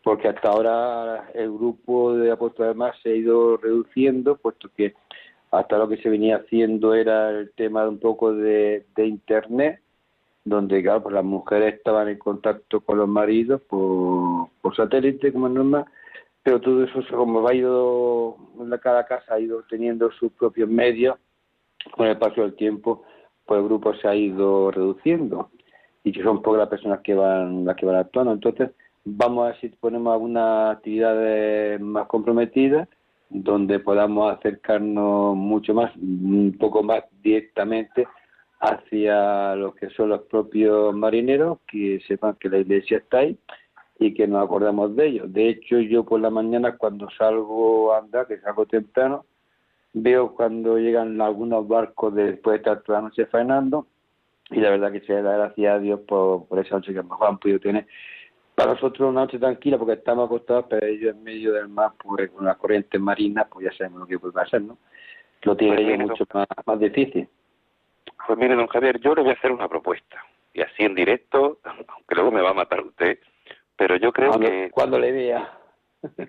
porque 0.05 0.29
hasta 0.29 0.49
ahora 0.49 1.31
el 1.35 1.51
grupo 1.51 2.15
de 2.15 2.31
apóstoles 2.31 2.77
más 2.77 2.95
se 3.03 3.11
ha 3.11 3.15
ido 3.15 3.57
reduciendo 3.57 4.37
puesto 4.37 4.69
que 4.77 4.95
hasta 5.51 5.79
lo 5.79 5.89
que 5.89 5.97
se 5.97 6.11
venía 6.11 6.37
haciendo 6.37 6.95
era 6.95 7.31
el 7.31 7.51
tema 7.53 7.83
de 7.83 7.89
un 7.89 7.99
poco 7.99 8.35
de, 8.35 8.85
internet 8.97 9.81
donde 10.45 10.83
claro 10.83 11.03
pues 11.03 11.15
las 11.15 11.25
mujeres 11.25 11.75
estaban 11.75 12.09
en 12.09 12.19
contacto 12.19 12.81
con 12.83 12.99
los 12.99 13.09
maridos 13.09 13.63
por, 13.63 14.51
por 14.61 14.77
satélite 14.77 15.33
como 15.33 15.47
es 15.49 15.55
normal 15.55 15.87
pero 16.43 16.61
todo 16.61 16.85
eso 16.85 17.03
como 17.11 17.43
va 17.43 17.55
ido 17.55 18.37
cada 18.83 19.07
casa 19.07 19.35
ha 19.35 19.41
ido 19.41 19.63
teniendo 19.71 20.11
sus 20.13 20.31
propios 20.33 20.69
medios 20.69 21.17
con 21.93 22.07
el 22.07 22.19
paso 22.19 22.43
del 22.43 22.55
tiempo 22.55 23.05
pues 23.47 23.59
el 23.59 23.65
grupo 23.65 23.95
se 23.95 24.07
ha 24.07 24.15
ido 24.15 24.71
reduciendo 24.71 25.51
y 26.03 26.13
que 26.13 26.23
son 26.23 26.43
pocas 26.43 26.61
las 26.61 26.69
personas 26.69 27.01
que 27.01 27.15
van 27.15 27.65
las 27.65 27.77
que 27.77 27.87
van 27.87 27.97
actuando. 27.97 28.33
Entonces 28.33 28.71
vamos 29.05 29.45
a 29.45 29.47
ver 29.49 29.61
si 29.61 29.69
ponemos 29.69 30.13
algunas 30.13 30.77
actividades 30.77 31.81
más 31.81 32.07
comprometidas 32.07 32.89
donde 33.29 33.81
podamos 33.81 34.33
acercarnos 34.33 35.37
mucho 35.37 35.75
más 35.75 35.95
un 35.97 36.57
poco 36.59 36.83
más 36.83 37.05
directamente 37.23 38.07
hacia 38.61 39.55
los 39.57 39.75
que 39.75 39.91
son 39.91 40.11
los 40.11 40.23
propios 40.23 40.95
marineros 40.95 41.59
que 41.67 42.01
sepan 42.07 42.37
que 42.41 42.49
la 42.49 42.59
iglesia 42.59 42.99
está 42.99 43.19
ahí 43.19 43.39
y 43.99 44.15
que 44.15 44.27
nos 44.27 44.45
acordamos 44.45 44.95
de 44.97 45.07
ellos. 45.07 45.33
De 45.33 45.49
hecho, 45.49 45.79
yo 45.79 46.05
por 46.05 46.21
la 46.21 46.31
mañana 46.31 46.77
cuando 46.77 47.09
salgo 47.11 47.93
a 47.93 47.99
andar, 47.99 48.27
que 48.27 48.39
salgo 48.41 48.67
temprano, 48.67 49.27
veo 49.93 50.35
cuando 50.35 50.79
llegan 50.79 51.21
algunos 51.21 51.67
barcos 51.69 52.15
después 52.15 52.55
de 52.55 52.59
estar 52.59 52.83
toda 52.83 52.99
la 52.99 53.09
noche 53.09 53.27
faenando 53.27 53.87
y 54.51 54.61
la 54.61 54.71
verdad 54.71 54.93
que 54.93 55.01
se 55.01 55.13
da 55.23 55.37
gracias 55.37 55.75
a 55.75 55.79
Dios 55.79 56.01
por, 56.01 56.47
por 56.47 56.59
esa 56.59 56.77
noche 56.77 56.93
que 56.93 57.03
mejor 57.03 57.29
han 57.29 57.39
podido 57.39 57.61
tener. 57.61 57.87
Para 58.55 58.73
nosotros 58.73 59.11
una 59.11 59.23
noche 59.23 59.39
tranquila 59.39 59.79
porque 59.79 59.95
estamos 59.95 60.27
acostados, 60.27 60.67
pero 60.71 60.87
ellos 60.87 61.15
en 61.15 61.25
medio 61.25 61.53
del 61.53 61.69
mar, 61.69 61.93
pues 61.99 62.31
con 62.31 62.45
las 62.45 62.57
corrientes 62.57 63.01
marinas, 63.01 63.47
pues 63.51 63.67
ya 63.67 63.77
sabemos 63.77 64.01
lo 64.01 64.07
que 64.07 64.19
puede 64.19 64.33
pasar, 64.33 64.63
¿no? 64.63 64.79
Lo 65.43 65.57
tiene 65.57 65.97
pues 65.97 66.09
mucho 66.09 66.25
más, 66.33 66.47
más 66.65 66.79
difícil. 66.79 67.29
Pues 68.27 68.39
mire, 68.39 68.55
don 68.55 68.69
Javier, 68.69 69.01
yo 69.01 69.15
le 69.15 69.23
voy 69.23 69.31
a 69.31 69.35
hacer 69.35 69.53
una 69.53 69.69
propuesta. 69.69 70.25
Y 70.53 70.63
así 70.63 70.85
en 70.85 70.95
directo, 70.95 71.59
aunque 71.65 72.15
luego 72.15 72.31
me 72.31 72.41
va 72.41 72.51
a 72.51 72.55
matar 72.55 72.81
usted, 72.81 73.19
pero 73.77 73.97
yo 73.97 74.13
creo 74.13 74.39
que... 74.39 74.71
Cuando 74.71 74.99
le 74.99 75.13
vea. 75.13 75.59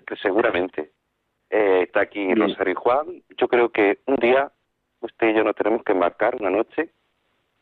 que 0.06 0.16
seguramente. 0.16 0.90
Eh, 1.48 1.82
está 1.84 2.00
aquí 2.00 2.34
Rosario 2.34 2.74
Juan. 2.74 3.22
Yo 3.38 3.46
creo 3.48 3.68
que 3.70 4.00
un 4.06 4.16
día 4.16 4.50
usted 5.00 5.28
y 5.28 5.34
yo 5.34 5.44
nos 5.44 5.54
tenemos 5.54 5.84
que 5.84 5.92
embarcar 5.92 6.36
una 6.36 6.50
noche 6.50 6.90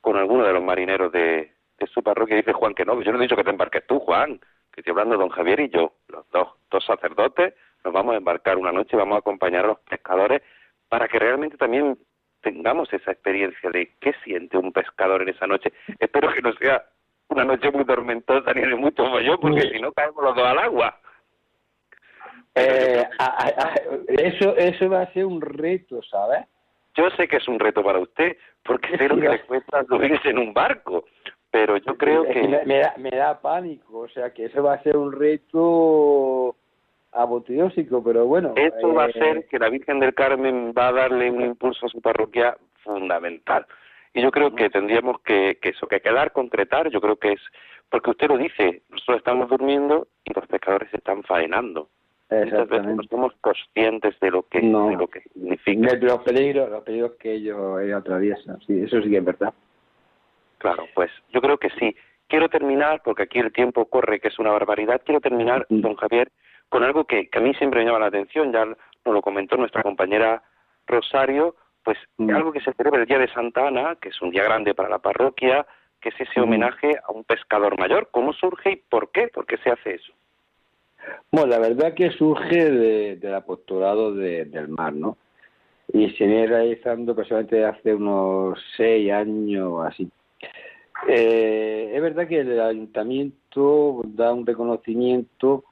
con 0.00 0.16
alguno 0.16 0.44
de 0.44 0.52
los 0.52 0.62
marineros 0.62 1.12
de, 1.12 1.52
de 1.78 1.86
su 1.88 2.02
parroquia. 2.02 2.36
Dice 2.36 2.52
Juan 2.52 2.74
que 2.74 2.84
no, 2.84 3.00
yo 3.02 3.12
no 3.12 3.18
he 3.18 3.22
dicho 3.22 3.36
que 3.36 3.44
te 3.44 3.50
embarques 3.50 3.86
tú, 3.86 3.98
Juan, 4.00 4.40
que 4.74 4.80
estoy 4.80 4.90
hablando 4.90 5.16
don 5.16 5.28
Javier 5.28 5.60
y 5.60 5.68
yo, 5.68 5.92
los 6.08 6.28
dos, 6.30 6.48
dos 6.68 6.84
sacerdotes, 6.84 7.54
nos 7.84 7.94
vamos 7.94 8.14
a 8.14 8.18
embarcar 8.18 8.58
una 8.58 8.72
noche 8.72 8.90
y 8.92 8.96
vamos 8.96 9.16
a 9.16 9.18
acompañar 9.20 9.64
a 9.64 9.68
los 9.68 9.78
pescadores 9.80 10.42
para 10.88 11.06
que 11.06 11.18
realmente 11.18 11.56
también 11.56 11.96
tengamos 12.40 12.92
esa 12.92 13.12
experiencia 13.12 13.70
de 13.70 13.92
qué 14.00 14.14
siente 14.24 14.58
un 14.58 14.72
pescador 14.72 15.22
en 15.22 15.28
esa 15.28 15.46
noche. 15.46 15.72
Espero 15.98 16.32
que 16.32 16.42
no 16.42 16.52
sea 16.54 16.84
una 17.28 17.44
noche 17.44 17.70
muy 17.70 17.84
tormentosa 17.84 18.52
ni 18.52 18.62
de 18.62 18.74
mucho 18.74 19.04
mollón, 19.06 19.38
porque 19.40 19.70
si 19.70 19.80
no 19.80 19.92
caemos 19.92 20.22
los 20.22 20.34
dos 20.34 20.44
al 20.44 20.58
agua. 20.58 20.98
Eh, 22.56 23.04
eso, 24.08 24.56
eso 24.56 24.88
va 24.88 25.02
a 25.02 25.12
ser 25.12 25.24
un 25.24 25.40
reto, 25.40 26.02
¿sabes? 26.02 26.46
Yo 26.96 27.10
sé 27.10 27.26
que 27.26 27.36
es 27.36 27.48
un 27.48 27.58
reto 27.58 27.82
para 27.82 27.98
usted, 27.98 28.36
porque 28.64 28.96
sé 28.96 29.08
lo 29.08 29.16
que 29.16 29.28
le 29.28 29.40
cuesta 29.46 29.84
subirse 29.84 30.30
en 30.30 30.38
un 30.38 30.52
barco, 30.52 31.04
pero 31.54 31.76
yo 31.76 31.96
creo 31.96 32.24
que... 32.24 32.48
Me, 32.66 32.78
da, 32.80 32.94
me 32.98 33.10
da 33.10 33.40
pánico, 33.40 34.00
o 34.00 34.08
sea 34.08 34.30
que 34.30 34.46
eso 34.46 34.60
va 34.60 34.74
a 34.74 34.82
ser 34.82 34.96
un 34.96 35.12
reto 35.12 36.56
apoteósico, 37.12 38.02
pero 38.02 38.26
bueno... 38.26 38.54
Esto 38.56 38.92
va 38.92 39.04
a 39.04 39.12
ser 39.12 39.36
eh, 39.36 39.46
que 39.48 39.60
la 39.60 39.68
Virgen 39.68 40.00
del 40.00 40.14
Carmen 40.14 40.74
va 40.76 40.88
a 40.88 40.92
darle 40.92 41.30
un 41.30 41.42
impulso 41.42 41.86
a 41.86 41.88
su 41.88 42.00
parroquia 42.00 42.56
fundamental. 42.82 43.66
Y 44.14 44.22
yo 44.22 44.32
creo 44.32 44.52
que 44.56 44.68
tendríamos 44.68 45.20
que, 45.20 45.56
que 45.62 45.68
eso, 45.68 45.86
que 45.86 46.00
quedar, 46.00 46.32
concretar, 46.32 46.90
yo 46.90 47.00
creo 47.00 47.14
que 47.14 47.34
es, 47.34 47.40
porque 47.88 48.10
usted 48.10 48.26
lo 48.26 48.36
dice, 48.36 48.82
nosotros 48.90 49.18
estamos 49.18 49.48
durmiendo 49.48 50.08
y 50.24 50.34
los 50.34 50.48
pescadores 50.48 50.92
están 50.92 51.22
faenando. 51.22 51.88
Muchas 52.32 52.68
veces 52.68 52.96
no 52.96 53.02
somos 53.04 53.32
conscientes 53.40 54.18
de 54.18 54.32
lo 54.32 54.42
que, 54.42 54.58
de 54.60 54.96
lo 54.96 55.06
que 55.06 55.20
significa. 55.20 55.94
los 56.00 56.18
peligros, 56.24 56.68
los 56.68 56.82
peligros 56.82 57.12
que 57.12 57.34
ellos, 57.34 57.78
atraviesan, 57.94 58.58
sí, 58.66 58.80
eso 58.80 59.00
sí 59.02 59.10
que 59.10 59.18
es 59.18 59.24
verdad. 59.24 59.54
Claro, 60.64 60.88
pues 60.94 61.10
yo 61.28 61.42
creo 61.42 61.58
que 61.58 61.68
sí. 61.78 61.94
Quiero 62.26 62.48
terminar, 62.48 63.02
porque 63.04 63.24
aquí 63.24 63.38
el 63.38 63.52
tiempo 63.52 63.84
corre, 63.84 64.18
que 64.18 64.28
es 64.28 64.38
una 64.38 64.50
barbaridad, 64.50 65.02
quiero 65.04 65.20
terminar, 65.20 65.66
mm. 65.68 65.82
don 65.82 65.94
Javier, 65.94 66.32
con 66.70 66.82
algo 66.82 67.04
que, 67.04 67.28
que 67.28 67.38
a 67.38 67.42
mí 67.42 67.52
siempre 67.52 67.80
me 67.80 67.86
llama 67.86 67.98
la 67.98 68.06
atención, 68.06 68.50
ya 68.50 68.64
nos 68.64 68.76
lo 69.04 69.20
comentó 69.20 69.58
nuestra 69.58 69.82
compañera 69.82 70.42
Rosario, 70.86 71.54
pues 71.82 71.98
mm. 72.16 72.30
algo 72.30 72.50
que 72.50 72.62
se 72.62 72.72
celebra 72.72 73.02
el 73.02 73.06
día 73.06 73.18
de 73.18 73.28
Santa 73.28 73.68
Ana, 73.68 73.98
que 74.00 74.08
es 74.08 74.22
un 74.22 74.30
día 74.30 74.42
grande 74.42 74.74
para 74.74 74.88
la 74.88 75.00
parroquia, 75.00 75.66
que 76.00 76.08
es 76.08 76.14
ese 76.18 76.40
mm. 76.40 76.44
homenaje 76.44 76.96
a 77.06 77.12
un 77.12 77.24
pescador 77.24 77.78
mayor. 77.78 78.08
¿Cómo 78.10 78.32
surge 78.32 78.70
y 78.72 78.76
por 78.76 79.10
qué? 79.10 79.28
¿Por 79.28 79.44
qué 79.44 79.58
se 79.58 79.68
hace 79.68 79.96
eso? 79.96 80.14
Bueno, 81.30 81.48
la 81.48 81.58
verdad 81.58 81.92
que 81.92 82.10
surge 82.12 82.70
del 82.70 83.34
apostolado 83.34 84.14
del 84.14 84.68
mar, 84.68 84.94
¿no? 84.94 85.18
Y 85.92 86.08
se 86.12 86.24
viene 86.24 86.46
realizando 86.46 87.14
personalmente 87.14 87.66
hace 87.66 87.94
unos 87.94 88.58
seis 88.78 89.12
años 89.12 89.84
así. 89.84 90.10
Eh, 91.08 91.92
es 91.94 92.02
verdad 92.02 92.26
que 92.26 92.40
el 92.40 92.60
ayuntamiento 92.60 94.02
da 94.06 94.32
un 94.32 94.46
reconocimiento 94.46 95.64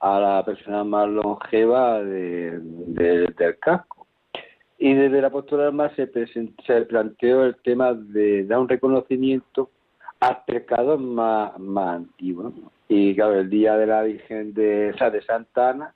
a 0.00 0.20
la 0.20 0.44
persona 0.44 0.84
más 0.84 1.08
longeva 1.08 2.02
del 2.02 3.34
casco 3.60 4.06
y 4.78 4.94
desde 4.94 5.20
la 5.20 5.30
postura 5.30 5.64
del 5.64 5.72
mar 5.74 5.92
se, 5.96 6.06
planteó 6.06 7.44
el 7.44 7.56
tema 7.56 7.92
de 7.92 8.44
dar 8.44 8.60
un 8.60 8.68
reconocimiento 8.68 9.70
al 10.20 10.44
pescador 10.46 10.98
más, 10.98 11.58
más 11.58 11.96
antiguo. 11.96 12.52
Y 12.88 13.14
claro, 13.16 13.40
el 13.40 13.50
día 13.50 13.76
de 13.76 13.86
la 13.86 14.02
Virgen 14.02 14.54
de, 14.54 14.94
o 14.98 15.10
de 15.10 15.22
Santa 15.22 15.70
Ana 15.70 15.94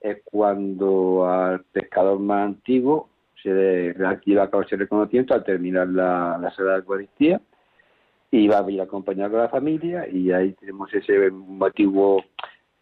es 0.00 0.22
cuando 0.24 1.28
al 1.28 1.64
pescador 1.72 2.20
más 2.20 2.46
antiguo 2.46 3.08
se 3.42 3.52
le 3.52 3.94
lleva 4.24 4.44
a 4.44 4.50
cabo 4.50 4.62
ese 4.62 4.76
reconocimiento 4.76 5.34
al 5.34 5.44
terminar 5.44 5.88
la, 5.88 6.38
la 6.40 6.50
Sagrada 6.52 6.78
Eucaristía 6.78 7.40
y 8.30 8.48
va 8.48 8.60
a 8.60 8.70
ir 8.70 8.80
acompañado 8.80 9.32
con 9.32 9.40
la 9.40 9.48
familia 9.48 10.08
y 10.08 10.30
ahí 10.30 10.52
tenemos 10.52 10.92
ese 10.94 11.30
motivo 11.30 12.22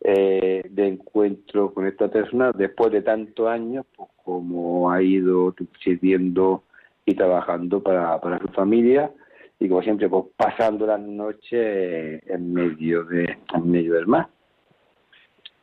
eh, 0.00 0.62
de 0.68 0.88
encuentro 0.88 1.72
con 1.72 1.86
esta 1.86 2.08
persona 2.08 2.52
después 2.52 2.92
de 2.92 3.02
tantos 3.02 3.48
años, 3.48 3.86
pues 3.96 4.08
como 4.24 4.90
ha 4.90 5.02
ido 5.02 5.54
sirviendo 5.82 6.64
y 7.04 7.14
trabajando 7.14 7.82
para, 7.82 8.20
para 8.20 8.38
su 8.38 8.48
familia 8.48 9.10
y 9.58 9.68
como 9.68 9.82
siempre 9.82 10.08
pues 10.08 10.26
pasando 10.36 10.86
las 10.86 11.00
noches 11.00 12.22
en 12.26 12.52
medio 12.52 13.04
de 13.04 13.38
en 13.54 13.70
medio 13.70 13.94
del 13.94 14.06
mar. 14.06 14.28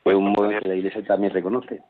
Fue 0.04 0.16
un 0.16 0.34
modo 0.34 0.50
que 0.50 0.68
la 0.68 0.76
Iglesia 0.76 1.04
también 1.04 1.34
reconoce 1.34 1.82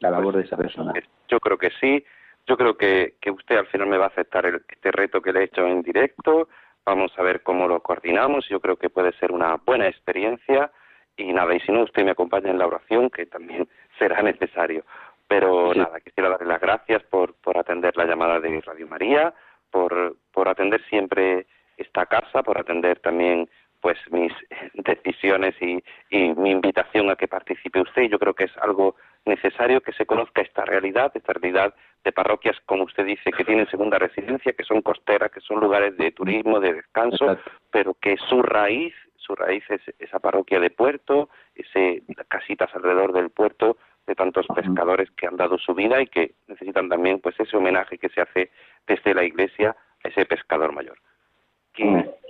la 0.00 0.10
labor 0.10 0.36
de 0.36 0.42
esa 0.42 0.56
persona. 0.56 0.92
Yo 1.28 1.40
creo 1.40 1.58
que 1.58 1.70
sí. 1.80 2.04
Yo 2.46 2.56
creo 2.56 2.76
que, 2.76 3.14
que 3.20 3.30
usted 3.30 3.56
al 3.56 3.66
final 3.66 3.88
me 3.88 3.98
va 3.98 4.06
a 4.06 4.08
aceptar 4.08 4.46
este 4.68 4.90
reto 4.90 5.20
que 5.20 5.32
le 5.32 5.40
he 5.40 5.44
hecho 5.44 5.66
en 5.66 5.82
directo. 5.82 6.48
Vamos 6.84 7.12
a 7.16 7.22
ver 7.22 7.42
cómo 7.42 7.68
lo 7.68 7.80
coordinamos. 7.80 8.48
Yo 8.48 8.60
creo 8.60 8.76
que 8.76 8.90
puede 8.90 9.12
ser 9.12 9.32
una 9.32 9.56
buena 9.56 9.86
experiencia 9.86 10.70
y 11.16 11.32
nada, 11.32 11.54
y 11.54 11.60
si 11.60 11.72
no, 11.72 11.82
usted 11.82 12.04
me 12.04 12.12
acompaña 12.12 12.50
en 12.50 12.58
la 12.58 12.66
oración, 12.66 13.10
que 13.10 13.26
también 13.26 13.68
será 13.98 14.22
necesario. 14.22 14.84
Pero 15.28 15.72
nada, 15.74 16.00
quisiera 16.00 16.30
darle 16.30 16.46
las 16.46 16.60
gracias 16.60 17.02
por, 17.04 17.34
por 17.34 17.56
atender 17.56 17.96
la 17.96 18.06
llamada 18.06 18.40
de 18.40 18.60
Radio 18.62 18.88
María, 18.88 19.32
por, 19.70 20.16
por 20.32 20.48
atender 20.48 20.82
siempre 20.88 21.46
esta 21.76 22.06
casa, 22.06 22.42
por 22.42 22.58
atender 22.58 22.98
también 22.98 23.48
pues 23.80 23.98
mis 24.10 24.32
decisiones 24.74 25.54
y, 25.60 25.82
y 26.10 26.34
mi 26.34 26.50
invitación 26.50 27.10
a 27.10 27.16
que 27.16 27.28
participe 27.28 27.80
usted. 27.80 28.02
Yo 28.04 28.18
creo 28.18 28.34
que 28.34 28.44
es 28.44 28.56
algo 28.58 28.96
necesario 29.24 29.80
que 29.80 29.92
se 29.92 30.06
conozca 30.06 30.42
esta 30.42 30.64
realidad, 30.64 31.12
esta 31.14 31.32
realidad 31.32 31.74
de 32.04 32.12
parroquias, 32.12 32.56
como 32.66 32.84
usted 32.84 33.04
dice, 33.04 33.30
que 33.30 33.44
tienen 33.44 33.68
segunda 33.68 33.98
residencia, 33.98 34.52
que 34.52 34.64
son 34.64 34.80
costeras, 34.80 35.30
que 35.30 35.40
son 35.40 35.60
lugares 35.60 35.96
de 35.96 36.12
turismo, 36.12 36.60
de 36.60 36.74
descanso, 36.74 37.38
pero 37.70 37.94
que 37.94 38.16
su 38.16 38.42
raíz, 38.42 38.94
su 39.16 39.34
raíz 39.34 39.62
es 39.68 39.82
esa 39.98 40.18
parroquia 40.18 40.60
de 40.60 40.70
puerto, 40.70 41.28
ese 41.54 42.02
casitas 42.28 42.74
alrededor 42.74 43.12
del 43.12 43.30
puerto 43.30 43.76
de 44.06 44.14
tantos 44.14 44.46
pescadores 44.54 45.10
que 45.12 45.26
han 45.26 45.36
dado 45.36 45.58
su 45.58 45.74
vida 45.74 46.00
y 46.00 46.06
que 46.06 46.32
necesitan 46.48 46.88
también 46.88 47.20
pues 47.20 47.38
ese 47.38 47.56
homenaje 47.56 47.98
que 47.98 48.08
se 48.08 48.22
hace 48.22 48.50
desde 48.86 49.14
la 49.14 49.24
iglesia 49.24 49.76
a 50.02 50.08
ese 50.08 50.24
pescador 50.24 50.72
mayor. 50.72 50.98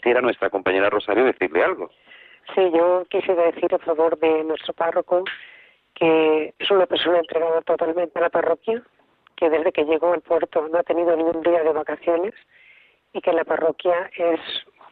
Quisiera 0.01 0.23
nuestra 0.23 0.49
compañera 0.49 0.89
Rosario 0.89 1.25
decirle 1.25 1.63
algo. 1.63 1.91
Sí, 2.55 2.63
yo 2.73 3.05
quisiera 3.11 3.45
decir 3.45 3.75
a 3.75 3.79
favor 3.79 4.19
de 4.19 4.45
nuestro 4.45 4.73
párroco 4.73 5.25
que 5.95 6.55
es 6.59 6.71
una 6.71 6.87
persona 6.87 7.19
entregada 7.19 7.61
totalmente 7.61 8.19
a 8.19 8.23
la 8.23 8.31
parroquia, 8.31 8.83
que 9.37 9.51
desde 9.51 9.73
que 9.73 9.85
llegó 9.85 10.15
al 10.15 10.23
puerto 10.23 10.67
no 10.69 10.79
ha 10.79 10.83
tenido 10.83 11.15
ningún 11.15 11.43
día 11.43 11.63
de 11.63 11.73
vacaciones 11.73 12.33
y 13.13 13.21
que 13.21 13.33
la 13.33 13.45
parroquia 13.45 14.11
es 14.17 14.41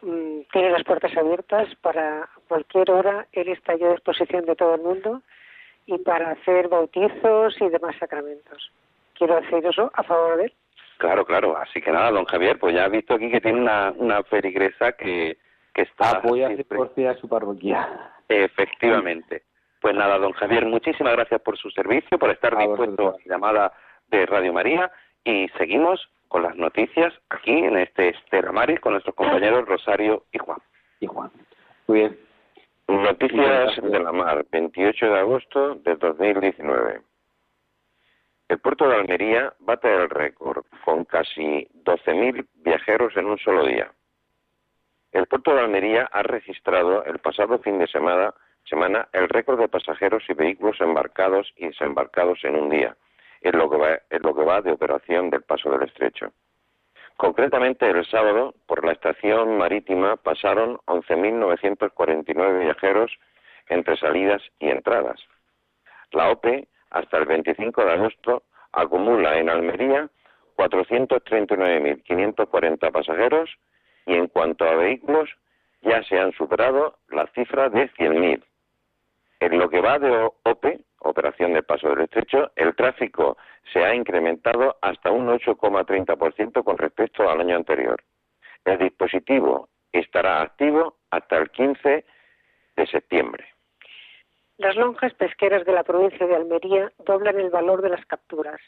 mm, 0.03 0.41
tiene 0.53 0.71
las 0.71 0.85
puertas 0.85 1.17
abiertas 1.17 1.75
para 1.81 2.29
cualquier 2.49 2.91
hora. 2.91 3.27
Él 3.33 3.49
está 3.49 3.73
a 3.73 3.77
disposición 3.77 4.45
de 4.45 4.57
todo 4.57 4.75
el 4.75 4.83
mundo 4.83 5.23
y 5.87 5.97
para 5.99 6.33
hacer 6.33 6.69
bautizos 6.69 7.59
y 7.63 7.69
demás 7.71 7.97
sacramentos. 7.99 8.71
Quiero 9.15 9.41
decir 9.41 9.65
eso 9.65 9.91
a 9.95 10.03
favor 10.03 10.37
de 10.37 10.45
él. 10.45 10.53
Claro, 10.99 11.25
claro. 11.25 11.57
Así 11.57 11.81
que 11.81 11.91
nada, 11.91 12.11
don 12.11 12.25
Javier, 12.27 12.59
pues 12.59 12.75
ya 12.75 12.85
ha 12.85 12.89
visto 12.89 13.15
aquí 13.15 13.31
que 13.31 13.41
tiene 13.41 13.61
una, 13.61 13.93
una 13.97 14.23
ferigresa 14.25 14.93
que, 14.93 15.39
que 15.73 15.83
está... 15.83 16.19
Apoya 16.19 16.49
a 16.49 17.15
su 17.15 17.29
parroquia. 17.29 18.13
Efectivamente. 18.29 19.45
Pues 19.81 19.95
nada, 19.95 20.19
don 20.19 20.33
Javier, 20.33 20.67
muchísimas 20.67 21.13
gracias 21.15 21.41
por 21.41 21.57
su 21.57 21.71
servicio, 21.71 22.19
por 22.19 22.31
estar 22.31 22.57
dispuesto 22.59 23.11
a 23.11 23.13
la 23.13 23.19
llamada 23.25 23.73
de 24.09 24.27
Radio 24.27 24.53
María 24.53 24.91
y 25.25 25.49
seguimos 25.57 26.09
con 26.27 26.43
las 26.43 26.57
noticias 26.57 27.15
aquí 27.31 27.53
en 27.53 27.79
este 27.79 28.15
Maris 28.53 28.81
con 28.81 28.93
nuestros 28.93 29.15
compañeros 29.15 29.67
Rosario 29.67 30.25
y 30.33 30.39
Juan. 30.39 30.59
Y 31.01 31.07
Juan. 31.07 31.31
Muy 31.87 32.01
bien. 32.01 32.19
Noticias 32.89 33.77
de 33.83 34.01
la 34.01 34.13
mar, 34.13 34.45
28 34.51 35.07
de 35.07 35.19
agosto 35.19 35.75
de 35.77 35.95
2019. 35.95 37.03
El 38.49 38.59
puerto 38.61 38.89
de 38.89 38.97
Almería 38.97 39.53
bate 39.61 39.95
el 39.95 40.09
récord 40.09 40.65
con 40.85 41.05
casi 41.05 41.69
12.000 41.85 42.47
viajeros 42.55 43.17
en 43.17 43.27
un 43.27 43.39
solo 43.39 43.67
día. 43.67 43.93
El 45.13 45.27
puerto 45.27 45.55
de 45.55 45.61
Almería 45.61 46.09
ha 46.11 46.23
registrado 46.23 47.05
el 47.05 47.19
pasado 47.19 47.59
fin 47.59 47.79
de 47.79 47.87
semana 47.87 48.35
semana 48.65 49.09
el 49.13 49.29
récord 49.29 49.59
de 49.59 49.69
pasajeros 49.69 50.23
y 50.29 50.35
vehículos 50.35 50.81
embarcados 50.81 51.53
y 51.57 51.67
desembarcados 51.67 52.39
en 52.45 52.57
un 52.57 52.69
día, 52.71 52.97
en 53.41 53.59
lo 53.59 53.71
que 53.71 53.77
va, 53.77 54.01
lo 54.11 54.35
que 54.35 54.45
va 54.45 54.61
de 54.61 54.73
operación 54.73 55.31
del 55.31 55.43
Paso 55.43 55.71
del 55.71 55.89
Estrecho. 55.89 56.33
Concretamente, 57.17 57.89
el 57.89 58.07
sábado, 58.07 58.55
por 58.67 58.85
la 58.85 58.93
estación 58.93 59.59
marítima 59.59 60.17
pasaron 60.17 60.79
11.949 60.87 62.61
viajeros 62.61 63.19
entre 63.69 63.97
salidas 63.97 64.43
y 64.59 64.69
entradas. 64.69 65.21
La 66.13 66.31
OPE, 66.31 66.69
hasta 66.91 67.19
el 67.19 67.27
25 67.27 67.85
de 67.85 67.93
agosto, 67.93 68.43
acumula 68.73 69.39
en 69.39 69.51
Almería 69.51 70.09
439.540 70.57 72.91
pasajeros 72.91 73.51
y 74.07 74.15
en 74.15 74.27
cuanto 74.27 74.65
a 74.65 74.75
vehículos, 74.75 75.31
ya 75.83 76.03
se 76.03 76.19
han 76.19 76.33
superado 76.33 76.99
la 77.11 77.29
cifra 77.29 77.69
de 77.69 77.89
100.000. 77.93 78.43
En 79.41 79.59
lo 79.59 79.71
que 79.71 79.81
va 79.81 80.01
de 80.01 80.29
OPE, 80.43 80.81
Operación 81.01 81.53
de 81.53 81.63
Paso 81.63 81.91
del 81.91 82.01
Estrecho, 82.01 82.51
el 82.57 82.75
tráfico 82.75 83.37
se 83.73 83.85
ha 83.85 83.95
incrementado 83.95 84.77
hasta 84.83 85.13
un 85.13 85.29
8,30% 85.29 86.65
con 86.65 86.77
respecto 86.77 87.31
al 87.31 87.41
año 87.41 87.55
anterior. 87.55 88.03
El 88.65 88.79
dispositivo 88.79 89.69
estará 89.93 90.43
activo 90.43 90.97
hasta 91.11 91.39
el 91.39 91.51
15 91.51 92.05
de 92.77 92.87
septiembre. 92.87 93.47
Las 94.59 94.75
lonjas 94.75 95.15
pesqueras 95.15 95.65
de 95.65 95.73
la 95.73 95.85
provincia 95.85 96.27
de 96.27 96.35
Almería 96.35 96.91
doblan 97.07 97.39
el 97.39 97.49
valor 97.49 97.81
de 97.81 97.91
las 97.91 98.05
capturas. 98.07 98.61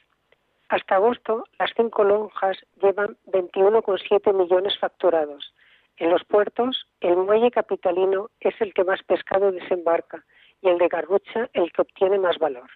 Hasta 0.68 0.94
agosto, 0.94 1.42
las 1.58 1.72
cinco 1.76 2.04
lonjas 2.04 2.56
llevan 2.80 3.16
21,7 3.26 4.32
millones 4.32 4.78
facturados. 4.78 5.52
En 5.96 6.10
los 6.10 6.22
puertos, 6.24 6.86
el 7.00 7.16
muelle 7.16 7.50
capitalino 7.50 8.30
es 8.38 8.54
el 8.60 8.72
que 8.72 8.84
más 8.84 9.02
pescado 9.02 9.50
desembarca, 9.50 10.24
y 10.62 10.68
el 10.68 10.78
de 10.78 10.86
Garrucha 10.86 11.50
el 11.54 11.72
que 11.72 11.82
obtiene 11.82 12.20
más 12.20 12.38
valor. 12.38 12.70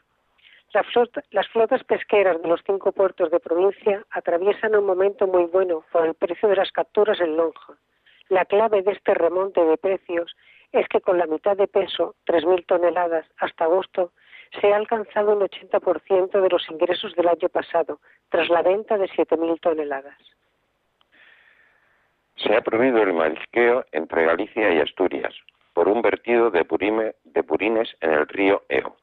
las 0.73 1.49
flotas 1.49 1.85
pesqueras 1.85 2.43
de 2.43 2.49
los 2.49 2.63
cinco 2.67 2.91
puertos 2.91 3.31
de 3.31 3.39
provincia 3.39 4.05
atraviesan 4.11 4.75
un 4.75 4.87
momento 4.87 5.29
muy 5.29 5.45
bueno 5.45 5.85
por 5.93 6.05
el 6.05 6.15
precio 6.15 6.49
de 6.49 6.57
las 6.57 6.73
capturas 6.73 7.21
en 7.21 7.37
lonja. 7.37 7.75
La 8.29 8.45
clave 8.45 8.83
de 8.83 8.91
este 8.91 9.15
remonte 9.15 9.65
de 9.65 9.77
precios 9.77 10.35
es 10.75 10.89
que 10.89 11.01
con 11.01 11.19
la 11.19 11.27
mitad 11.27 11.57
de 11.57 11.69
peso, 11.69 12.17
3.000 12.27 12.67
toneladas, 12.67 13.25
hasta 13.39 13.65
agosto, 13.65 14.13
se 14.61 14.73
ha 14.73 14.77
alcanzado 14.77 15.33
un 15.33 15.41
80% 15.41 16.41
de 16.41 16.49
los 16.49 16.69
ingresos 16.69 17.15
del 17.15 17.29
año 17.29 17.49
pasado, 17.49 18.01
tras 18.29 18.49
la 18.49 18.63
venta 18.63 18.99
de 18.99 19.07
7.000 19.07 19.61
toneladas. 19.61 20.19
Se 22.37 22.57
ha 22.57 22.61
prohibido 22.61 23.03
el 23.03 23.13
marisqueo 23.13 23.85
entre 23.93 24.25
Galicia 24.25 24.75
y 24.75 24.81
Asturias, 24.81 25.33
por 25.73 25.89
un 25.89 26.03
vertido 26.03 26.51
de, 26.51 26.65
purines 26.65 27.97
en 28.01 28.11
el 28.11 28.27
río 28.27 28.65
Eo. 28.69 28.97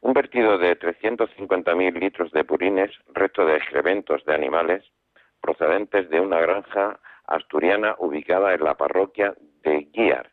Un 0.00 0.14
vertido 0.14 0.56
de 0.56 0.78
350.000 0.78 2.00
litros 2.00 2.32
de 2.32 2.44
purines, 2.44 2.90
resto 3.12 3.44
de 3.44 3.56
excrementos 3.56 4.24
de 4.24 4.34
animales, 4.34 4.82
procedentes 5.42 6.08
de 6.08 6.20
una 6.20 6.40
granja 6.40 6.98
asturiana 7.26 7.96
ubicada 7.98 8.54
en 8.54 8.64
la 8.64 8.74
parroquia 8.76 9.34
de 9.62 9.88
Guiar, 9.92 10.29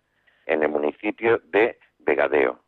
en 0.47 0.63
el 0.63 0.69
municipio 0.69 1.39
de 1.45 1.77
Vegadeo. 1.99 2.59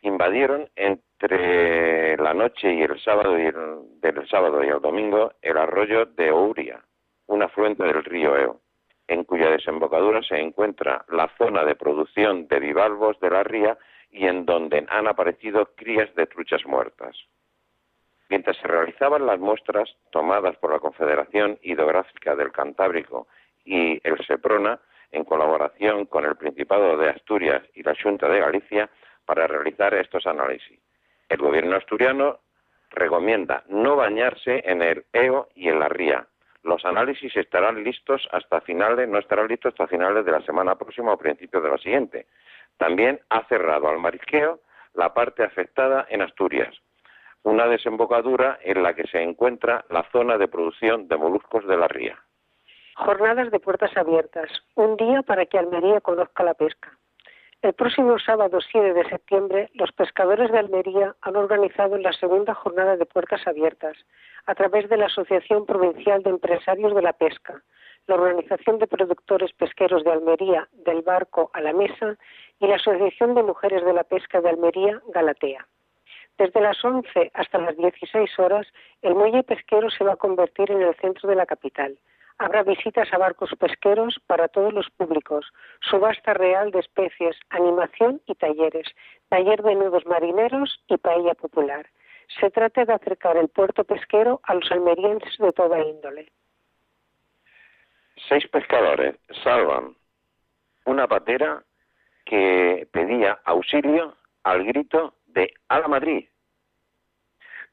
Invadieron 0.00 0.68
entre 0.74 2.16
la 2.16 2.34
noche 2.34 2.74
y 2.74 2.82
el 2.82 3.00
sábado 3.00 3.38
y 3.38 3.42
el, 3.42 4.00
del 4.00 4.28
sábado 4.28 4.64
y 4.64 4.68
el 4.68 4.80
domingo 4.80 5.32
el 5.40 5.56
arroyo 5.56 6.06
de 6.06 6.30
Ouria, 6.32 6.82
un 7.26 7.42
afluente 7.42 7.84
del 7.84 8.02
río 8.02 8.36
Eo 8.36 8.60
en 9.08 9.24
cuya 9.24 9.50
desembocadura 9.50 10.22
se 10.22 10.38
encuentra 10.38 11.04
la 11.08 11.28
zona 11.36 11.64
de 11.64 11.74
producción 11.74 12.48
de 12.48 12.60
bivalvos 12.60 13.18
de 13.20 13.30
la 13.30 13.42
ría 13.42 13.76
y 14.10 14.26
en 14.26 14.46
donde 14.46 14.86
han 14.88 15.06
aparecido 15.06 15.66
crías 15.74 16.14
de 16.14 16.26
truchas 16.26 16.64
muertas. 16.64 17.16
Mientras 18.28 18.56
se 18.56 18.66
realizaban 18.66 19.26
las 19.26 19.38
muestras 19.38 19.94
tomadas 20.10 20.56
por 20.56 20.72
la 20.72 20.78
Confederación 20.78 21.58
Hidrográfica 21.62 22.34
del 22.34 22.52
Cantábrico 22.52 23.26
y 23.64 24.00
el 24.06 24.18
SEPRONA, 24.26 24.80
en 25.12 25.24
colaboración 25.24 26.06
con 26.06 26.24
el 26.24 26.36
Principado 26.36 26.96
de 26.96 27.10
Asturias 27.10 27.62
y 27.74 27.82
la 27.82 27.94
Junta 28.02 28.28
de 28.28 28.40
Galicia, 28.40 28.90
para 29.24 29.46
realizar 29.46 29.94
estos 29.94 30.26
análisis. 30.26 30.80
El 31.28 31.38
gobierno 31.38 31.76
asturiano 31.76 32.40
recomienda 32.90 33.62
no 33.68 33.94
bañarse 33.96 34.62
en 34.66 34.82
el 34.82 35.04
EO 35.12 35.48
y 35.54 35.68
en 35.68 35.78
la 35.78 35.88
ría, 35.88 36.26
los 36.64 36.84
análisis 36.84 37.36
estarán 37.36 37.82
listos 37.82 38.28
hasta 38.30 38.60
finales, 38.60 39.08
no 39.08 39.18
estarán 39.18 39.48
listos 39.48 39.72
hasta 39.72 39.88
finales 39.88 40.24
de 40.24 40.30
la 40.30 40.42
semana 40.42 40.76
próxima 40.76 41.12
o 41.12 41.18
principios 41.18 41.62
de 41.62 41.68
la 41.68 41.78
siguiente. 41.78 42.26
También 42.76 43.20
ha 43.30 43.44
cerrado 43.48 43.88
al 43.88 43.98
marisqueo 43.98 44.60
la 44.94 45.12
parte 45.12 45.42
afectada 45.42 46.06
en 46.08 46.22
Asturias, 46.22 46.72
una 47.42 47.66
desembocadura 47.66 48.60
en 48.62 48.82
la 48.82 48.94
que 48.94 49.08
se 49.08 49.20
encuentra 49.20 49.84
la 49.90 50.04
zona 50.12 50.38
de 50.38 50.46
producción 50.46 51.08
de 51.08 51.16
moluscos 51.16 51.66
de 51.66 51.76
la 51.76 51.88
ría. 51.88 52.22
Jornadas 52.94 53.50
de 53.50 53.58
puertas 53.58 53.96
abiertas, 53.96 54.50
un 54.74 54.96
día 54.96 55.22
para 55.22 55.46
que 55.46 55.58
Almería 55.58 56.02
conozca 56.02 56.44
la 56.44 56.52
pesca. 56.52 56.92
El 57.62 57.72
próximo 57.72 58.18
sábado 58.18 58.60
7 58.60 58.92
de 58.92 59.08
septiembre, 59.08 59.70
los 59.74 59.90
pescadores 59.92 60.52
de 60.52 60.58
Almería 60.58 61.16
han 61.22 61.36
organizado 61.36 61.96
la 61.96 62.12
segunda 62.12 62.54
jornada 62.54 62.96
de 62.96 63.06
puertas 63.06 63.46
abiertas 63.46 63.96
a 64.44 64.54
través 64.54 64.90
de 64.90 64.98
la 64.98 65.06
Asociación 65.06 65.64
Provincial 65.64 66.22
de 66.22 66.30
Empresarios 66.30 66.94
de 66.94 67.00
la 67.00 67.14
Pesca, 67.14 67.62
la 68.08 68.16
Organización 68.16 68.78
de 68.78 68.86
Productores 68.86 69.52
Pesqueros 69.54 70.04
de 70.04 70.12
Almería, 70.12 70.68
del 70.72 71.00
Barco 71.00 71.50
a 71.54 71.62
la 71.62 71.72
Mesa 71.72 72.18
y 72.60 72.66
la 72.66 72.76
Asociación 72.76 73.34
de 73.34 73.42
Mujeres 73.42 73.84
de 73.86 73.94
la 73.94 74.04
Pesca 74.04 74.42
de 74.42 74.50
Almería, 74.50 75.00
Galatea. 75.08 75.66
Desde 76.36 76.60
las 76.60 76.84
11 76.84 77.30
hasta 77.32 77.58
las 77.58 77.74
16 77.76 78.38
horas, 78.38 78.66
el 79.00 79.14
muelle 79.14 79.44
pesquero 79.44 79.88
se 79.88 80.04
va 80.04 80.12
a 80.12 80.16
convertir 80.16 80.70
en 80.70 80.82
el 80.82 80.94
centro 80.96 81.28
de 81.28 81.36
la 81.36 81.46
capital 81.46 81.96
Habrá 82.42 82.64
visitas 82.64 83.06
a 83.12 83.18
barcos 83.18 83.50
pesqueros 83.56 84.18
para 84.26 84.48
todos 84.48 84.72
los 84.72 84.90
públicos, 84.90 85.46
subasta 85.80 86.34
real 86.34 86.72
de 86.72 86.80
especies, 86.80 87.36
animación 87.50 88.20
y 88.26 88.34
talleres, 88.34 88.88
taller 89.28 89.62
de 89.62 89.76
nudos 89.76 90.04
marineros 90.06 90.82
y 90.88 90.96
paella 90.96 91.34
popular. 91.34 91.86
Se 92.40 92.50
trata 92.50 92.84
de 92.84 92.94
acercar 92.94 93.36
el 93.36 93.48
puerto 93.48 93.84
pesquero 93.84 94.40
a 94.42 94.54
los 94.54 94.68
almerienses 94.72 95.38
de 95.38 95.52
toda 95.52 95.84
índole. 95.84 96.32
Seis 98.28 98.48
pescadores 98.48 99.14
salvan 99.44 99.94
una 100.84 101.06
patera 101.06 101.62
que 102.24 102.88
pedía 102.90 103.38
auxilio 103.44 104.16
al 104.42 104.64
grito 104.64 105.14
de 105.26 105.54
¡A 105.68 105.78
la 105.78 105.86
Madrid! 105.86 106.26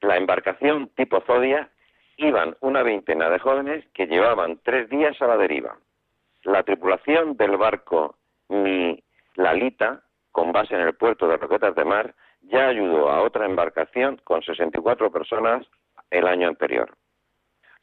La 0.02 0.18
embarcación 0.18 0.90
tipo 0.90 1.22
Zodia 1.22 1.72
iban 2.20 2.56
una 2.60 2.84
veintena 2.84 3.30
de 3.30 3.40
jóvenes 3.40 3.86
que 3.94 4.08
llevaban 4.08 4.60
tres 4.64 4.90
días 4.90 5.20
a 5.22 5.28
la 5.28 5.38
deriva. 5.38 5.78
La 6.44 6.64
tripulación 6.64 7.38
del 7.38 7.58
barco 7.58 8.18
Mi 8.50 9.02
Lalita, 9.36 10.02
con 10.32 10.52
base 10.52 10.76
en 10.76 10.82
el 10.82 10.96
puerto 10.96 11.28
de 11.28 11.38
Roquetas 11.38 11.76
de 11.76 11.86
Mar, 11.86 12.14
ya 12.42 12.68
ayudó 12.68 13.10
a 13.10 13.22
otra 13.22 13.46
embarcación 13.46 14.20
con 14.24 14.42
64 14.42 15.12
personas 15.12 15.66
el 16.12 16.28
año 16.28 16.48
anterior. 16.48 16.94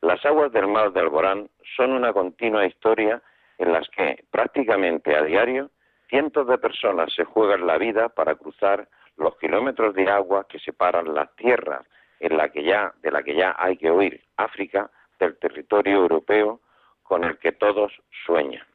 Las 0.03 0.25
aguas 0.27 0.53
del 0.53 0.67
mar 0.67 0.93
del 0.93 1.05
Alborán 1.05 1.49
son 1.77 1.93
una 1.93 2.13
continua 2.13 2.67
historia 2.67 3.23
en 3.59 3.73
las 3.73 3.89
que 3.89 4.25
prácticamente 4.31 5.17
a 5.17 5.23
diario 5.23 5.71
cientos 6.09 6.47
de 6.47 6.59
personas 6.59 7.13
se 7.15 7.25
juegan 7.25 7.67
la 7.67 7.79
vida 7.79 8.11
para 8.11 8.35
cruzar 8.35 8.89
los 9.17 9.37
kilómetros 9.39 9.95
de 9.95 10.11
agua 10.11 10.47
que 10.47 10.59
separan 10.59 11.15
la 11.15 11.27
tierra 11.37 11.83
en 12.21 12.37
la 12.37 12.49
que 12.51 12.63
ya, 12.63 12.93
de 13.03 13.11
la 13.11 13.23
que 13.23 13.35
ya 13.35 13.55
hay 13.59 13.77
que 13.77 13.91
huir, 13.91 14.23
África, 14.37 14.91
del 15.19 15.39
territorio 15.39 15.97
europeo 15.97 16.61
con 17.03 17.25
el 17.25 17.39
que 17.39 17.53
todos 17.53 17.93
sueñan. 18.25 18.67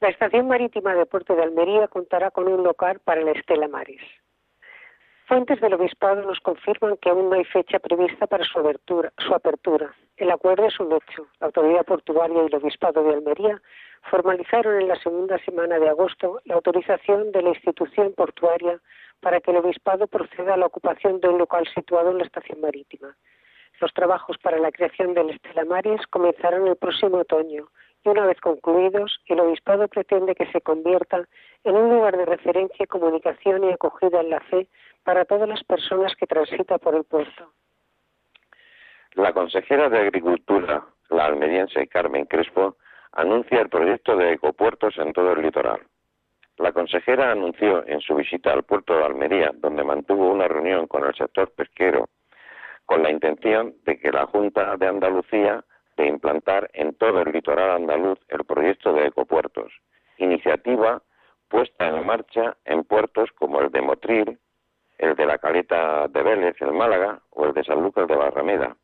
La 0.00 0.08
estación 0.08 0.46
marítima 0.46 0.94
de 0.94 1.06
Puerto 1.06 1.34
de 1.34 1.42
Almería 1.42 1.88
contará 1.88 2.30
con 2.30 2.46
un 2.46 2.62
local 2.62 3.00
para 3.00 3.20
la 3.22 3.32
Estela 3.32 3.66
Maris. 3.66 4.02
Fuentes 5.26 5.60
del 5.60 5.74
obispado 5.74 6.22
nos 6.22 6.40
confirman 6.40 6.96
que 6.98 7.10
aún 7.10 7.28
no 7.28 7.36
hay 7.36 7.44
fecha 7.44 7.78
prevista 7.78 8.26
para 8.26 8.44
su 8.44 8.58
apertura. 8.60 9.12
Su 9.18 9.34
apertura. 9.34 9.94
El 10.16 10.30
acuerdo 10.30 10.66
es 10.66 10.80
un 10.80 10.92
hecho. 10.92 11.26
La 11.40 11.48
autoridad 11.48 11.84
portuaria 11.84 12.42
y 12.42 12.46
el 12.46 12.54
obispado 12.54 13.02
de 13.02 13.14
Almería 13.14 13.60
formalizaron 14.10 14.80
en 14.80 14.88
la 14.88 14.96
segunda 14.96 15.38
semana 15.44 15.78
de 15.78 15.88
agosto 15.88 16.40
la 16.44 16.54
autorización 16.54 17.32
de 17.32 17.42
la 17.42 17.50
institución 17.50 18.12
portuaria 18.14 18.80
para 19.20 19.40
que 19.40 19.50
el 19.50 19.58
obispado 19.58 20.06
proceda 20.06 20.54
a 20.54 20.56
la 20.56 20.66
ocupación 20.66 21.20
de 21.20 21.28
un 21.28 21.38
local 21.38 21.66
situado 21.74 22.10
en 22.10 22.18
la 22.18 22.24
estación 22.24 22.60
marítima. 22.60 23.16
Los 23.80 23.92
trabajos 23.92 24.38
para 24.38 24.58
la 24.58 24.72
creación 24.72 25.14
del 25.14 25.30
Estela 25.30 25.64
Maris 25.64 26.06
comenzarán 26.08 26.66
el 26.66 26.76
próximo 26.76 27.18
otoño 27.18 27.68
y 28.04 28.08
una 28.08 28.26
vez 28.26 28.40
concluidos, 28.40 29.20
el 29.26 29.40
obispado 29.40 29.88
pretende 29.88 30.34
que 30.34 30.50
se 30.52 30.60
convierta 30.60 31.28
en 31.64 31.76
un 31.76 31.94
lugar 31.94 32.16
de 32.16 32.24
referencia, 32.24 32.86
comunicación 32.86 33.64
y 33.64 33.72
acogida 33.72 34.20
en 34.20 34.30
la 34.30 34.40
fe 34.40 34.68
para 35.04 35.24
todas 35.24 35.48
las 35.48 35.62
personas 35.64 36.14
que 36.16 36.26
transitan 36.26 36.78
por 36.78 36.94
el 36.94 37.04
puerto. 37.04 37.52
La 39.14 39.32
consejera 39.32 39.88
de 39.88 39.98
Agricultura, 39.98 40.84
la 41.10 41.24
almeriense 41.26 41.88
Carmen 41.88 42.26
Crespo, 42.26 42.76
anuncia 43.12 43.60
el 43.60 43.68
proyecto 43.68 44.16
de 44.16 44.32
ecopuertos 44.32 44.96
en 44.98 45.12
todo 45.12 45.32
el 45.32 45.42
litoral. 45.42 45.80
La 46.58 46.72
consejera 46.72 47.30
anunció 47.30 47.86
en 47.86 48.00
su 48.00 48.16
visita 48.16 48.52
al 48.52 48.64
puerto 48.64 48.96
de 48.96 49.04
Almería, 49.04 49.52
donde 49.54 49.84
mantuvo 49.84 50.30
una 50.30 50.48
reunión 50.48 50.86
con 50.86 51.04
el 51.04 51.14
sector 51.14 51.52
pesquero, 51.52 52.08
con 52.84 53.02
la 53.02 53.10
intención 53.10 53.74
de 53.84 53.98
que 53.98 54.10
la 54.10 54.26
Junta 54.26 54.76
de 54.76 54.86
Andalucía 54.86 55.64
de 55.96 56.06
implantar 56.06 56.70
en 56.72 56.94
todo 56.94 57.22
el 57.22 57.32
litoral 57.32 57.70
andaluz 57.70 58.18
el 58.28 58.44
proyecto 58.44 58.92
de 58.92 59.06
ecopuertos, 59.06 59.72
iniciativa 60.16 61.02
puesta 61.48 61.88
en 61.88 62.06
marcha 62.06 62.56
en 62.64 62.84
puertos 62.84 63.30
como 63.32 63.60
el 63.60 63.70
de 63.70 63.82
Motril, 63.82 64.38
el 64.98 65.14
de 65.14 65.26
la 65.26 65.38
Caleta 65.38 66.08
de 66.08 66.22
Vélez, 66.22 66.60
en 66.60 66.76
Málaga, 66.76 67.20
o 67.30 67.46
el 67.46 67.54
de 67.54 67.64
San 67.64 67.82
Lucas 67.82 68.06
de 68.06 68.16
Barrameda, 68.16 68.76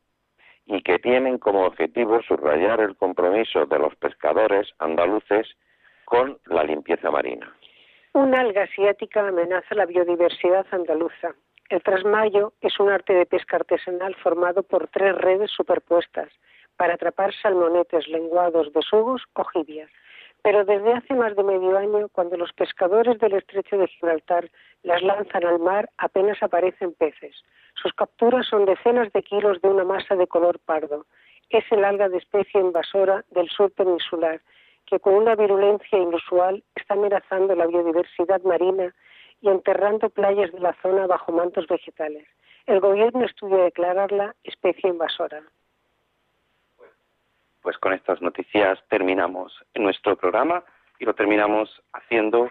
y 0.66 0.82
que 0.82 0.98
tienen 0.98 1.38
como 1.38 1.66
objetivo 1.66 2.22
subrayar 2.22 2.80
el 2.80 2.96
compromiso 2.96 3.66
de 3.66 3.78
los 3.78 3.94
pescadores 3.96 4.68
andaluces 4.78 5.46
con 6.04 6.38
la 6.46 6.64
limpieza 6.64 7.10
marina. 7.10 7.54
Una 8.12 8.40
alga 8.40 8.62
asiática 8.62 9.26
amenaza 9.26 9.74
la 9.74 9.86
biodiversidad 9.86 10.66
andaluza. 10.70 11.34
El 11.68 11.82
trasmayo 11.82 12.52
es 12.60 12.78
un 12.78 12.90
arte 12.90 13.12
de 13.14 13.26
pesca 13.26 13.56
artesanal 13.56 14.14
formado 14.16 14.62
por 14.62 14.88
tres 14.88 15.16
redes 15.16 15.50
superpuestas 15.50 16.28
para 16.76 16.94
atrapar 16.94 17.32
salmonetes, 17.34 18.08
lenguados, 18.08 18.72
besugos 18.72 19.22
o 19.34 19.44
jibias. 19.44 19.90
Pero 20.42 20.64
desde 20.64 20.92
hace 20.92 21.14
más 21.14 21.34
de 21.36 21.42
medio 21.42 21.78
año, 21.78 22.08
cuando 22.10 22.36
los 22.36 22.52
pescadores 22.52 23.18
del 23.18 23.32
estrecho 23.32 23.78
de 23.78 23.88
Gibraltar 23.88 24.50
las 24.82 25.02
lanzan 25.02 25.44
al 25.44 25.58
mar, 25.58 25.88
apenas 25.96 26.42
aparecen 26.42 26.92
peces. 26.92 27.34
Sus 27.74 27.92
capturas 27.92 28.46
son 28.46 28.64
decenas 28.64 29.12
de 29.12 29.22
kilos 29.22 29.60
de 29.60 29.68
una 29.68 29.84
masa 29.84 30.16
de 30.16 30.26
color 30.26 30.58
pardo. 30.60 31.06
Es 31.50 31.64
el 31.70 31.84
alga 31.84 32.08
de 32.08 32.18
especie 32.18 32.60
invasora 32.60 33.24
del 33.30 33.48
sur 33.48 33.70
peninsular, 33.72 34.40
que 34.86 35.00
con 35.00 35.14
una 35.14 35.34
virulencia 35.34 35.98
inusual 35.98 36.62
está 36.74 36.94
amenazando 36.94 37.54
la 37.54 37.66
biodiversidad 37.66 38.42
marina 38.42 38.94
y 39.40 39.48
enterrando 39.48 40.08
playas 40.10 40.52
de 40.52 40.60
la 40.60 40.74
zona 40.82 41.06
bajo 41.06 41.32
mantos 41.32 41.66
vegetales. 41.66 42.26
El 42.66 42.80
gobierno 42.80 43.24
estudia 43.24 43.64
declararla 43.64 44.34
especie 44.44 44.88
invasora 44.88 45.42
pues 47.64 47.78
con 47.78 47.94
estas 47.94 48.20
noticias 48.20 48.78
terminamos 48.90 49.58
nuestro 49.74 50.16
programa 50.16 50.62
y 50.98 51.06
lo 51.06 51.14
terminamos 51.14 51.82
haciendo 51.94 52.50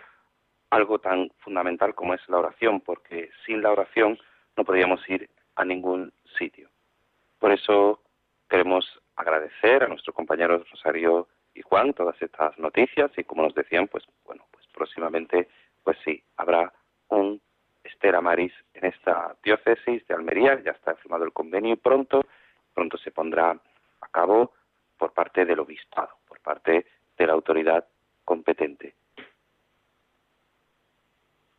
algo 0.72 0.98
tan 0.98 1.30
fundamental 1.38 1.94
como 1.94 2.16
es 2.16 2.22
la 2.28 2.40
oración, 2.40 2.82
porque 2.82 3.30
sin 3.46 3.62
la 3.62 3.72
oración 3.72 4.18
no 4.58 4.64
podríamos 4.64 5.08
ir 5.10 5.30
a 5.56 5.66
ningún 5.66 6.12
sitio. 6.38 6.70
Por 7.40 7.52
eso 7.52 8.02
queremos 8.50 8.86
agradecer 9.16 9.84
a 9.84 9.88
nuestros 9.88 10.16
compañeros 10.16 10.70
Rosario 10.70 11.28
y 11.54 11.62
Juan 11.62 11.94
todas 11.94 12.20
estas 12.22 12.58
noticias 12.58 13.12
y 13.18 13.24
como 13.24 13.44
nos 13.44 13.54
decían, 13.54 13.88
pues 13.88 14.04
bueno, 14.26 14.46
pues 14.52 14.66
próximamente, 14.74 15.48
pues 15.84 15.98
sí, 16.04 16.24
habrá 16.38 16.74
un 17.10 17.42
Estera 17.84 18.22
Maris 18.22 18.54
en 18.74 18.86
esta 18.86 19.36
diócesis 19.44 20.08
de 20.08 20.14
Almería, 20.14 20.62
ya 20.64 20.72
está 20.72 20.96
firmado 20.96 21.26
el 21.26 21.34
convenio 21.34 21.74
y 21.74 21.78
pronto, 21.78 22.24
pronto 22.74 22.98
se 22.98 23.12
pondrá 23.12 23.52
a 23.52 24.08
cabo 24.08 24.54
por 24.98 25.12
parte 25.12 25.46
del 25.46 25.60
obispado, 25.60 26.18
por 26.28 26.40
parte 26.40 26.86
de 27.18 27.28
la 27.28 27.34
autoridad 27.34 27.86
competente. 28.24 28.96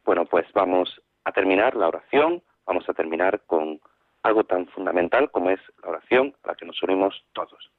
Bueno, 0.05 0.24
pues 0.24 0.47
vamos 0.53 1.01
a 1.24 1.32
terminar 1.32 1.76
la 1.76 1.88
oración, 1.88 2.42
vamos 2.67 2.89
a 2.89 2.95
terminar 2.95 3.41
con 3.47 3.81
algo 4.23 4.45
tan 4.45 4.67
fundamental 4.69 5.31
como 5.31 5.51
es 5.51 5.61
la 5.83 5.91
oración 5.91 6.35
a 6.43 6.49
la 6.49 6.55
que 6.55 6.67
nos 6.67 6.83
unimos 6.83 7.25
todos. 7.33 7.71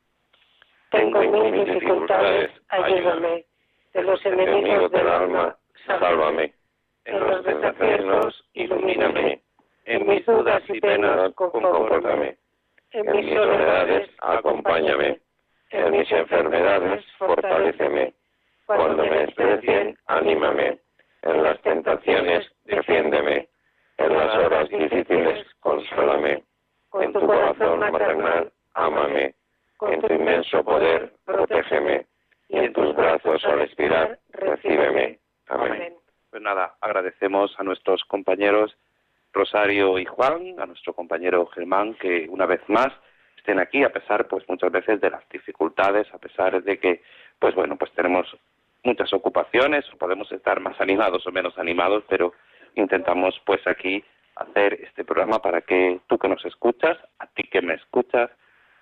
Tengo 0.91 1.21
mil 1.21 1.65
dificultades, 1.65 2.51
ayúdame. 2.69 3.45
De 3.93 4.03
los 4.03 4.25
enemigos 4.25 4.91
del 4.91 5.07
alma, 5.07 5.55
sálvame. 5.85 6.53
En 7.05 7.19
los 7.19 7.43
desafíos, 7.43 8.45
ilumíname. 8.53 9.41
En 9.85 10.07
mis 10.07 10.25
dudas 10.25 10.63
y 10.67 10.79
penas, 10.79 11.33
confórtame. 11.33 12.37
En 12.91 13.11
mis 13.11 13.33
soledades, 13.33 14.09
acompáñame 14.19 15.19
en 15.75 15.91
mis 15.91 16.11
enfermedades, 16.11 17.05
fortaléceme. 17.17 18.13
Cuando 18.65 19.03
me 19.03 19.19
desprecien, 19.19 19.97
anímame. 20.07 20.79
En 21.21 21.43
las 21.43 21.61
tentaciones, 21.61 22.49
defiéndeme. 22.65 23.47
En 23.97 24.13
las 24.13 24.35
horas 24.35 24.69
difíciles, 24.69 25.45
consuélame. 25.59 26.43
Con 26.89 27.13
tu 27.13 27.25
corazón 27.25 27.79
maternal, 27.79 28.51
ámame. 28.73 29.35
Con 29.77 30.01
tu 30.01 30.13
inmenso 30.13 30.63
poder, 30.63 31.13
protégeme. 31.25 32.05
Y 32.49 32.57
en 32.57 32.73
tus 32.73 32.95
brazos 32.95 33.43
al 33.45 33.61
expirar, 33.61 34.19
recíbeme. 34.29 35.19
Amén. 35.47 35.95
Pues 36.29 36.41
nada, 36.41 36.75
agradecemos 36.81 37.57
a 37.59 37.63
nuestros 37.63 38.03
compañeros 38.05 38.75
Rosario 39.33 39.99
y 39.99 40.05
Juan, 40.05 40.59
a 40.59 40.65
nuestro 40.65 40.93
compañero 40.93 41.45
Germán, 41.47 41.95
que 41.95 42.27
una 42.29 42.45
vez 42.45 42.61
más 42.67 42.93
estén 43.45 43.59
aquí 43.59 43.83
a 43.83 43.91
pesar 43.91 44.27
pues 44.27 44.43
muchas 44.49 44.71
veces 44.71 44.99
de 44.99 45.11
las 45.11 45.27
dificultades 45.29 46.11
a 46.11 46.17
pesar 46.17 46.63
de 46.63 46.79
que 46.79 47.03
pues 47.37 47.53
bueno 47.53 47.75
pues 47.75 47.91
tenemos 47.91 48.25
muchas 48.83 49.13
ocupaciones 49.13 49.85
o 49.93 49.97
podemos 49.97 50.31
estar 50.31 50.59
más 50.59 50.81
animados 50.81 51.27
o 51.27 51.31
menos 51.31 51.55
animados 51.59 52.03
pero 52.09 52.33
intentamos 52.75 53.39
pues 53.45 53.65
aquí 53.67 54.03
hacer 54.35 54.73
este 54.73 55.03
programa 55.05 55.41
para 55.41 55.61
que 55.61 55.99
tú 56.07 56.17
que 56.17 56.27
nos 56.27 56.43
escuchas 56.45 56.97
a 57.19 57.27
ti 57.27 57.43
que 57.43 57.61
me 57.61 57.75
escuchas 57.75 58.29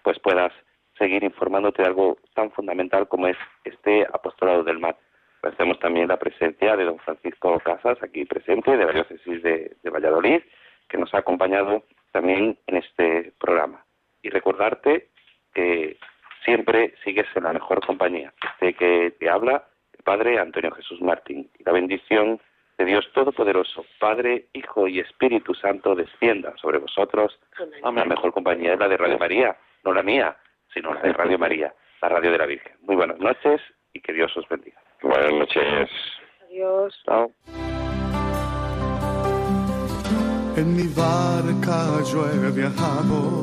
pues 0.04 0.20
puedas 0.20 0.52
seguir 0.98 1.24
informándote 1.24 1.82
de 1.82 1.88
algo 1.88 2.18
tan 2.34 2.52
fundamental 2.52 3.08
como 3.08 3.28
es 3.28 3.38
este 3.64 4.06
apostolado 4.12 4.64
del 4.64 4.80
mar 4.80 4.98
agradecemos 5.42 5.80
también 5.80 6.08
la 6.08 6.18
presencia 6.18 6.76
de 6.76 6.86
don 6.86 7.00
Francisco 7.00 7.60
Casas 7.60 8.02
aquí 8.02 8.26
presente 8.26 8.76
de 8.76 8.86
la 8.86 8.92
diócesis 8.92 9.44
de 9.44 9.90
Valladolid 9.92 10.42
que 10.88 10.98
nos 10.98 11.14
ha 11.14 11.20
acompañado 11.20 11.84
también 12.12 12.58
en 12.68 12.78
este 12.78 13.34
programa 13.40 13.84
y 14.22 14.30
recordarte 14.30 15.10
que 15.54 15.98
siempre 16.44 16.94
sigues 17.04 17.28
en 17.36 17.44
la 17.44 17.54
mejor 17.54 17.86
compañía. 17.86 18.34
Este 18.54 18.74
que 18.74 19.12
te 19.20 19.30
habla, 19.30 19.66
el 19.98 20.04
Padre 20.04 20.40
Antonio 20.40 20.72
Jesús 20.72 21.02
Martín. 21.02 21.50
Y 21.58 21.64
la 21.64 21.72
bendición 21.72 22.40
de 22.78 22.86
Dios 22.86 23.06
Todopoderoso, 23.14 23.86
Padre, 24.00 24.48
Hijo 24.54 24.88
y 24.88 25.00
Espíritu 25.00 25.54
Santo, 25.54 25.96
descienda 25.96 26.54
sobre 26.58 26.80
vosotros. 26.80 27.40
Amén. 27.84 28.04
La 28.04 28.06
mejor 28.06 28.34
compañía 28.34 28.74
es 28.74 28.80
la 28.80 28.88
de 28.88 28.98
Radio 28.98 29.18
María, 29.18 29.56
no 29.84 29.94
la 29.94 30.04
mía, 30.04 30.36
sino 30.74 30.94
la 30.94 31.02
de 31.02 31.14
Radio 31.14 31.38
María, 31.38 31.74
la 32.02 32.10
radio 32.10 32.32
de 32.32 32.38
la 32.38 32.46
Virgen. 32.46 32.74
Muy 32.82 32.96
buenas 32.96 33.20
noches 33.20 33.62
y 33.94 34.02
que 34.02 34.14
Dios 34.14 34.36
os 34.36 34.48
bendiga. 34.50 34.82
Buenas 35.02 35.34
noches. 35.34 35.90
Adiós. 36.46 37.02
Chao. 37.06 37.32
En 40.56 40.76
mi 40.76 40.88
barca 40.96 42.04
yo 42.12 42.30
he 42.30 42.52
viajado 42.52 43.42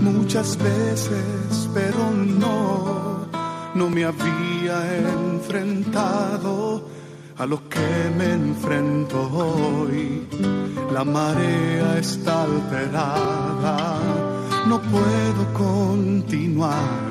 muchas 0.00 0.56
veces, 0.56 1.70
pero 1.74 2.10
no, 2.10 3.28
no 3.74 3.90
me 3.90 4.04
había 4.04 4.96
enfrentado 4.96 6.95
a 7.38 7.44
lo 7.44 7.68
que 7.68 8.10
me 8.16 8.32
enfrento 8.32 9.28
hoy. 9.32 10.26
La 10.92 11.04
marea 11.04 11.98
está 11.98 12.44
alterada, 12.44 13.98
no 14.66 14.80
puedo 14.80 15.52
continuar. 15.52 17.04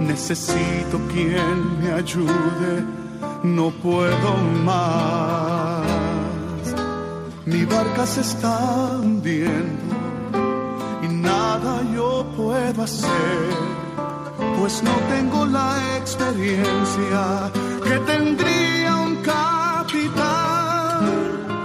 Necesito 0.00 0.98
quien 1.12 1.80
me 1.80 1.92
ayude, 1.92 2.84
no 3.44 3.70
puedo 3.70 4.36
más. 4.64 5.86
Mi 7.46 7.64
barca 7.64 8.06
se 8.06 8.22
está 8.22 8.98
hundiendo 9.00 9.94
y 11.02 11.08
nada 11.08 11.82
yo 11.94 12.26
puedo 12.36 12.82
hacer, 12.82 13.50
pues 14.58 14.82
no 14.82 14.92
tengo 15.08 15.46
la 15.46 15.96
experiencia 15.98 17.50
que 17.84 17.98
tendría 18.00 18.99
un 19.20 19.26
capitán 19.26 21.04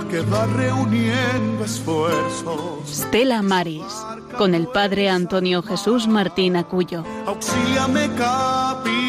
que 0.10 0.22
va 0.22 0.46
reuniendo 0.48 1.64
esfuerzos. 1.64 2.88
Stella 2.88 3.42
Maris, 3.42 3.84
con 4.38 4.54
el 4.56 4.68
padre 4.68 5.10
Antonio 5.10 5.64
Jesús 5.64 6.08
Martín 6.08 6.56
Acuyo. 6.58 7.04
Auxíame, 7.26 8.10
capitán, 8.16 9.05